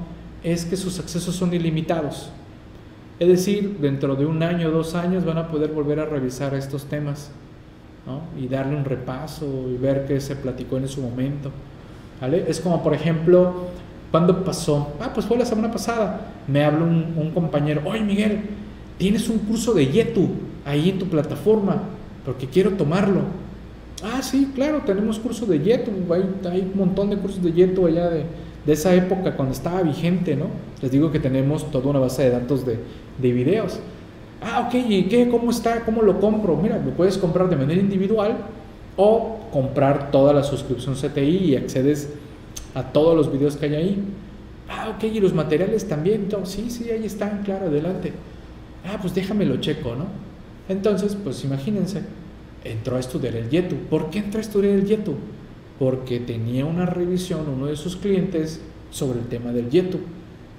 es 0.43 0.65
que 0.65 0.75
sus 0.75 0.99
accesos 0.99 1.35
son 1.35 1.53
ilimitados. 1.53 2.31
Es 3.17 3.29
decir, 3.29 3.77
dentro 3.79 4.17
de 4.17 4.25
un 4.25 4.43
año 4.43 4.67
o 4.67 4.71
dos 4.71 4.93
años 4.93 5.23
van 5.23 5.37
a 5.37 5.47
poder 5.47 5.71
volver 5.71 6.01
a 6.01 6.05
revisar 6.05 6.53
estos 6.53 6.83
temas 6.85 7.31
y 8.39 8.47
darle 8.47 8.75
un 8.75 8.85
repaso 8.85 9.45
y 9.69 9.77
ver 9.77 10.05
qué 10.05 10.19
se 10.21 10.35
platicó 10.35 10.77
en 10.77 10.87
su 10.87 11.01
momento. 11.01 11.51
Es 12.47 12.59
como, 12.59 12.81
por 12.83 12.93
ejemplo, 12.93 13.53
cuando 14.11 14.43
pasó? 14.43 14.93
Ah, 14.99 15.11
pues 15.13 15.25
fue 15.25 15.37
la 15.37 15.45
semana 15.45 15.71
pasada. 15.71 16.31
Me 16.47 16.63
habló 16.63 16.85
un, 16.85 17.31
compañero, 17.33 17.81
oye 17.85 18.01
Miguel, 18.01 18.41
tienes 18.97 19.27
un 19.27 19.39
curso 19.39 19.73
de 19.73 19.87
Yetu 19.87 20.29
ahí 20.65 20.89
en 20.89 20.99
tu 20.99 21.07
plataforma, 21.07 21.81
porque 22.23 22.47
quiero 22.47 22.71
tomarlo. 22.71 23.21
Ah, 24.03 24.21
sí, 24.21 24.51
claro, 24.55 24.83
tenemos 24.85 25.19
curso 25.19 25.45
de 25.45 25.59
Yetu, 25.59 25.91
hay, 26.13 26.23
hay 26.49 26.61
un 26.61 26.77
montón 26.77 27.09
de 27.09 27.17
cursos 27.17 27.43
de 27.43 27.51
Yetu 27.51 27.87
allá 27.87 28.09
de, 28.09 28.23
de, 28.65 28.73
esa 28.73 28.93
época 28.93 29.35
cuando 29.35 29.53
estaba 29.53 29.81
vigente, 29.81 30.35
¿no? 30.35 30.45
Les 30.81 30.91
digo 30.91 31.11
que 31.11 31.19
tenemos 31.19 31.69
toda 31.71 31.89
una 31.89 31.99
base 31.99 32.23
de 32.23 32.29
datos 32.29 32.65
de, 32.65 32.77
de 33.17 33.31
videos. 33.31 33.79
Ah, 34.41 34.67
ok, 34.67 34.75
¿y 34.75 35.03
qué? 35.05 35.29
¿Cómo 35.29 35.51
está? 35.51 35.83
¿Cómo 35.85 36.01
lo 36.01 36.19
compro? 36.19 36.55
Mira, 36.57 36.77
lo 36.77 36.91
puedes 36.91 37.17
comprar 37.17 37.49
de 37.49 37.55
manera 37.55 37.79
individual 37.79 38.37
o 38.97 39.39
comprar 39.51 40.11
toda 40.11 40.33
la 40.33 40.43
suscripción 40.43 40.95
CTI 40.95 41.37
y 41.37 41.55
accedes 41.55 42.09
a 42.73 42.83
todos 42.83 43.15
los 43.15 43.31
videos 43.31 43.55
que 43.55 43.65
hay 43.67 43.75
ahí. 43.75 44.03
Ah, 44.69 44.93
ok, 44.95 45.03
y 45.05 45.19
los 45.19 45.33
materiales 45.33 45.87
también. 45.87 46.27
sí, 46.43 46.69
sí, 46.69 46.89
ahí 46.89 47.05
están, 47.05 47.43
claro, 47.43 47.67
adelante. 47.67 48.13
Ah, 48.85 48.97
pues 49.01 49.15
déjamelo 49.15 49.57
checo, 49.57 49.95
¿no? 49.95 50.05
Entonces, 50.67 51.15
pues 51.21 51.43
imagínense, 51.43 52.01
entró 52.63 52.97
a 52.97 52.99
estudiar 52.99 53.35
el 53.35 53.49
Yetu. 53.49 53.75
¿Por 53.89 54.09
qué 54.09 54.19
entró 54.19 54.39
a 54.39 54.41
estudiar 54.41 54.73
el 54.73 54.85
Yetu? 54.85 55.15
Porque 55.79 56.19
tenía 56.19 56.65
una 56.65 56.85
revisión 56.85 57.47
uno 57.47 57.67
de 57.67 57.75
sus 57.75 57.95
clientes 57.95 58.61
sobre 58.91 59.19
el 59.19 59.25
tema 59.25 59.51
del 59.51 59.69
Yetu. 59.69 59.99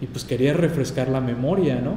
Y 0.01 0.07
pues 0.07 0.24
quería 0.24 0.53
refrescar 0.53 1.09
la 1.09 1.20
memoria, 1.20 1.81
¿no? 1.81 1.95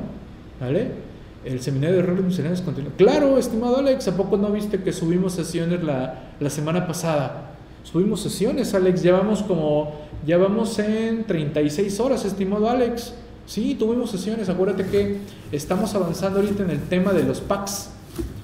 ¿Vale? 0.59 1.08
El 1.45 1.61
seminario 1.61 1.97
de 1.97 2.03
reglas 2.03 2.25
misceláneas 2.25 2.61
continúa. 2.61 2.91
Claro, 2.97 3.37
estimado 3.37 3.77
Alex, 3.77 4.07
¿a 4.07 4.17
poco 4.17 4.37
no 4.37 4.49
viste 4.51 4.81
que 4.81 4.91
subimos 4.91 5.33
sesiones 5.33 5.83
la, 5.83 6.31
la 6.39 6.49
semana 6.49 6.85
pasada? 6.87 7.51
Subimos 7.83 8.21
sesiones, 8.21 8.73
Alex, 8.73 9.01
llevamos 9.01 9.41
como, 9.41 9.93
ya 10.25 10.37
vamos 10.37 10.77
en 10.79 11.25
36 11.25 11.99
horas, 11.99 12.25
estimado 12.25 12.69
Alex. 12.69 13.13
Sí, 13.45 13.75
tuvimos 13.79 14.11
sesiones, 14.11 14.47
acuérdate 14.49 14.85
que 14.85 15.17
estamos 15.51 15.95
avanzando 15.95 16.39
ahorita 16.39 16.63
en 16.63 16.69
el 16.69 16.81
tema 16.81 17.13
de 17.13 17.23
los 17.23 17.41
packs. 17.41 17.89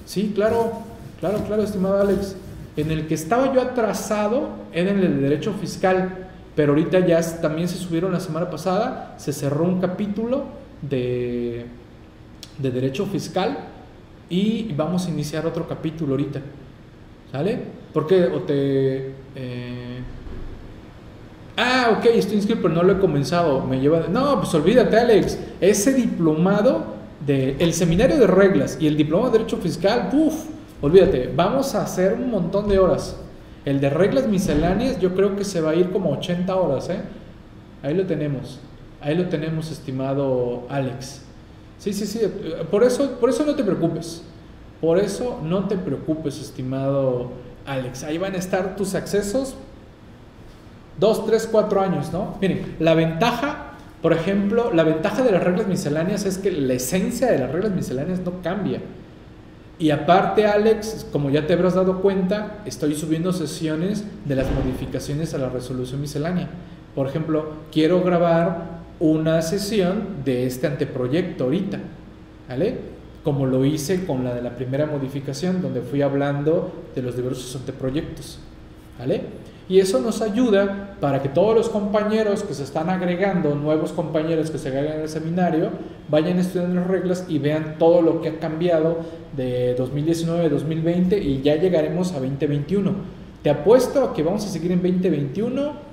Sí, 0.04 0.32
claro, 0.34 0.72
claro, 1.20 1.44
claro, 1.46 1.62
estimado 1.62 2.00
Alex. 2.00 2.34
En 2.76 2.90
el 2.90 3.06
que 3.06 3.14
estaba 3.14 3.54
yo 3.54 3.60
atrasado 3.60 4.48
era 4.72 4.90
en 4.90 4.98
el 4.98 5.20
derecho 5.20 5.52
fiscal, 5.52 6.28
pero 6.56 6.72
ahorita 6.72 7.06
ya 7.06 7.20
también 7.40 7.68
se 7.68 7.76
subieron 7.76 8.12
la 8.12 8.20
semana 8.20 8.50
pasada, 8.50 9.14
se 9.18 9.32
cerró 9.32 9.64
un 9.64 9.80
capítulo 9.80 10.44
de 10.82 11.66
de 12.58 12.70
Derecho 12.70 13.06
Fiscal 13.06 13.58
y 14.28 14.72
vamos 14.74 15.06
a 15.06 15.10
iniciar 15.10 15.46
otro 15.46 15.68
capítulo 15.68 16.12
ahorita. 16.12 16.40
¿Sale? 17.30 17.58
Porque 17.92 18.24
o 18.24 18.40
te... 18.40 19.14
Eh, 19.34 20.00
ah, 21.56 21.96
ok, 21.98 22.06
estoy 22.06 22.36
inscrito, 22.36 22.62
pero 22.62 22.74
no 22.74 22.82
lo 22.82 22.94
he 22.94 22.98
comenzado. 22.98 23.64
Me 23.64 23.80
lleva... 23.80 24.06
No, 24.08 24.40
pues 24.40 24.54
olvídate, 24.54 24.98
Alex. 24.98 25.38
Ese 25.60 25.92
diplomado 25.92 26.96
de 27.26 27.56
el 27.58 27.72
seminario 27.72 28.18
de 28.18 28.26
reglas 28.26 28.78
y 28.80 28.86
el 28.86 28.96
diplomado 28.96 29.32
de 29.32 29.38
Derecho 29.38 29.56
Fiscal, 29.56 30.10
uff, 30.12 30.44
olvídate, 30.80 31.32
vamos 31.34 31.74
a 31.74 31.82
hacer 31.82 32.14
un 32.14 32.30
montón 32.30 32.68
de 32.68 32.78
horas. 32.78 33.16
El 33.64 33.80
de 33.80 33.90
reglas 33.90 34.28
misceláneas 34.28 35.00
yo 35.00 35.14
creo 35.14 35.34
que 35.34 35.44
se 35.44 35.60
va 35.60 35.70
a 35.70 35.74
ir 35.74 35.90
como 35.90 36.12
80 36.12 36.54
horas, 36.54 36.88
¿eh? 36.88 37.00
Ahí 37.82 37.94
lo 37.94 38.06
tenemos. 38.06 38.60
Ahí 39.00 39.16
lo 39.16 39.26
tenemos, 39.26 39.70
estimado 39.70 40.66
Alex. 40.68 41.25
Sí, 41.78 41.92
sí, 41.92 42.06
sí. 42.06 42.20
Por 42.70 42.84
eso, 42.84 43.12
por 43.20 43.30
eso 43.30 43.44
no 43.44 43.54
te 43.54 43.64
preocupes. 43.64 44.22
Por 44.80 44.98
eso 44.98 45.40
no 45.42 45.68
te 45.68 45.76
preocupes, 45.76 46.40
estimado 46.40 47.30
Alex. 47.66 48.04
Ahí 48.04 48.18
van 48.18 48.34
a 48.34 48.38
estar 48.38 48.76
tus 48.76 48.94
accesos 48.94 49.56
dos, 50.98 51.26
tres, 51.26 51.48
cuatro 51.50 51.80
años, 51.80 52.12
¿no? 52.12 52.36
Miren, 52.40 52.76
la 52.78 52.94
ventaja, 52.94 53.72
por 54.02 54.12
ejemplo, 54.12 54.72
la 54.72 54.84
ventaja 54.84 55.22
de 55.22 55.32
las 55.32 55.42
reglas 55.42 55.66
misceláneas 55.66 56.24
es 56.24 56.38
que 56.38 56.50
la 56.50 56.74
esencia 56.74 57.30
de 57.30 57.38
las 57.38 57.50
reglas 57.50 57.72
misceláneas 57.72 58.20
no 58.20 58.42
cambia. 58.42 58.80
Y 59.78 59.90
aparte, 59.90 60.46
Alex, 60.46 61.06
como 61.12 61.28
ya 61.28 61.46
te 61.46 61.52
habrás 61.52 61.74
dado 61.74 62.00
cuenta, 62.00 62.62
estoy 62.64 62.94
subiendo 62.94 63.32
sesiones 63.32 64.04
de 64.24 64.34
las 64.34 64.46
modificaciones 64.50 65.34
a 65.34 65.38
la 65.38 65.50
resolución 65.50 66.00
miscelánea. 66.00 66.48
Por 66.94 67.06
ejemplo, 67.06 67.52
quiero 67.70 68.02
grabar 68.02 68.75
una 69.00 69.42
sesión 69.42 70.24
de 70.24 70.46
este 70.46 70.66
anteproyecto 70.66 71.44
ahorita, 71.44 71.78
¿vale? 72.48 72.78
Como 73.22 73.46
lo 73.46 73.64
hice 73.64 74.06
con 74.06 74.24
la 74.24 74.34
de 74.34 74.42
la 74.42 74.56
primera 74.56 74.86
modificación, 74.86 75.60
donde 75.60 75.80
fui 75.80 76.02
hablando 76.02 76.72
de 76.94 77.02
los 77.02 77.16
diversos 77.16 77.54
anteproyectos, 77.56 78.38
¿vale? 78.98 79.22
Y 79.68 79.80
eso 79.80 80.00
nos 80.00 80.22
ayuda 80.22 80.96
para 81.00 81.20
que 81.22 81.28
todos 81.28 81.54
los 81.54 81.68
compañeros 81.68 82.44
que 82.44 82.54
se 82.54 82.62
están 82.62 82.88
agregando, 82.88 83.54
nuevos 83.56 83.92
compañeros 83.92 84.50
que 84.50 84.58
se 84.58 84.68
agregan 84.68 85.00
al 85.00 85.08
seminario, 85.08 85.70
vayan 86.08 86.38
estudiando 86.38 86.76
las 86.76 86.86
reglas 86.86 87.26
y 87.28 87.38
vean 87.40 87.74
todo 87.76 88.00
lo 88.00 88.20
que 88.20 88.28
ha 88.28 88.38
cambiado 88.38 88.98
de 89.36 89.74
2019 89.74 90.46
a 90.46 90.48
2020 90.48 91.18
y 91.18 91.42
ya 91.42 91.56
llegaremos 91.56 92.12
a 92.12 92.20
2021. 92.20 92.92
Te 93.42 93.50
apuesto 93.50 94.04
a 94.04 94.14
que 94.14 94.22
vamos 94.22 94.44
a 94.44 94.48
seguir 94.48 94.70
en 94.70 94.80
2021 94.80 95.85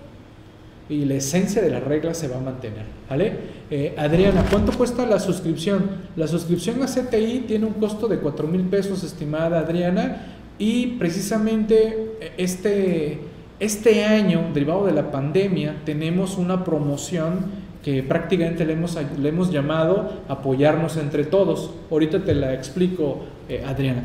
y 0.94 1.06
la 1.06 1.16
esencia 1.16 1.62
de 1.62 1.72
las 1.72 1.84
reglas 1.84 2.18
se 2.18 2.28
va 2.28 2.38
a 2.38 2.42
mantener. 2.42 2.84
¿vale? 3.10 3.34
Eh, 3.72 3.96
Adriana, 3.98 4.46
¿cuánto 4.50 4.72
cuesta 4.72 5.06
la 5.06 5.20
suscripción? 5.20 5.90
La 6.16 6.28
suscripción 6.28 6.84
a 6.84 6.86
CTI 6.86 7.46
tiene 7.48 7.66
un 7.66 7.74
costo 7.74 8.08
de 8.08 8.20
4 8.20 8.48
mil 8.48 8.62
pesos, 8.62 9.04
estimada 9.04 9.60
Adriana, 9.60 10.28
y 10.60 10.88
precisamente 10.98 12.14
eh, 12.22 12.34
este, 12.38 13.20
este 13.60 14.06
año, 14.06 14.52
derivado 14.54 14.86
de 14.86 14.94
la 14.94 15.12
pandemia, 15.12 15.78
tenemos 15.84 16.38
una 16.38 16.64
promoción 16.64 17.64
que 17.84 18.04
prácticamente 18.04 18.64
le 18.64 18.74
hemos, 18.74 18.98
le 19.20 19.30
hemos 19.30 19.52
llamado 19.52 20.24
apoyarnos 20.30 20.96
entre 20.98 21.24
todos. 21.26 21.72
Ahorita 21.90 22.24
te 22.24 22.36
la 22.36 22.54
explico, 22.54 23.26
eh, 23.50 23.64
Adriana. 23.66 24.04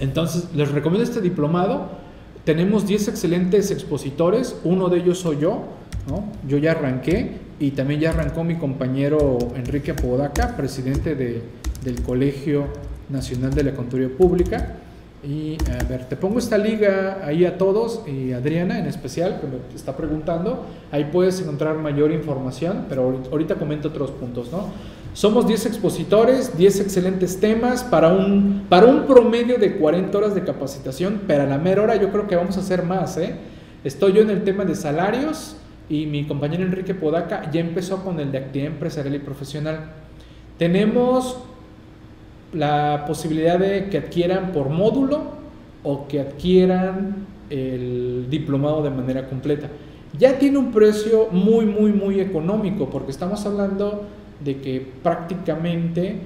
Entonces, 0.00 0.48
les 0.54 0.70
recomiendo 0.72 1.04
este 1.04 1.20
diplomado 1.20 2.04
tenemos 2.44 2.86
10 2.86 3.08
excelentes 3.08 3.70
expositores, 3.70 4.60
uno 4.64 4.90
de 4.90 4.98
ellos 4.98 5.18
soy 5.18 5.38
yo, 5.40 5.62
¿no? 6.08 6.24
yo 6.48 6.58
ya 6.58 6.72
arranqué 6.72 7.32
y 7.58 7.70
también 7.72 8.00
ya 8.00 8.10
arrancó 8.10 8.44
mi 8.44 8.56
compañero 8.56 9.38
Enrique 9.56 9.92
Apodaca, 9.92 10.56
presidente 10.56 11.14
de, 11.14 11.42
del 11.82 12.02
Colegio 12.02 12.66
Nacional 13.08 13.54
de 13.54 13.64
la 13.64 13.74
Contaduría 13.74 14.16
Pública. 14.16 14.76
Y 15.26 15.56
a 15.70 15.84
ver, 15.84 16.06
te 16.06 16.16
pongo 16.16 16.38
esta 16.38 16.58
liga 16.58 17.20
ahí 17.24 17.46
a 17.46 17.56
todos 17.56 18.02
y 18.06 18.32
Adriana 18.32 18.78
en 18.78 18.86
especial 18.86 19.40
que 19.40 19.46
me 19.46 19.56
está 19.74 19.96
preguntando, 19.96 20.66
ahí 20.92 21.08
puedes 21.10 21.40
encontrar 21.40 21.78
mayor 21.78 22.12
información, 22.12 22.84
pero 22.90 23.22
ahorita 23.30 23.54
comento 23.54 23.88
otros 23.88 24.10
puntos, 24.10 24.52
¿no? 24.52 24.68
Somos 25.14 25.46
10 25.46 25.66
expositores, 25.66 26.58
10 26.58 26.80
excelentes 26.80 27.38
temas 27.38 27.84
para 27.84 28.08
un, 28.08 28.66
para 28.68 28.86
un 28.86 29.06
promedio 29.06 29.58
de 29.58 29.76
40 29.76 30.18
horas 30.18 30.34
de 30.34 30.42
capacitación, 30.42 31.22
pero 31.28 31.44
a 31.44 31.46
la 31.46 31.56
mera 31.56 31.82
hora 31.82 31.96
yo 31.96 32.10
creo 32.10 32.26
que 32.26 32.34
vamos 32.34 32.56
a 32.56 32.60
hacer 32.60 32.82
más. 32.82 33.16
¿eh? 33.16 33.36
Estoy 33.84 34.14
yo 34.14 34.22
en 34.22 34.30
el 34.30 34.42
tema 34.42 34.64
de 34.64 34.74
salarios 34.74 35.56
y 35.88 36.06
mi 36.06 36.24
compañero 36.24 36.62
Enrique 36.62 36.94
Podaca 36.94 37.50
ya 37.50 37.60
empezó 37.60 38.02
con 38.02 38.18
el 38.20 38.32
de 38.32 38.38
actividad 38.38 38.72
empresarial 38.72 39.14
y 39.14 39.18
profesional. 39.18 39.90
Tenemos 40.58 41.38
la 42.52 43.04
posibilidad 43.06 43.58
de 43.58 43.88
que 43.90 43.98
adquieran 43.98 44.52
por 44.52 44.70
módulo 44.70 45.22
o 45.82 46.06
que 46.06 46.20
adquieran 46.20 47.26
el 47.50 48.26
diplomado 48.30 48.82
de 48.82 48.90
manera 48.90 49.28
completa. 49.28 49.68
Ya 50.18 50.38
tiene 50.38 50.58
un 50.58 50.72
precio 50.72 51.28
muy, 51.32 51.66
muy, 51.66 51.92
muy 51.92 52.20
económico 52.20 52.88
porque 52.88 53.10
estamos 53.10 53.44
hablando 53.44 54.04
de 54.42 54.60
que 54.60 54.86
prácticamente 55.02 56.18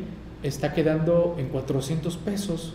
está 0.43 0.73
quedando 0.73 1.37
en 1.39 1.49
400 1.49 2.17
pesos, 2.19 2.75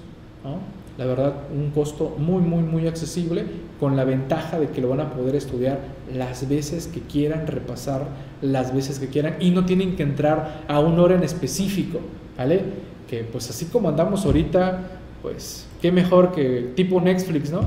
La 0.98 1.06
verdad, 1.06 1.34
un 1.52 1.72
costo 1.72 2.16
muy, 2.20 2.41
muy, 2.41 2.62
muy 2.62 2.88
accesible, 2.88 3.46
con 3.80 3.96
la 3.96 4.04
ventaja 4.04 4.60
de 4.60 4.70
que 4.70 4.80
lo 4.80 4.89
van 4.89 5.00
a 5.00 5.12
poder 5.12 5.36
estudiar 5.36 5.80
las 6.14 6.48
veces 6.48 6.88
que 6.88 7.02
quieran, 7.02 7.48
repasar 7.48 8.06
las 8.41 8.74
veces 8.74 9.00
que 9.00 9.08
quieran 9.08 9.38
y 9.39 9.50
no 9.50 9.66
tienen 9.66 9.96
que 9.96 10.04
entrar 10.04 10.64
a 10.68 10.80
una 10.80 11.02
hora 11.02 11.16
en 11.16 11.24
específico, 11.24 12.00
¿vale? 12.38 12.62
Que 13.10 13.24
pues 13.24 13.50
así 13.50 13.66
como 13.66 13.89
andamos 13.89 14.26
ahorita, 14.26 14.82
pues 15.24 15.66
qué 15.82 15.91
mejor 15.91 16.32
que 16.32 16.72
tipo 16.76 17.02
Netflix, 17.02 17.52
¿no? 17.52 17.62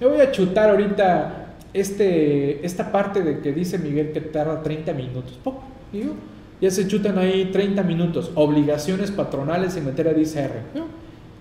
Me 0.00 0.08
voy 0.08 0.20
a 0.20 0.32
chutar 0.32 0.70
ahorita 0.70 1.54
este, 1.72 2.66
esta 2.66 2.90
parte 2.90 3.22
de 3.22 3.40
que 3.40 3.52
dice 3.52 3.78
Miguel 3.78 4.10
que 4.12 4.20
tarda 4.20 4.62
30 4.62 4.92
minutos. 4.92 5.38
¡Pum! 5.44 5.54
ya 6.60 6.70
se 6.70 6.88
chutan 6.88 7.18
ahí 7.18 7.50
30 7.52 7.82
minutos. 7.82 8.30
Obligaciones 8.34 9.10
patronales 9.10 9.76
en 9.76 9.84
materia 9.84 10.12
de 10.12 10.22
ICR. 10.22 10.52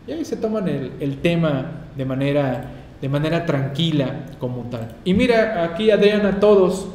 Y 0.07 0.11
ahí 0.11 0.25
se 0.25 0.37
toman 0.37 0.67
el, 0.67 0.91
el 0.99 1.17
tema 1.21 1.87
de 1.95 2.05
manera, 2.05 2.71
de 3.01 3.09
manera 3.09 3.45
tranquila 3.45 4.27
como 4.39 4.63
tal. 4.63 4.95
Y 5.03 5.13
mira, 5.13 5.63
aquí 5.63 5.91
Adriana, 5.91 6.39
todos. 6.39 6.87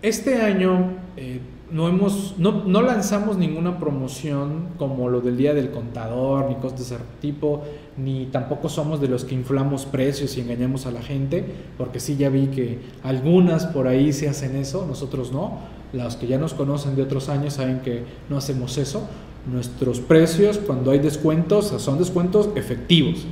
Este 0.00 0.40
año 0.40 0.92
eh, 1.16 1.40
no, 1.70 1.88
hemos, 1.88 2.34
no, 2.38 2.64
no, 2.64 2.82
lanzamos 2.82 3.36
ninguna 3.36 3.78
promoción 3.78 4.68
como 4.78 5.08
lo 5.08 5.20
del 5.20 5.36
Día 5.36 5.54
del 5.54 5.70
Contador, 5.70 6.48
ni 6.48 6.54
cosas 6.54 6.78
de 6.78 6.84
ese 6.96 7.04
tipo, 7.20 7.62
ni 7.96 8.26
tampoco 8.26 8.68
somos 8.68 9.00
de 9.00 9.08
los 9.08 9.24
que 9.24 9.34
inflamos 9.34 9.84
precios 9.84 10.36
y 10.36 10.40
engañamos 10.40 10.86
a 10.86 10.92
la 10.92 11.02
gente, 11.02 11.44
porque 11.76 11.98
sí 11.98 12.16
ya 12.16 12.28
vi 12.28 12.46
que 12.46 12.78
algunas 13.02 13.66
por 13.66 13.88
ahí 13.88 14.12
se 14.12 14.28
hacen 14.28 14.56
eso, 14.56 14.86
nosotros 14.86 15.32
no. 15.32 15.58
Los 15.92 16.16
que 16.16 16.26
ya 16.26 16.38
nos 16.38 16.54
conocen 16.54 16.96
de 16.96 17.02
otros 17.02 17.28
años 17.28 17.54
saben 17.54 17.80
que 17.80 18.04
no 18.28 18.36
hacemos 18.36 18.78
eso. 18.78 19.08
Nuestros 19.50 20.00
precios, 20.00 20.58
cuando 20.58 20.90
hay 20.90 20.98
descuentos, 20.98 21.66
son 21.78 21.98
descuentos 21.98 22.50
efectivos. 22.54 23.26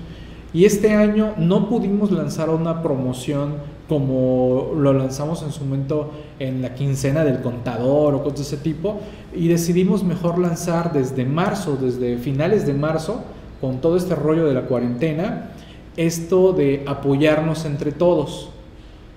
Y 0.52 0.64
este 0.64 0.94
año 0.94 1.34
no 1.36 1.68
pudimos 1.68 2.10
lanzar 2.10 2.48
una 2.48 2.82
promoción 2.82 3.54
como 3.88 4.72
lo 4.76 4.92
lanzamos 4.92 5.42
en 5.42 5.52
su 5.52 5.64
momento 5.64 6.10
en 6.38 6.62
la 6.62 6.74
quincena 6.74 7.24
del 7.24 7.40
contador 7.40 8.14
o 8.14 8.22
cosas 8.22 8.38
de 8.38 8.42
ese 8.42 8.56
tipo, 8.56 9.00
y 9.34 9.48
decidimos 9.48 10.02
mejor 10.02 10.38
lanzar 10.38 10.92
desde 10.92 11.24
marzo, 11.24 11.76
desde 11.80 12.16
finales 12.16 12.66
de 12.66 12.74
marzo, 12.74 13.22
con 13.60 13.80
todo 13.80 13.96
este 13.96 14.14
rollo 14.14 14.46
de 14.46 14.54
la 14.54 14.62
cuarentena, 14.62 15.50
esto 15.96 16.52
de 16.52 16.82
apoyarnos 16.86 17.64
entre 17.64 17.92
todos. 17.92 18.50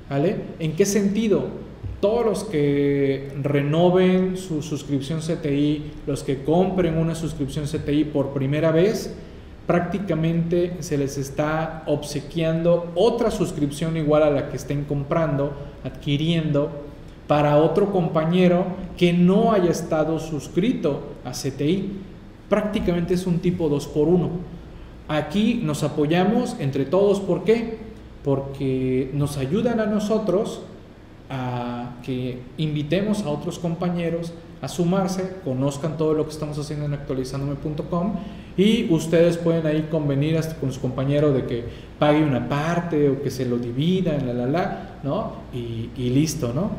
¿Vale? 0.10 0.38
¿En 0.60 0.76
qué 0.76 0.86
sentido? 0.86 1.44
Todos 2.02 2.26
los 2.26 2.44
que 2.46 3.30
renoven 3.42 4.38
su 4.38 4.62
suscripción 4.62 5.20
CTI, 5.20 5.92
los 6.08 6.24
que 6.24 6.44
compren 6.44 6.98
una 6.98 7.14
suscripción 7.14 7.66
CTI 7.66 8.06
por 8.06 8.30
primera 8.30 8.72
vez, 8.72 9.14
prácticamente 9.68 10.78
se 10.80 10.98
les 10.98 11.18
está 11.18 11.84
obsequiando 11.88 12.92
otra 12.96 13.32
suscripción 13.32 13.98
igual 13.98 14.24
a 14.24 14.30
la 14.30 14.50
que 14.50 14.56
estén 14.56 14.86
comprando, 14.86 15.52
adquiriendo 15.84 16.72
para 17.28 17.58
otro 17.58 17.92
compañero 17.92 18.66
que 18.98 19.14
no 19.14 19.52
haya 19.52 19.70
estado 19.70 20.20
suscrito 20.20 21.02
a 21.26 21.34
CTI. 21.34 21.92
Prácticamente 22.50 23.14
es 23.14 23.28
un 23.28 23.40
tipo 23.40 23.70
2 23.70 23.88
por 23.90 24.08
1. 24.08 24.30
Aquí 25.10 25.60
nos 25.64 25.84
apoyamos 25.84 26.56
entre 26.60 26.86
todos, 26.86 27.20
¿por 27.20 27.44
qué? 27.44 27.78
Porque 28.24 29.12
nos 29.14 29.38
ayudan 29.38 29.80
a 29.80 29.86
nosotros 29.86 30.62
a 31.30 31.98
que 32.04 32.40
invitemos 32.58 33.24
a 33.24 33.30
otros 33.30 33.60
compañeros 33.60 34.34
a 34.62 34.68
sumarse, 34.68 35.38
conozcan 35.46 35.98
todo 35.98 36.14
lo 36.14 36.26
que 36.26 36.32
estamos 36.32 36.58
haciendo 36.58 36.86
en 36.86 36.94
actualizandome.com 36.94 38.16
y 38.58 38.92
ustedes 38.92 39.38
pueden 39.38 39.66
ahí 39.66 39.88
convenir 39.90 40.38
hasta 40.38 40.56
con 40.56 40.74
su 40.74 40.82
compañero 40.82 41.32
de 41.32 41.46
que 41.46 41.64
pague 41.98 42.22
una 42.22 42.50
parte 42.50 43.10
o 43.10 43.22
que 43.22 43.32
se 43.32 43.46
lo 43.46 43.58
dividan, 43.58 44.28
la, 44.28 44.34
la, 44.34 44.46
la, 44.48 45.00
¿no? 45.04 45.34
Y, 45.54 46.10
listo, 46.10 46.52
¿no? 46.54 46.72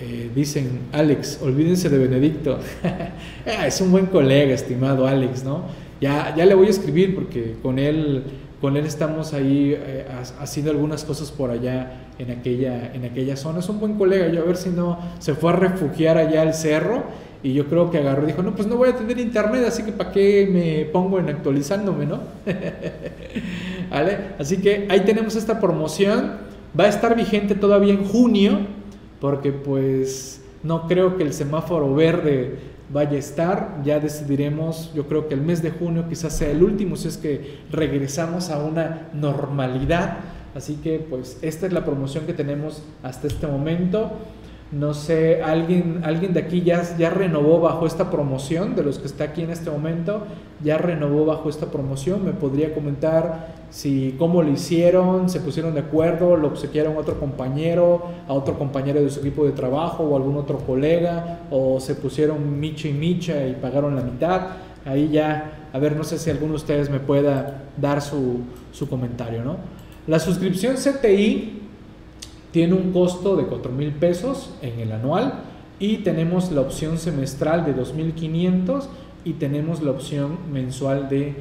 Eh, 0.00 0.30
dicen, 0.34 0.80
Alex, 0.92 1.40
olvídense 1.42 1.88
de 1.88 1.98
Benedicto. 1.98 2.58
Ah, 3.46 3.68
es 3.68 3.80
un 3.80 3.92
buen 3.92 4.06
colega, 4.06 4.52
estimado 4.52 5.06
Alex, 5.06 5.44
¿no? 5.44 5.62
Ya, 6.00 6.34
ya 6.36 6.44
le 6.44 6.54
voy 6.54 6.66
a 6.66 6.70
escribir 6.70 7.14
porque 7.14 7.54
con 7.62 7.78
él, 7.78 8.24
con 8.60 8.76
él 8.76 8.86
estamos 8.86 9.34
ahí 9.34 9.74
eh, 9.76 10.06
haciendo 10.40 10.70
algunas 10.70 11.04
cosas 11.04 11.30
por 11.30 11.50
allá 11.50 12.08
en 12.18 12.30
aquella, 12.30 12.92
en 12.94 13.04
aquella 13.04 13.36
zona. 13.36 13.58
Es 13.58 13.68
un 13.68 13.78
buen 13.78 13.94
colega, 13.94 14.28
yo 14.28 14.42
a 14.42 14.44
ver 14.44 14.56
si 14.56 14.70
no 14.70 14.98
se 15.18 15.34
fue 15.34 15.52
a 15.52 15.56
refugiar 15.56 16.16
allá 16.16 16.42
al 16.42 16.54
cerro 16.54 17.04
y 17.42 17.52
yo 17.52 17.66
creo 17.66 17.90
que 17.90 17.98
agarró 17.98 18.24
y 18.24 18.26
dijo, 18.26 18.42
no, 18.42 18.54
pues 18.54 18.66
no 18.66 18.76
voy 18.76 18.88
a 18.88 18.96
tener 18.96 19.18
internet, 19.18 19.64
así 19.68 19.82
que 19.82 19.92
¿para 19.92 20.10
qué 20.10 20.48
me 20.50 20.90
pongo 20.90 21.18
en 21.18 21.28
actualizándome, 21.28 22.06
no? 22.06 22.20
¿Vale? 23.90 24.18
Así 24.38 24.56
que 24.56 24.86
ahí 24.88 25.00
tenemos 25.00 25.36
esta 25.36 25.60
promoción. 25.60 26.46
Va 26.78 26.84
a 26.84 26.88
estar 26.88 27.14
vigente 27.14 27.54
todavía 27.54 27.92
en 27.92 28.04
junio, 28.04 28.58
porque 29.20 29.52
pues 29.52 30.42
no 30.62 30.88
creo 30.88 31.16
que 31.16 31.22
el 31.22 31.32
semáforo 31.32 31.94
verde 31.94 32.58
vaya 32.92 33.16
a 33.16 33.18
estar. 33.18 33.80
Ya 33.84 34.00
decidiremos, 34.00 34.92
yo 34.94 35.06
creo 35.06 35.28
que 35.28 35.34
el 35.34 35.40
mes 35.40 35.62
de 35.62 35.70
junio 35.70 36.06
quizás 36.08 36.36
sea 36.36 36.50
el 36.50 36.62
último, 36.62 36.96
si 36.96 37.08
es 37.08 37.16
que 37.16 37.60
regresamos 37.70 38.50
a 38.50 38.58
una 38.58 39.08
normalidad. 39.12 40.18
Así 40.54 40.76
que 40.76 40.98
pues 40.98 41.38
esta 41.42 41.66
es 41.66 41.72
la 41.72 41.84
promoción 41.84 42.26
que 42.26 42.32
tenemos 42.32 42.82
hasta 43.02 43.26
este 43.26 43.46
momento. 43.46 44.12
No 44.72 44.94
sé, 44.94 45.42
alguien, 45.42 46.00
alguien 46.02 46.32
de 46.32 46.40
aquí 46.40 46.62
ya, 46.62 46.82
ya 46.96 47.10
renovó 47.10 47.60
bajo 47.60 47.86
esta 47.86 48.10
promoción, 48.10 48.74
de 48.74 48.82
los 48.82 48.98
que 48.98 49.06
está 49.06 49.24
aquí 49.24 49.42
en 49.42 49.50
este 49.50 49.70
momento, 49.70 50.26
ya 50.64 50.76
renovó 50.76 51.24
bajo 51.24 51.48
esta 51.48 51.66
promoción. 51.66 52.24
Me 52.24 52.32
podría 52.32 52.74
comentar 52.74 53.54
si 53.70 54.14
cómo 54.18 54.42
lo 54.42 54.50
hicieron, 54.50 55.28
se 55.28 55.40
pusieron 55.40 55.74
de 55.74 55.80
acuerdo, 55.80 56.36
lo 56.36 56.48
obsequiaron 56.48 56.96
a 56.96 57.00
otro 57.00 57.18
compañero, 57.18 58.02
a 58.28 58.32
otro 58.32 58.58
compañero 58.58 59.00
de 59.00 59.10
su 59.10 59.20
equipo 59.20 59.44
de 59.44 59.52
trabajo 59.52 60.04
o 60.04 60.16
algún 60.16 60.36
otro 60.36 60.58
colega, 60.58 61.40
o 61.50 61.80
se 61.80 61.94
pusieron 61.94 62.58
micha 62.58 62.88
y 62.88 62.92
micha 62.92 63.46
y 63.46 63.54
pagaron 63.54 63.96
la 63.96 64.02
mitad. 64.02 64.48
Ahí 64.84 65.10
ya, 65.10 65.68
a 65.72 65.78
ver, 65.78 65.96
no 65.96 66.04
sé 66.04 66.18
si 66.18 66.30
alguno 66.30 66.52
de 66.52 66.56
ustedes 66.56 66.90
me 66.90 67.00
pueda 67.00 67.64
dar 67.76 68.00
su, 68.00 68.40
su 68.72 68.88
comentario, 68.88 69.44
¿no? 69.44 69.56
La 70.06 70.20
suscripción 70.20 70.76
CTI 70.76 71.62
tiene 72.52 72.74
un 72.74 72.92
costo 72.92 73.36
de 73.36 73.44
4 73.44 73.72
mil 73.72 73.90
pesos 73.92 74.54
en 74.62 74.78
el 74.78 74.92
anual 74.92 75.42
y 75.78 75.98
tenemos 75.98 76.52
la 76.52 76.62
opción 76.62 76.96
semestral 76.96 77.64
de 77.64 77.76
2.500 77.76 78.84
y 79.26 79.34
tenemos 79.34 79.82
la 79.82 79.90
opción 79.90 80.38
mensual 80.52 81.08
de 81.08 81.34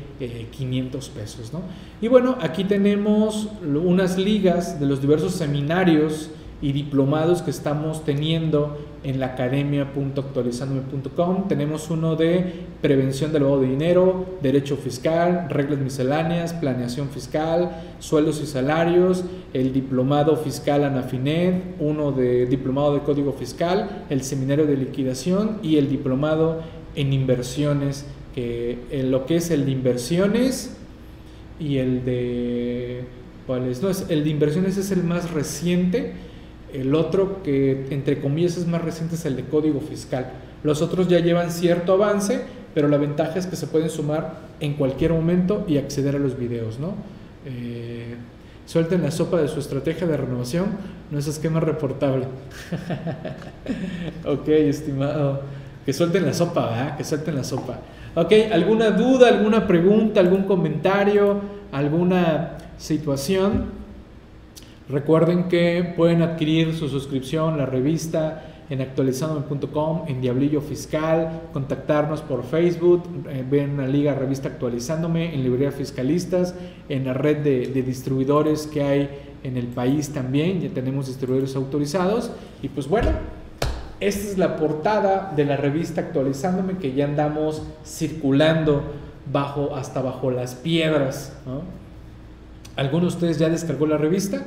500 0.51 1.07
eh, 1.07 1.11
pesos. 1.13 1.53
¿no? 1.53 1.61
Y 2.01 2.07
bueno, 2.07 2.35
aquí 2.41 2.63
tenemos 2.63 3.47
unas 3.63 4.17
ligas 4.17 4.79
de 4.79 4.87
los 4.87 5.01
diversos 5.01 5.35
seminarios 5.35 6.31
y 6.63 6.71
diplomados 6.71 7.43
que 7.43 7.51
estamos 7.51 8.03
teniendo 8.03 8.75
en 9.03 9.19
la 9.19 9.27
academia.actualizandome.com. 9.27 11.47
Tenemos 11.47 11.91
uno 11.91 12.15
de 12.15 12.65
prevención 12.81 13.31
del 13.31 13.43
lavado 13.43 13.61
de 13.61 13.67
dinero, 13.67 14.25
derecho 14.41 14.77
fiscal, 14.77 15.45
reglas 15.49 15.77
misceláneas, 15.77 16.53
planeación 16.53 17.09
fiscal, 17.09 17.83
sueldos 17.99 18.41
y 18.41 18.47
salarios, 18.47 19.25
el 19.53 19.73
diplomado 19.73 20.37
fiscal 20.37 20.85
ANAFINED, 20.85 21.75
uno 21.79 22.13
de 22.13 22.47
diplomado 22.47 22.95
de 22.95 23.01
código 23.01 23.33
fiscal, 23.33 24.07
el 24.09 24.23
seminario 24.23 24.65
de 24.65 24.75
liquidación 24.75 25.59
y 25.61 25.77
el 25.77 25.87
diplomado 25.87 26.63
en 26.95 27.13
inversiones, 27.13 28.05
que 28.33 28.77
en 28.91 29.11
lo 29.11 29.25
que 29.25 29.37
es 29.37 29.51
el 29.51 29.65
de 29.65 29.71
inversiones 29.71 30.75
y 31.59 31.77
el 31.77 32.03
de 32.03 33.03
¿cuál 33.47 33.67
es? 33.67 33.81
No, 33.81 33.89
es, 33.89 34.05
el 34.09 34.23
de 34.23 34.29
inversiones 34.29 34.77
es 34.77 34.91
el 34.91 35.03
más 35.03 35.31
reciente 35.31 36.13
el 36.75 36.93
otro 36.93 37.41
que 37.41 37.87
entre 37.91 38.19
comillas 38.19 38.57
es 38.57 38.67
más 38.67 38.81
reciente 38.81 39.15
es 39.15 39.25
el 39.25 39.35
de 39.35 39.45
código 39.45 39.79
fiscal. 39.79 40.31
Los 40.63 40.81
otros 40.81 41.07
ya 41.07 41.19
llevan 41.19 41.51
cierto 41.51 41.93
avance, 41.93 42.41
pero 42.73 42.87
la 42.87 42.97
ventaja 42.97 43.39
es 43.39 43.47
que 43.47 43.55
se 43.55 43.67
pueden 43.67 43.89
sumar 43.89 44.39
en 44.59 44.73
cualquier 44.73 45.13
momento 45.13 45.63
y 45.67 45.77
acceder 45.77 46.15
a 46.15 46.19
los 46.19 46.37
videos, 46.37 46.79
¿no? 46.79 46.95
Eh, 47.45 48.15
suelten 48.65 49.03
la 49.03 49.11
sopa 49.11 49.41
de 49.41 49.47
su 49.47 49.59
estrategia 49.59 50.05
de 50.05 50.17
renovación, 50.17 50.65
no 51.11 51.19
es 51.19 51.27
esquema 51.27 51.59
reportable. 51.59 52.25
ok, 54.25 54.47
estimado. 54.47 55.43
Que 55.85 55.93
suelten 55.93 56.25
la 56.25 56.33
sopa, 56.33 56.65
¿verdad? 56.65 56.97
Que 56.97 57.03
suelten 57.03 57.35
la 57.35 57.43
sopa. 57.43 57.79
Ok, 58.15 58.31
¿alguna 58.51 58.91
duda, 58.91 59.27
alguna 59.27 59.67
pregunta, 59.67 60.19
algún 60.19 60.43
comentario, 60.43 61.41
alguna 61.71 62.57
situación? 62.77 63.65
Recuerden 64.89 65.47
que 65.47 65.93
pueden 65.95 66.21
adquirir 66.21 66.75
su 66.75 66.89
suscripción, 66.89 67.57
la 67.57 67.65
revista 67.65 68.43
en 68.69 68.81
actualizandome.com, 68.81 70.03
en 70.07 70.21
Diablillo 70.21 70.61
Fiscal, 70.61 71.41
contactarnos 71.53 72.21
por 72.21 72.43
Facebook, 72.43 73.03
eh, 73.29 73.43
ven 73.47 73.77
la 73.77 73.87
liga 73.87 74.15
revista 74.15 74.47
actualizándome, 74.47 75.35
en 75.35 75.43
librería 75.43 75.71
fiscalistas, 75.71 76.55
en 76.89 77.05
la 77.05 77.13
red 77.13 77.37
de, 77.37 77.67
de, 77.67 77.83
distribuidores 77.83 78.65
que 78.65 78.81
hay 78.81 79.09
en 79.43 79.57
el 79.57 79.67
país 79.67 80.09
también, 80.09 80.61
ya 80.61 80.69
tenemos 80.69 81.07
distribuidores 81.07 81.55
autorizados. 81.55 82.31
Y 82.63 82.69
pues 82.69 82.87
bueno, 82.87 83.09
esta 83.99 84.31
es 84.31 84.37
la 84.37 84.57
portada 84.57 85.33
de 85.35 85.45
la 85.45 85.57
revista 85.57 86.01
actualizándome 86.01 86.77
que 86.77 86.93
ya 86.93 87.05
andamos 87.05 87.63
circulando 87.85 88.83
bajo, 89.31 89.75
hasta 89.75 90.01
bajo 90.01 90.31
las 90.31 90.55
piedras. 90.55 91.33
¿no? 91.45 91.61
¿Alguno 92.75 93.01
de 93.01 93.07
ustedes 93.07 93.39
ya 93.39 93.49
descargó 93.49 93.87
la 93.87 93.97
revista? 93.97 94.45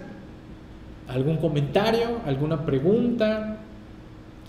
¿Algún 1.08 1.38
comentario? 1.38 2.20
¿Alguna 2.26 2.66
pregunta? 2.66 3.58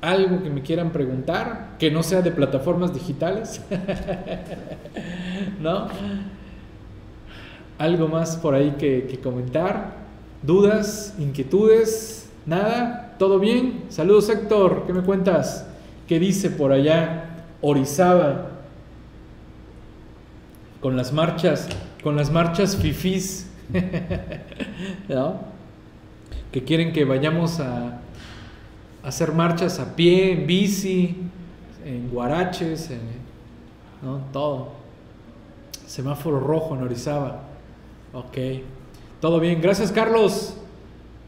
¿Algo 0.01 0.43
que 0.43 0.49
me 0.49 0.61
quieran 0.61 0.91
preguntar? 0.91 1.75
Que 1.79 1.91
no 1.91 2.03
sea 2.03 2.21
de 2.21 2.31
plataformas 2.31 2.93
digitales. 2.93 3.61
¿No? 5.61 5.87
¿Algo 7.77 8.07
más 8.09 8.35
por 8.35 8.55
ahí 8.55 8.75
que, 8.77 9.19
comentar? 9.23 9.99
dudas, 10.41 11.13
inquietudes, 11.19 12.29
nada, 12.45 13.08
todo 13.19 13.37
bien. 13.37 13.83
Saludos 13.89 14.29
Héctor, 14.29 14.85
¿qué 14.87 14.93
me 14.93 15.01
cuentas? 15.01 15.67
¿Qué 16.07 16.19
dice 16.19 16.49
por 16.49 16.71
allá 16.71 17.45
Orizaba? 17.61 18.47
Con 20.79 20.95
las 20.95 21.11
marchas, 21.11 21.67
con 22.01 22.15
las 22.15 22.31
marchas 22.31 22.77
fifís, 22.77 23.51
¿no? 25.09 25.41
Que 26.53 26.63
quieren 26.63 26.93
que 26.93 27.03
vayamos 27.03 27.59
a, 27.59 27.99
hacer 29.03 29.33
marchas 29.33 29.79
a 29.79 29.95
pie, 29.95 30.31
en 30.31 30.47
bici, 30.47 31.17
en 31.85 32.09
guaraches, 32.09 32.89
en, 32.89 33.01
¿no? 34.01 34.21
Todo. 34.31 34.69
Semáforo 35.85 36.39
rojo 36.39 36.73
en 36.75 36.83
Orizaba. 36.83 37.41
Ok. 38.13 38.37
Todo 39.19 39.41
bien. 39.41 39.61
Gracias, 39.61 39.91
Carlos. 39.91 40.55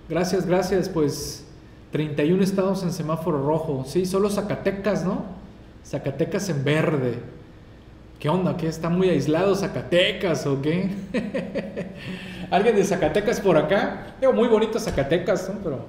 Gracias, 0.07 0.45
gracias. 0.45 0.87
Pues 0.87 1.45
31 1.91 2.43
estados 2.43 2.83
en 2.83 2.91
semáforo 2.91 3.45
rojo. 3.45 3.83
Sí, 3.85 4.05
solo 4.05 4.29
Zacatecas, 4.29 5.05
¿no? 5.05 5.25
Zacatecas 5.85 6.49
en 6.49 6.63
verde. 6.63 7.19
¿Qué 8.19 8.29
onda? 8.29 8.55
¿Qué 8.55 8.67
está 8.67 8.89
muy 8.89 9.09
aislado 9.09 9.55
Zacatecas 9.55 10.45
o 10.45 10.61
qué? 10.61 10.89
¿Alguien 12.51 12.75
de 12.75 12.83
Zacatecas 12.83 13.39
por 13.39 13.57
acá? 13.57 14.15
Digo, 14.19 14.33
muy 14.33 14.47
bonito 14.47 14.79
Zacatecas, 14.79 15.49
¿no? 15.49 15.59
Pero, 15.63 15.79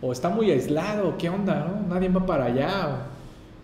o 0.00 0.12
está 0.12 0.28
muy 0.28 0.50
aislado, 0.50 1.16
¿qué 1.18 1.28
onda? 1.28 1.66
¿no? 1.66 1.94
Nadie 1.94 2.08
va 2.08 2.24
para 2.24 2.44
allá, 2.46 3.06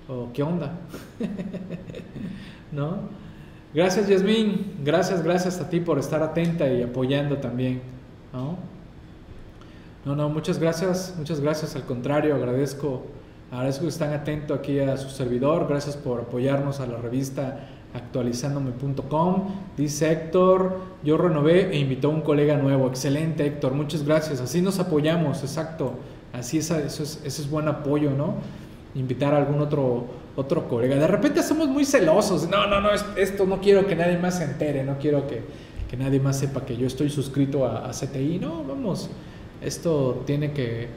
o, 0.09 0.13
o 0.13 0.33
qué 0.33 0.43
onda, 0.43 0.73
¿no? 2.73 2.99
Gracias, 3.73 4.09
Yasmín. 4.09 4.75
Gracias, 4.85 5.23
gracias 5.23 5.61
a 5.61 5.69
ti 5.69 5.81
por 5.81 5.99
estar 5.99 6.23
atenta 6.23 6.67
y 6.67 6.83
apoyando 6.83 7.37
también. 7.39 7.83
¿no? 8.33 8.76
No, 10.07 10.17
no, 10.17 10.31
muchas 10.31 10.59
gracias, 10.59 11.15
muchas 11.19 11.41
gracias. 11.41 11.77
Al 11.77 11.83
contrario, 11.83 12.35
agradezco, 12.35 13.03
agradezco 13.51 13.83
que 13.83 13.89
están 13.89 14.15
atentos 14.15 14.59
aquí 14.59 14.79
a 14.79 14.97
su 14.97 15.11
servidor. 15.11 15.67
Gracias 15.69 15.99
por 15.99 16.21
apoyarnos 16.21 16.81
a 16.81 16.87
la 16.87 16.97
revista 16.97 17.69
actualizándome.com. 17.93 19.49
Dice 19.77 20.11
Héctor, 20.11 20.79
yo 21.03 21.19
renové 21.19 21.71
e 21.73 21.79
invitó 21.79 22.09
a 22.09 22.13
un 22.13 22.23
colega 22.23 22.57
nuevo. 22.57 22.87
Excelente, 22.87 23.45
Héctor, 23.45 23.75
muchas 23.75 24.03
gracias. 24.03 24.41
Así 24.41 24.63
nos 24.63 24.79
apoyamos, 24.79 25.43
exacto. 25.43 25.93
Así 26.33 26.57
es, 26.57 26.71
eso 26.71 27.03
es, 27.03 27.21
eso 27.23 27.43
es 27.43 27.51
buen 27.51 27.69
apoyo, 27.69 28.13
¿no? 28.13 28.37
Invitar 28.95 29.35
a 29.35 29.39
algún 29.39 29.61
otro 29.61 30.07
otro 30.37 30.69
colega. 30.69 30.97
De 30.97 31.07
repente 31.07 31.43
somos 31.43 31.69
muy 31.69 31.85
celosos. 31.85 32.49
No, 32.49 32.67
no, 32.67 32.81
no, 32.81 32.91
esto 33.17 33.47
no 33.47 33.61
quiero 33.61 33.87
que 33.87 33.97
nadie 33.97 34.19
más 34.19 34.39
se 34.39 34.45
entere, 34.45 34.85
no 34.85 34.99
quiero 34.99 35.27
que, 35.27 35.43
que 35.91 35.97
nadie 35.97 36.21
más 36.21 36.39
sepa 36.39 36.65
que 36.65 36.77
yo 36.77 36.87
estoy 36.87 37.11
suscrito 37.11 37.67
a, 37.67 37.91
CTI. 37.91 38.39
No, 38.39 38.63
vamos, 38.63 39.11
esto 39.67 40.23
tiene 40.27 40.53
que, 40.53 40.89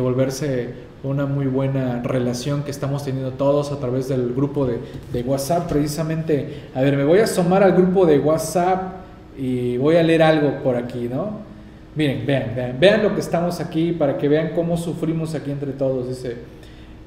volverse 0.00 0.88
una 1.02 1.26
muy 1.26 1.46
buena 1.46 2.02
relación 2.02 2.62
que 2.62 2.70
estamos 2.70 3.04
teniendo 3.04 3.32
todos 3.32 3.72
a 3.72 3.78
través 3.78 4.08
del 4.08 4.34
grupo 4.34 4.66
de, 4.66 4.78
de 5.12 5.22
WhatsApp. 5.22 5.68
Precisamente, 5.68 6.68
a 6.74 6.82
ver, 6.82 6.96
me 6.96 7.04
voy 7.04 7.20
a 7.20 7.24
asomar 7.24 7.62
al 7.62 7.72
grupo 7.72 8.04
de 8.04 8.18
WhatsApp 8.18 8.94
y 9.38 9.76
voy 9.76 9.96
a 9.96 10.02
leer 10.02 10.22
algo 10.22 10.62
por 10.62 10.76
aquí, 10.76 11.08
¿no? 11.08 11.46
Miren, 11.94 12.26
vean, 12.26 12.52
vean, 12.54 12.76
vean 12.78 13.02
lo 13.02 13.14
que 13.14 13.20
estamos 13.20 13.60
aquí 13.60 13.92
para 13.92 14.18
que 14.18 14.28
vean 14.28 14.50
cómo 14.54 14.76
sufrimos 14.76 15.34
aquí 15.34 15.50
entre 15.50 15.72
todos. 15.72 16.08
Dice, 16.08 16.36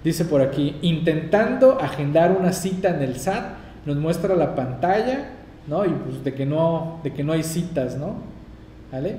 Dice 0.04 0.26
por 0.26 0.42
aquí, 0.42 0.78
intentando 0.82 1.80
agendar 1.80 2.32
una 2.32 2.54
cita 2.54 2.90
en 2.90 3.04
el 3.04 3.18
SAT, 3.18 3.54
nos 3.86 3.98
muestra 3.98 4.36
la 4.36 4.56
pantalla, 4.56 5.30
¿no? 5.68 5.86
Y 5.86 5.90
pues 5.90 6.24
de 6.24 6.34
que 6.34 6.46
no, 6.46 7.00
de 7.04 7.14
que 7.14 7.24
no 7.24 7.34
hay 7.34 7.44
citas, 7.44 7.98
¿no? 7.98 8.16
¿Vale? 8.92 9.18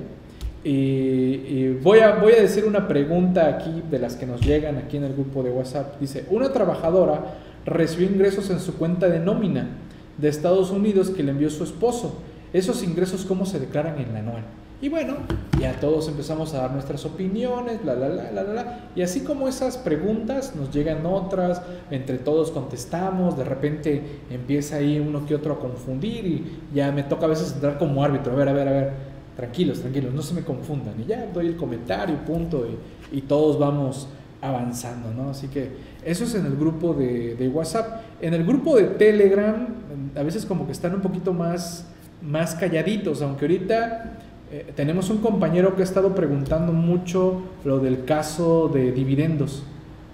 Y, 0.63 1.69
voy, 1.81 1.99
a, 1.99 2.15
voy 2.15 2.33
a 2.33 2.41
decir 2.41 2.65
una 2.65 2.87
pregunta 2.87 3.47
aquí 3.47 3.83
de 3.89 3.99
las 3.99 4.15
que 4.15 4.25
nos 4.25 4.41
llegan 4.41 4.77
aquí 4.77 4.97
en 4.97 5.03
el 5.03 5.13
grupo 5.13 5.43
de 5.43 5.51
WhatsApp. 5.51 5.99
Dice, 5.99 6.25
una 6.29 6.53
trabajadora 6.53 7.35
recibió 7.65 8.07
ingresos 8.07 8.49
en 8.49 8.59
su 8.59 8.75
cuenta 8.75 9.09
de 9.09 9.19
nómina 9.19 9.67
de 10.17 10.29
Estados 10.29 10.71
Unidos 10.71 11.09
que 11.09 11.23
le 11.23 11.31
envió 11.31 11.49
su 11.49 11.63
esposo. 11.63 12.21
¿Esos 12.53 12.83
ingresos 12.83 13.25
cómo 13.25 13.45
se 13.45 13.59
declaran 13.59 13.99
en 13.99 14.13
la 14.13 14.19
anual? 14.19 14.43
Y 14.83 14.89
bueno, 14.89 15.15
ya 15.61 15.79
todos 15.79 16.09
empezamos 16.09 16.53
a 16.53 16.57
dar 16.57 16.71
nuestras 16.71 17.05
opiniones, 17.05 17.81
bla, 17.81 17.95
bla, 17.95 18.09
bla, 18.09 18.31
bla, 18.31 18.43
bla. 18.43 18.79
Y 18.97 19.01
así 19.01 19.21
como 19.21 19.47
esas 19.47 19.77
preguntas, 19.77 20.57
nos 20.57 20.71
llegan 20.71 21.05
otras, 21.05 21.61
entre 21.89 22.17
todos 22.17 22.51
contestamos, 22.51 23.37
de 23.37 23.45
repente 23.45 24.01
empieza 24.29 24.75
ahí 24.75 24.99
uno 24.99 25.25
que 25.25 25.35
otro 25.35 25.53
a 25.53 25.59
confundir 25.59 26.25
y 26.25 26.59
ya 26.73 26.91
me 26.91 27.03
toca 27.03 27.27
a 27.27 27.29
veces 27.29 27.53
entrar 27.53 27.77
como 27.77 28.03
árbitro, 28.03 28.33
a 28.33 28.35
ver, 28.35 28.49
a 28.49 28.53
ver, 28.53 28.67
a 28.67 28.71
ver, 28.71 28.93
tranquilos, 29.35 29.81
tranquilos, 29.81 30.13
no 30.13 30.21
se 30.21 30.33
me 30.33 30.41
confundan. 30.41 30.93
Y 31.01 31.05
ya 31.05 31.27
doy 31.33 31.47
el 31.47 31.55
comentario, 31.55 32.15
punto, 32.25 32.65
y, 33.11 33.21
todos 33.21 33.59
vamos 33.59 34.07
avanzando, 34.41 35.11
¿no? 35.11 35.29
Así 35.29 35.47
que 35.47 35.69
eso 36.03 36.23
es 36.23 36.35
en 36.35 36.45
el 36.45 36.55
grupo 36.55 36.93
de, 36.93 37.49
WhatsApp. 37.53 38.01
En 38.21 38.33
el 38.33 38.43
grupo 38.43 38.75
de 38.75 38.83
Telegram, 38.83 39.67
a 40.15 40.23
veces 40.23 40.45
como 40.45 40.65
que 40.65 40.71
están 40.71 40.95
un 40.95 41.01
poquito 41.01 41.31
más, 41.31 41.85
más 42.21 42.55
calladitos, 42.55 43.21
aunque 43.21 43.45
ahorita 43.45 44.19
eh, 44.51 44.71
tenemos 44.75 45.09
un 45.09 45.17
compañero 45.17 45.75
que 45.75 45.81
ha 45.81 45.85
estado 45.85 46.13
preguntando 46.13 46.73
mucho 46.73 47.41
lo 47.63 47.79
del 47.79 48.05
caso 48.05 48.69
de 48.73 48.91
dividendos, 48.91 49.63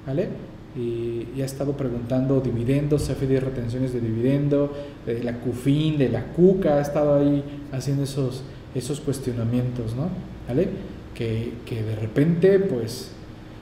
¿vale? 0.05 0.30
Y, 0.76 1.41
ha 1.41 1.45
estado 1.45 1.74
preguntando 1.74 2.41
dividendos, 2.41 3.07
CFD 3.07 3.39
retenciones 3.39 3.93
de 3.93 4.01
dividendo, 4.01 4.74
de 5.05 5.24
la 5.24 5.39
CUFIN, 5.39 5.97
de 5.97 6.09
la 6.09 6.26
CUCA, 6.26 6.76
ha 6.76 6.82
estado 6.82 7.17
ahí 7.17 7.43
haciendo 7.72 8.03
esos, 8.03 8.43
esos 8.76 8.99
cuestionamientos, 8.99 9.95
¿no? 9.95 10.09
¿Vale? 10.47 10.70
Que, 11.15 11.53
que 11.65 11.84
de 11.84 11.95
repente, 11.95 12.59
pues, 12.59 13.11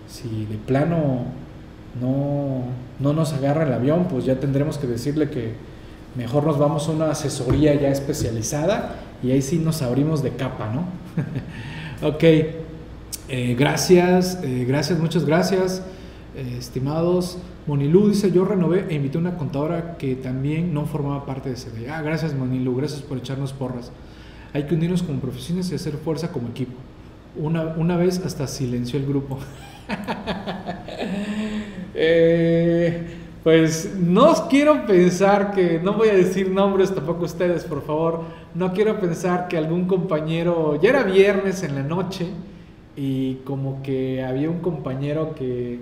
si 0.07 0.45
de 0.45 0.57
plano 0.57 1.25
no, 2.01 2.63
no 2.99 3.13
nos 3.13 3.33
agarra 3.33 3.63
el 3.63 3.73
avión, 3.73 4.07
pues 4.09 4.25
ya 4.25 4.39
tendremos 4.39 4.77
que 4.77 4.87
decirle 4.87 5.29
que 5.29 5.53
mejor 6.15 6.45
nos 6.45 6.57
vamos 6.57 6.87
a 6.87 6.91
una 6.91 7.11
asesoría 7.11 7.75
ya 7.75 7.89
especializada 7.89 8.95
y 9.23 9.31
ahí 9.31 9.41
sí 9.41 9.57
nos 9.57 9.81
abrimos 9.81 10.23
de 10.23 10.31
capa, 10.31 10.71
¿no? 10.73 10.85
ok, 12.07 12.23
eh, 12.23 13.55
gracias, 13.57 14.39
eh, 14.43 14.65
gracias, 14.67 14.99
muchas 14.99 15.25
gracias, 15.25 15.83
eh, 16.35 16.55
estimados. 16.57 17.39
Monilú 17.65 18.09
dice, 18.09 18.31
yo 18.31 18.45
renové 18.45 18.85
e 18.89 18.95
invité 18.95 19.17
a 19.17 19.21
una 19.21 19.35
contadora 19.35 19.97
que 19.97 20.15
también 20.15 20.73
no 20.73 20.85
formaba 20.85 21.25
parte 21.25 21.49
de 21.49 21.55
ese 21.55 21.69
Ah, 21.89 22.01
gracias 22.01 22.33
Monilú, 22.33 22.75
gracias 22.77 23.01
por 23.01 23.17
echarnos 23.17 23.51
porras. 23.51 23.91
Hay 24.53 24.63
que 24.63 24.75
unirnos 24.75 25.03
como 25.03 25.19
profesiones 25.19 25.71
y 25.71 25.75
hacer 25.75 25.93
fuerza 25.93 26.31
como 26.31 26.49
equipo. 26.49 26.73
Una, 27.35 27.63
una 27.77 27.97
vez 27.97 28.19
hasta 28.19 28.47
silenció 28.47 28.99
el 28.99 29.05
grupo. 29.05 29.37
eh, 31.93 33.07
pues 33.43 33.95
no 33.97 34.47
quiero 34.49 34.85
pensar 34.85 35.51
que, 35.51 35.79
no 35.79 35.93
voy 35.93 36.09
a 36.09 36.13
decir 36.13 36.49
nombres 36.49 36.93
tampoco 36.93 37.25
ustedes, 37.25 37.63
por 37.63 37.81
favor, 37.81 38.23
no 38.53 38.73
quiero 38.73 38.99
pensar 38.99 39.47
que 39.47 39.57
algún 39.57 39.85
compañero, 39.85 40.79
ya 40.81 40.89
era 40.89 41.03
viernes 41.03 41.63
en 41.63 41.75
la 41.75 41.83
noche 41.83 42.27
y 42.95 43.35
como 43.45 43.81
que 43.83 44.23
había 44.23 44.49
un 44.49 44.59
compañero 44.59 45.33
que, 45.35 45.79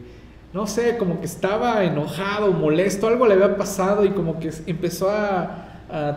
no 0.56 0.66
sé, 0.66 0.98
como 0.98 1.20
que 1.20 1.26
estaba 1.26 1.84
enojado, 1.84 2.52
molesto, 2.52 3.08
algo 3.08 3.28
le 3.28 3.34
había 3.34 3.58
pasado 3.58 4.06
y 4.06 4.10
como 4.10 4.40
que 4.40 4.52
empezó 4.66 5.12
a, 5.12 5.62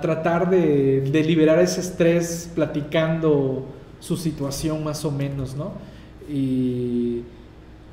tratar 0.00 0.48
de, 0.48 1.02
de 1.02 1.22
liberar 1.22 1.60
ese 1.60 1.80
estrés 1.80 2.50
platicando 2.54 3.66
su 4.00 4.16
situación 4.16 4.82
más 4.82 5.04
o 5.04 5.10
menos, 5.10 5.54
¿no? 5.54 5.72
Y 6.28 7.22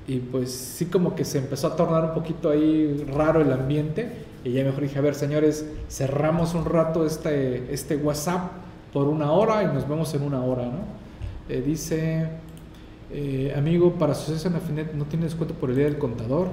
y 0.07 0.19
pues 0.19 0.51
sí 0.51 0.85
como 0.85 1.15
que 1.15 1.25
se 1.25 1.39
empezó 1.39 1.67
a 1.67 1.75
tornar 1.75 2.05
un 2.05 2.13
poquito 2.13 2.49
ahí 2.49 3.05
raro 3.11 3.41
el 3.41 3.51
ambiente 3.51 4.11
y 4.43 4.51
ya 4.51 4.63
mejor 4.63 4.81
dije, 4.81 4.99
a 4.99 5.01
ver 5.01 5.15
señores, 5.15 5.65
cerramos 5.89 6.53
un 6.53 6.65
rato 6.65 7.05
este, 7.05 7.73
este 7.73 7.95
WhatsApp 7.95 8.51
por 8.93 9.07
una 9.07 9.31
hora 9.31 9.63
y 9.63 9.65
nos 9.67 9.87
vemos 9.87 10.13
en 10.13 10.21
una 10.21 10.43
hora, 10.43 10.65
¿no? 10.65 11.05
Eh, 11.49 11.63
dice, 11.65 12.29
eh, 13.17 13.53
amigo, 13.55 13.93
para 13.93 14.11
Asociación 14.11 14.55
Afinet 14.55 14.93
no 14.93 15.05
tiene 15.05 15.23
descuento 15.23 15.53
por 15.53 15.69
el 15.69 15.77
día 15.77 15.85
del 15.85 15.97
contador. 15.97 16.49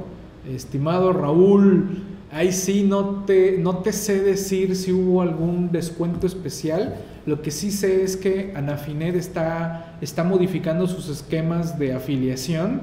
Estimado 0.48 1.12
Raúl, 1.12 2.04
ahí 2.30 2.52
sí 2.52 2.84
no 2.88 3.24
te, 3.24 3.58
no 3.58 3.78
te 3.78 3.92
sé 3.92 4.20
decir 4.20 4.76
si 4.76 4.92
hubo 4.92 5.22
algún 5.22 5.72
descuento 5.72 6.24
especial. 6.24 6.98
Lo 7.26 7.42
que 7.42 7.50
sí 7.50 7.72
sé 7.72 8.04
es 8.04 8.16
que 8.16 8.52
Anafinet 8.54 9.16
está, 9.16 9.96
está 10.00 10.22
modificando 10.22 10.86
sus 10.86 11.08
esquemas 11.08 11.80
de 11.80 11.94
afiliación 11.94 12.82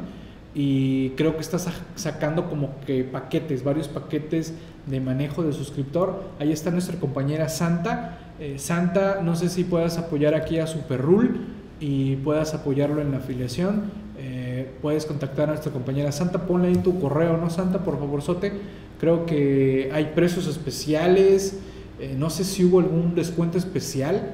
y 0.53 1.11
creo 1.11 1.36
que 1.36 1.41
está 1.41 1.57
sacando 1.95 2.49
como 2.49 2.82
que 2.86 3.05
paquetes, 3.05 3.63
varios 3.63 3.88
paquetes 3.88 4.53
de 4.88 4.99
manejo 4.99 5.41
de 5.41 5.53
suscriptor. 5.53 6.21
Ahí 6.38 6.51
está 6.51 6.69
nuestra 6.69 6.99
compañera 6.99 7.47
Santa. 7.47 8.17
Eh, 8.41 8.59
Santa, 8.59 9.21
no 9.23 9.38
sé 9.38 9.47
si 9.47 9.63
puedas 9.63 9.97
apoyar 9.97 10.36
aquí 10.36 10.59
a 10.59 10.67
Superrule 10.67 11.59
y 11.80 12.17
puedas 12.17 12.53
apoyarlo 12.53 13.01
en 13.01 13.11
la 13.11 13.17
afiliación. 13.17 13.91
Eh, 14.17 14.69
puedes 14.82 15.05
contactar 15.05 15.45
a 15.45 15.53
nuestra 15.53 15.71
compañera 15.71 16.11
Santa, 16.11 16.45
ponle 16.45 16.67
ahí 16.69 16.75
tu 16.75 16.99
correo, 16.99 17.38
¿no, 17.38 17.49
Santa? 17.49 17.80
Por 17.80 17.97
favor, 17.99 18.21
Sote. 18.21 18.51
Creo 18.99 19.25
que 19.25 19.89
hay 19.93 20.11
precios 20.15 20.47
especiales. 20.47 21.59
Eh, 21.99 22.15
no 22.17 22.30
sé 22.30 22.43
si 22.43 22.65
hubo 22.65 22.80
algún 22.80 23.15
descuento 23.15 23.57
especial, 23.57 24.34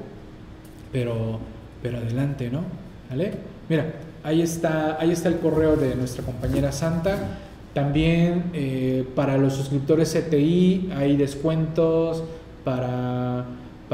pero, 0.91 1.39
pero 1.81 1.97
adelante, 1.97 2.49
¿no? 2.49 2.61
¿Vale? 3.09 3.33
Mira, 3.69 3.93
ahí 4.23 4.41
está, 4.41 4.99
ahí 4.99 5.11
está 5.11 5.29
el 5.29 5.37
correo 5.37 5.75
de 5.75 5.95
nuestra 5.95 6.23
compañera 6.23 6.71
Santa. 6.71 7.37
También 7.73 8.45
eh, 8.53 9.05
para 9.15 9.37
los 9.37 9.53
suscriptores 9.53 10.13
CTI 10.13 10.91
hay 10.95 11.17
descuentos 11.17 12.23
para, 12.63 13.45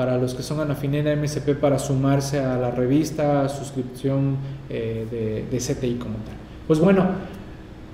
para 0.01 0.17
los 0.17 0.33
que 0.33 0.41
son 0.41 0.59
anafinera 0.59 1.15
MSP 1.15 1.49
para 1.61 1.77
sumarse 1.77 2.39
a 2.39 2.57
la 2.57 2.71
revista, 2.71 3.47
suscripción 3.47 4.35
eh, 4.67 5.05
de, 5.11 5.45
de, 5.45 5.57
CTI 5.59 5.93
como 5.99 6.15
tal. 6.15 6.33
Pues 6.65 6.79
bueno, 6.79 7.05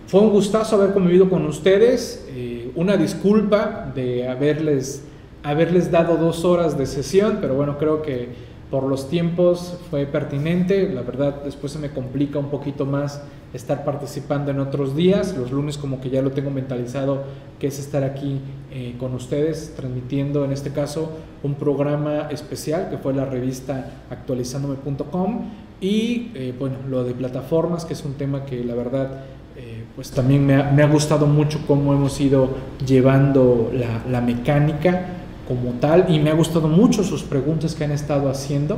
fue 0.07 0.21
un 0.21 0.29
gustazo 0.29 0.77
haber 0.77 0.93
convivido 0.93 1.29
con 1.29 1.45
ustedes. 1.45 2.25
Eh, 2.29 2.71
una 2.75 2.95
disculpa 2.95 3.91
de 3.93 4.25
haberles, 4.25 5.03
haberles 5.43 5.91
dado 5.91 6.15
dos 6.15 6.45
horas 6.45 6.77
de 6.77 6.85
sesión, 6.85 7.39
pero 7.41 7.55
bueno, 7.55 7.77
creo 7.77 8.01
que 8.01 8.29
por 8.71 8.83
los 8.83 9.09
tiempos 9.09 9.77
fue 9.89 10.05
pertinente. 10.05 10.87
La 10.87 11.01
verdad, 11.01 11.41
después 11.43 11.73
se 11.73 11.79
me 11.79 11.89
complica 11.89 12.39
un 12.39 12.49
poquito 12.49 12.85
más 12.85 13.21
estar 13.57 13.83
participando 13.83 14.51
en 14.51 14.59
otros 14.59 14.95
días. 14.95 15.35
Los 15.35 15.51
lunes 15.51 15.77
como 15.77 15.99
que 15.99 16.09
ya 16.09 16.21
lo 16.21 16.31
tengo 16.31 16.49
mentalizado, 16.49 17.23
que 17.59 17.67
es 17.67 17.79
estar 17.79 18.03
aquí 18.03 18.39
eh, 18.71 18.95
con 18.99 19.13
ustedes, 19.13 19.73
transmitiendo 19.75 20.45
en 20.45 20.51
este 20.51 20.71
caso 20.71 21.11
un 21.43 21.55
programa 21.55 22.29
especial 22.29 22.89
que 22.89 22.97
fue 22.97 23.13
la 23.13 23.25
revista 23.25 23.91
actualizándome.com 24.09 25.49
y 25.81 26.31
eh, 26.33 26.53
bueno, 26.57 26.77
lo 26.89 27.03
de 27.03 27.13
plataformas, 27.13 27.85
que 27.85 27.93
es 27.93 28.05
un 28.05 28.13
tema 28.13 28.45
que 28.45 28.63
la 28.63 28.75
verdad... 28.75 29.23
Eh, 29.59 29.85
pues 29.95 30.11
también 30.11 30.45
me 30.45 30.53
ha, 30.53 30.71
me 30.71 30.83
ha, 30.83 30.87
gustado 30.87 31.25
mucho 31.25 31.65
cómo 31.65 31.91
hemos 31.91 32.21
ido 32.21 32.49
llevando 32.85 33.71
la, 33.73 34.03
la 34.07 34.21
mecánica 34.21 35.07
como 35.47 35.71
tal 35.79 36.05
y 36.09 36.19
me 36.19 36.29
ha 36.29 36.35
gustado 36.35 36.67
mucho 36.67 37.03
sus 37.03 37.23
preguntas 37.23 37.73
que 37.73 37.83
han 37.83 37.91
estado 37.91 38.29
haciendo. 38.29 38.77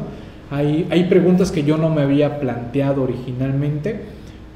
Hay, 0.51 0.87
hay 0.89 1.03
preguntas 1.05 1.51
que 1.51 1.63
yo 1.63 1.77
no 1.77 1.89
me 1.89 2.01
había 2.01 2.39
planteado 2.39 3.03
originalmente, 3.03 4.03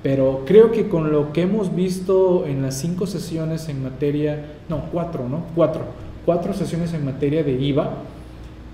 pero 0.03 0.43
creo 0.45 0.71
que 0.71 0.89
con 0.89 1.11
lo 1.11 1.31
que 1.31 1.43
hemos 1.43 1.73
visto 1.73 2.45
en 2.45 2.61
las 2.61 2.77
cinco 2.77 3.07
sesiones 3.07 3.69
en 3.69 3.81
materia, 3.81 4.45
no, 4.67 4.89
cuatro, 4.91 5.29
¿no? 5.29 5.45
Cuatro, 5.55 5.85
cuatro 6.25 6.53
sesiones 6.53 6.93
en 6.93 7.05
materia 7.05 7.41
de 7.41 7.53
IVA, 7.53 7.93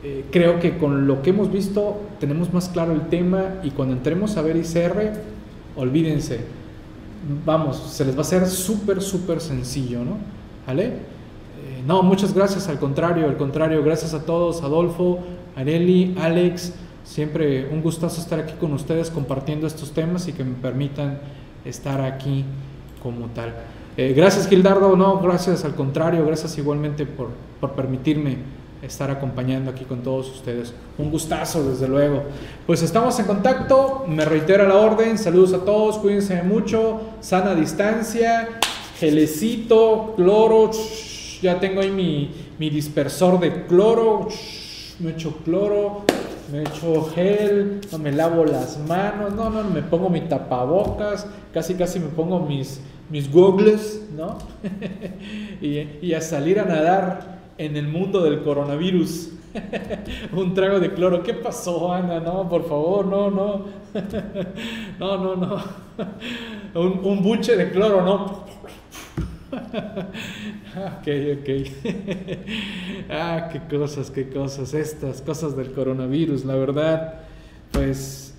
eh, 0.03 0.25
creo 0.31 0.59
que 0.59 0.77
con 0.77 1.05
lo 1.05 1.21
que 1.21 1.29
hemos 1.29 1.51
visto 1.51 2.01
tenemos 2.19 2.51
más 2.51 2.67
claro 2.69 2.93
el 2.93 3.07
tema 3.09 3.59
y 3.63 3.69
cuando 3.69 3.93
entremos 3.93 4.37
a 4.37 4.41
ver 4.41 4.57
ICR, 4.57 5.13
olvídense, 5.75 6.39
vamos, 7.45 7.77
se 7.77 8.05
les 8.05 8.15
va 8.15 8.19
a 8.19 8.21
hacer 8.21 8.47
súper, 8.47 8.99
súper 8.99 9.39
sencillo, 9.39 9.99
¿no? 9.99 10.17
¿Vale? 10.65 11.19
no, 11.85 12.03
muchas 12.03 12.33
gracias, 12.33 12.67
al 12.67 12.79
contrario, 12.79 13.25
al 13.25 13.37
contrario, 13.37 13.83
gracias 13.83 14.13
a 14.13 14.23
todos, 14.25 14.61
Adolfo, 14.63 15.19
Areli, 15.55 16.15
Alex, 16.19 16.73
siempre 17.09 17.67
un 17.71 17.81
gustazo 17.81 18.21
estar 18.21 18.39
aquí 18.39 18.53
con 18.59 18.71
ustedes 18.73 19.09
compartiendo 19.09 19.65
estos 19.65 19.91
temas 19.93 20.27
y 20.27 20.33
que 20.33 20.43
me 20.43 20.53
permitan 20.53 21.19
estar 21.65 22.01
aquí 22.01 22.45
como 23.01 23.27
tal. 23.27 23.55
Eh, 23.97 24.13
gracias 24.15 24.47
Gildardo, 24.47 24.95
no, 24.95 25.19
gracias 25.19 25.65
al 25.65 25.73
contrario, 25.73 26.23
gracias 26.25 26.55
igualmente 26.59 27.07
por, 27.07 27.29
por 27.59 27.71
permitirme 27.71 28.37
estar 28.83 29.09
acompañando 29.09 29.71
aquí 29.71 29.85
con 29.85 30.03
todos 30.03 30.29
ustedes. 30.29 30.71
Un 30.99 31.09
gustazo, 31.09 31.67
desde 31.67 31.87
luego. 31.87 32.23
Pues 32.67 32.83
estamos 32.83 33.19
en 33.19 33.25
contacto, 33.25 34.05
me 34.07 34.23
reitera 34.23 34.67
la 34.67 34.75
orden, 34.75 35.17
saludos 35.17 35.53
a 35.53 35.65
todos, 35.65 35.97
cuídense 35.97 36.43
mucho, 36.43 37.01
sana 37.21 37.55
distancia, 37.55 38.59
gelecito, 38.99 40.13
cloro, 40.15 40.69
ya 41.41 41.59
tengo 41.59 41.81
ahí 41.81 41.89
mi, 41.89 42.69
dispersor 42.69 43.39
de 43.39 43.65
cloro, 43.65 44.27
me 44.99 45.11
echo 45.11 45.33
cloro, 45.43 46.03
me 46.51 46.61
echo 46.61 47.05
gel, 47.13 47.81
no 47.91 47.97
me 47.99 48.11
lavo 48.11 48.45
las 48.45 48.77
manos, 48.87 49.33
no, 49.33 49.49
no, 49.49 49.63
me 49.63 49.81
pongo 49.81 50.09
mi 50.09 50.21
tapabocas, 50.21 51.27
casi 51.53 51.75
casi 51.75 51.99
me 51.99 52.07
pongo 52.07 52.39
mis, 52.39 52.81
mis 53.09 53.31
goggles, 53.31 54.07
¿no? 54.15 54.37
y, 55.61 55.79
y 56.01 56.13
a 56.13 56.21
salir 56.21 56.59
a 56.59 56.65
nadar 56.65 57.39
en 57.57 57.77
el 57.77 57.87
mundo 57.87 58.23
del 58.23 58.41
coronavirus. 58.41 59.31
un 60.33 60.53
trago 60.53 60.79
de 60.79 60.93
cloro. 60.93 61.23
¿Qué 61.23 61.33
pasó, 61.33 61.91
Ana? 61.91 62.19
No, 62.19 62.47
por 62.47 62.67
favor, 62.67 63.05
no, 63.05 63.29
no. 63.29 63.65
no, 64.99 65.17
no, 65.17 65.35
no. 65.35 65.63
un, 66.75 66.99
un 67.03 67.23
buche 67.23 67.55
de 67.55 67.71
cloro, 67.71 68.01
no. 68.01 68.45
Ok, 69.51 71.07
ok. 71.39 71.49
ah, 73.09 73.49
qué 73.51 73.77
cosas, 73.77 74.11
qué 74.11 74.29
cosas. 74.29 74.73
Estas 74.73 75.21
cosas 75.21 75.55
del 75.55 75.71
coronavirus, 75.71 76.45
la 76.45 76.55
verdad, 76.55 77.15
pues 77.71 78.33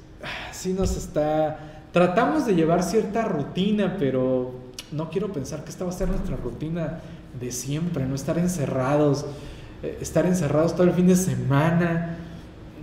sí 0.52 0.72
nos 0.72 0.96
está... 0.96 1.86
Tratamos 1.92 2.46
de 2.46 2.54
llevar 2.54 2.82
cierta 2.82 3.22
rutina, 3.22 3.96
pero 3.98 4.52
no 4.92 5.10
quiero 5.10 5.32
pensar 5.32 5.64
que 5.64 5.70
esta 5.70 5.84
va 5.84 5.90
a 5.90 5.94
ser 5.94 6.08
nuestra 6.08 6.36
rutina 6.36 7.00
de 7.38 7.50
siempre, 7.50 8.06
no 8.06 8.14
estar 8.14 8.38
encerrados, 8.38 9.24
eh, 9.82 9.98
estar 10.00 10.26
encerrados 10.26 10.74
todo 10.74 10.84
el 10.84 10.92
fin 10.92 11.08
de 11.08 11.16
semana. 11.16 12.16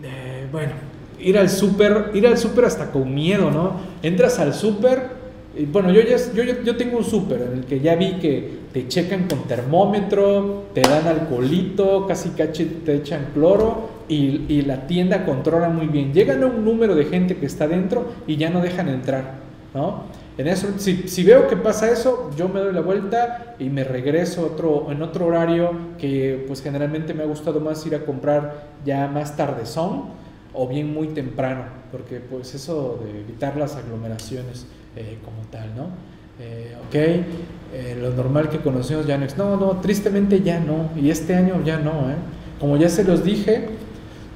Eh, 0.04 0.48
bueno, 0.52 0.74
ir 1.20 1.38
al 1.38 1.50
súper, 1.50 2.12
ir 2.14 2.28
al 2.28 2.38
súper 2.38 2.66
hasta 2.66 2.92
con 2.92 3.14
miedo, 3.14 3.50
¿no? 3.52 3.78
Entras 4.04 4.40
al 4.40 4.54
súper 4.54 5.17
bueno, 5.66 5.92
yo, 5.92 6.02
ya, 6.02 6.18
yo, 6.34 6.44
yo 6.44 6.78
tengo 6.78 6.98
un 7.00 7.04
súper 7.04 7.42
en 7.42 7.60
el 7.60 7.66
que 7.66 7.80
ya 7.80 7.96
vi 7.96 8.14
que 8.14 8.68
te 8.72 8.88
checan 8.88 9.28
con 9.28 9.44
termómetro, 9.44 10.66
te 10.74 10.82
dan 10.82 11.08
alcoholito, 11.08 12.06
casi 12.08 12.30
caché 12.30 12.66
te 12.86 12.96
echan 12.96 13.30
cloro 13.34 13.90
y, 14.08 14.46
y, 14.48 14.62
la 14.62 14.88
tienda 14.88 15.26
controla 15.26 15.70
muy 15.70 15.88
bien. 15.88 16.14
Llegan 16.14 16.44
a 16.44 16.46
un 16.48 16.64
número 16.64 16.96
de 16.96 17.06
gente 17.06 17.38
que 17.38 17.46
está 17.46 17.68
dentro 17.68 18.06
y 18.28 18.38
ya 18.38 18.50
no 18.50 18.62
dejan 18.62 18.90
entrar, 18.90 19.36
¿no? 19.74 20.04
En 20.38 20.48
eso, 20.48 20.68
si, 20.78 21.08
si, 21.08 21.24
veo 21.24 21.48
que 21.48 21.58
pasa 21.58 21.90
eso, 21.90 22.30
yo 22.38 22.48
me 22.48 22.60
doy 22.60 22.72
la 22.72 22.82
vuelta 22.82 23.56
y 23.58 23.70
me 23.70 23.84
regreso 23.84 24.46
otro, 24.46 24.92
en 24.92 25.02
otro 25.02 25.26
horario 25.26 25.72
que 25.98 26.44
pues 26.48 26.62
generalmente 26.62 27.16
me 27.16 27.24
ha 27.24 27.26
gustado 27.26 27.60
más 27.60 27.84
ir 27.88 27.96
a 27.96 28.06
comprar 28.06 28.68
ya 28.86 29.08
más 29.08 29.36
tardezón 29.36 30.04
o 30.54 30.68
bien 30.68 30.94
muy 30.94 31.08
temprano, 31.08 31.64
porque 31.92 32.20
pues 32.20 32.54
eso 32.54 33.00
de 33.04 33.22
evitar 33.22 33.58
las 33.58 33.76
aglomeraciones. 33.76 34.68
Eh, 35.00 35.20
como 35.24 35.48
tal, 35.52 35.76
¿no? 35.76 35.90
Eh, 36.40 36.76
ok, 36.88 36.96
eh, 36.96 37.98
lo 38.02 38.10
normal 38.10 38.50
que 38.50 38.58
conocemos 38.58 39.06
ya 39.06 39.16
no 39.20 39.28
no, 39.38 39.58
no, 39.58 39.80
tristemente 39.80 40.42
ya 40.42 40.60
no, 40.60 40.90
y 41.00 41.12
este 41.12 41.36
año 41.36 41.62
ya 41.64 41.78
no, 41.78 42.10
¿eh? 42.10 42.16
Como 42.60 42.78
ya 42.78 42.90
se 42.90 43.04
los 43.04 43.24
dije, 43.24 43.70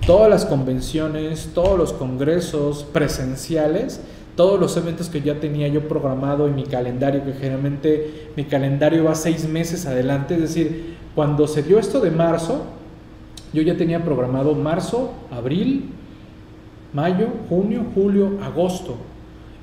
todas 0.06 0.30
las 0.30 0.46
convenciones, 0.46 1.50
todos 1.56 1.80
los 1.80 1.94
congresos 1.94 2.84
presenciales, 2.84 4.02
todos 4.36 4.60
los 4.60 4.78
eventos 4.78 5.10
que 5.10 5.22
ya 5.22 5.40
tenía 5.40 5.68
yo 5.68 5.88
programado 5.88 6.48
en 6.48 6.54
mi 6.54 6.66
calendario, 6.66 7.26
que 7.26 7.34
generalmente 7.34 8.30
mi 8.38 8.44
calendario 8.44 9.06
va 9.06 9.16
seis 9.16 9.48
meses 9.48 9.88
adelante, 9.88 10.36
es 10.36 10.42
decir, 10.42 10.96
cuando 11.16 11.48
se 11.48 11.64
dio 11.64 11.80
esto 11.80 12.02
de 12.02 12.12
marzo, 12.12 12.66
yo 13.52 13.64
ya 13.64 13.76
tenía 13.78 14.06
programado 14.06 14.54
marzo, 14.54 15.12
abril, 15.32 15.90
mayo, 16.94 17.30
junio, 17.50 17.84
julio, 17.96 18.38
agosto 18.44 18.98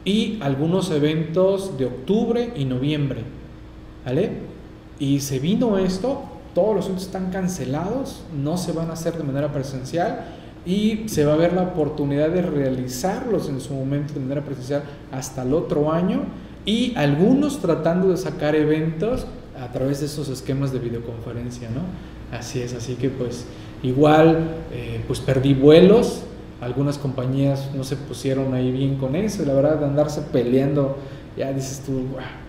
y 0.04 0.38
algunos 0.40 0.90
eventos 0.90 1.76
de 1.78 1.86
octubre 1.86 2.52
y 2.56 2.64
noviembre. 2.64 3.22
¿Vale? 4.04 4.30
Y 4.98 5.20
se 5.20 5.38
vino 5.38 5.78
esto, 5.78 6.22
todos 6.54 6.74
los 6.74 6.84
eventos 6.86 7.06
están 7.06 7.30
cancelados, 7.30 8.22
no 8.36 8.56
se 8.56 8.72
van 8.72 8.90
a 8.90 8.94
hacer 8.94 9.16
de 9.16 9.24
manera 9.24 9.52
presencial 9.52 10.24
y 10.66 11.08
se 11.08 11.24
va 11.24 11.34
a 11.34 11.36
ver 11.36 11.52
la 11.52 11.62
oportunidad 11.62 12.30
de 12.30 12.42
realizarlos 12.42 13.48
en 13.48 13.60
su 13.60 13.74
momento 13.74 14.14
de 14.14 14.20
manera 14.20 14.44
presencial 14.44 14.82
hasta 15.12 15.42
el 15.42 15.54
otro 15.54 15.92
año 15.92 16.22
y 16.64 16.94
algunos 16.96 17.60
tratando 17.60 18.08
de 18.08 18.16
sacar 18.16 18.54
eventos 18.54 19.26
a 19.58 19.72
través 19.72 20.00
de 20.00 20.06
esos 20.06 20.28
esquemas 20.28 20.72
de 20.72 20.78
videoconferencia, 20.78 21.68
¿no? 21.70 22.36
Así 22.36 22.60
es, 22.60 22.74
así 22.74 22.94
que 22.94 23.08
pues 23.08 23.46
igual 23.82 24.56
eh, 24.72 25.02
pues 25.06 25.20
perdí 25.20 25.54
vuelos, 25.54 26.22
algunas 26.60 26.98
compañías 26.98 27.70
no 27.74 27.84
se 27.84 27.96
pusieron 27.96 28.54
ahí 28.54 28.70
bien 28.70 28.96
con 28.96 29.14
eso, 29.14 29.44
la 29.44 29.54
verdad 29.54 29.78
de 29.78 29.86
andarse 29.86 30.22
peleando, 30.32 30.96
ya 31.36 31.52
dices 31.52 31.82
tú, 31.84 32.02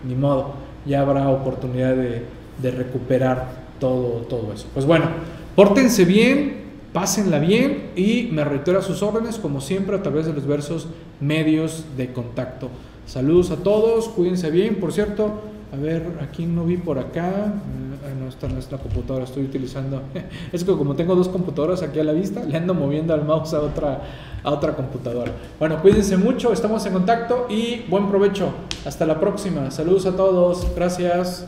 ni 0.06 0.14
modo, 0.14 0.54
ya 0.86 1.02
habrá 1.02 1.28
oportunidad 1.28 1.94
de, 1.94 2.24
de, 2.60 2.70
recuperar 2.70 3.46
todo, 3.78 4.22
todo 4.28 4.52
eso. 4.52 4.66
Pues 4.74 4.84
bueno, 4.84 5.06
pórtense 5.54 6.04
bien, 6.04 6.60
pásenla 6.92 7.38
bien 7.38 7.90
y 7.94 8.28
me 8.32 8.44
reitero 8.44 8.80
a 8.80 8.82
sus 8.82 9.02
órdenes, 9.02 9.38
como 9.38 9.60
siempre, 9.60 9.96
a 9.96 10.02
través 10.02 10.26
de 10.26 10.32
los 10.32 10.46
versos 10.46 10.88
medios 11.20 11.84
de 11.96 12.12
contacto. 12.12 12.68
Saludos 13.06 13.50
a 13.50 13.56
todos, 13.56 14.08
cuídense 14.08 14.50
bien, 14.50 14.76
por 14.76 14.92
cierto, 14.92 15.40
a 15.72 15.76
ver, 15.76 16.18
aquí 16.22 16.46
no 16.46 16.64
vi 16.64 16.76
por 16.76 16.98
acá 16.98 17.52
no 18.18 18.28
está 18.28 18.48
nuestra 18.48 18.78
computadora, 18.78 19.24
estoy 19.24 19.44
utilizando. 19.44 20.02
Es 20.52 20.64
que 20.64 20.72
como 20.72 20.94
tengo 20.94 21.14
dos 21.14 21.28
computadoras 21.28 21.82
aquí 21.82 22.00
a 22.00 22.04
la 22.04 22.12
vista, 22.12 22.42
le 22.44 22.56
ando 22.56 22.74
moviendo 22.74 23.14
al 23.14 23.24
mouse 23.24 23.54
a 23.54 23.60
otra, 23.60 24.02
a 24.42 24.50
otra 24.50 24.74
computadora. 24.74 25.32
Bueno, 25.58 25.80
cuídense 25.80 26.16
mucho, 26.16 26.52
estamos 26.52 26.84
en 26.86 26.92
contacto 26.92 27.46
y 27.48 27.82
buen 27.88 28.08
provecho. 28.08 28.48
Hasta 28.84 29.06
la 29.06 29.20
próxima. 29.20 29.70
Saludos 29.70 30.06
a 30.06 30.16
todos. 30.16 30.66
Gracias. 30.74 31.46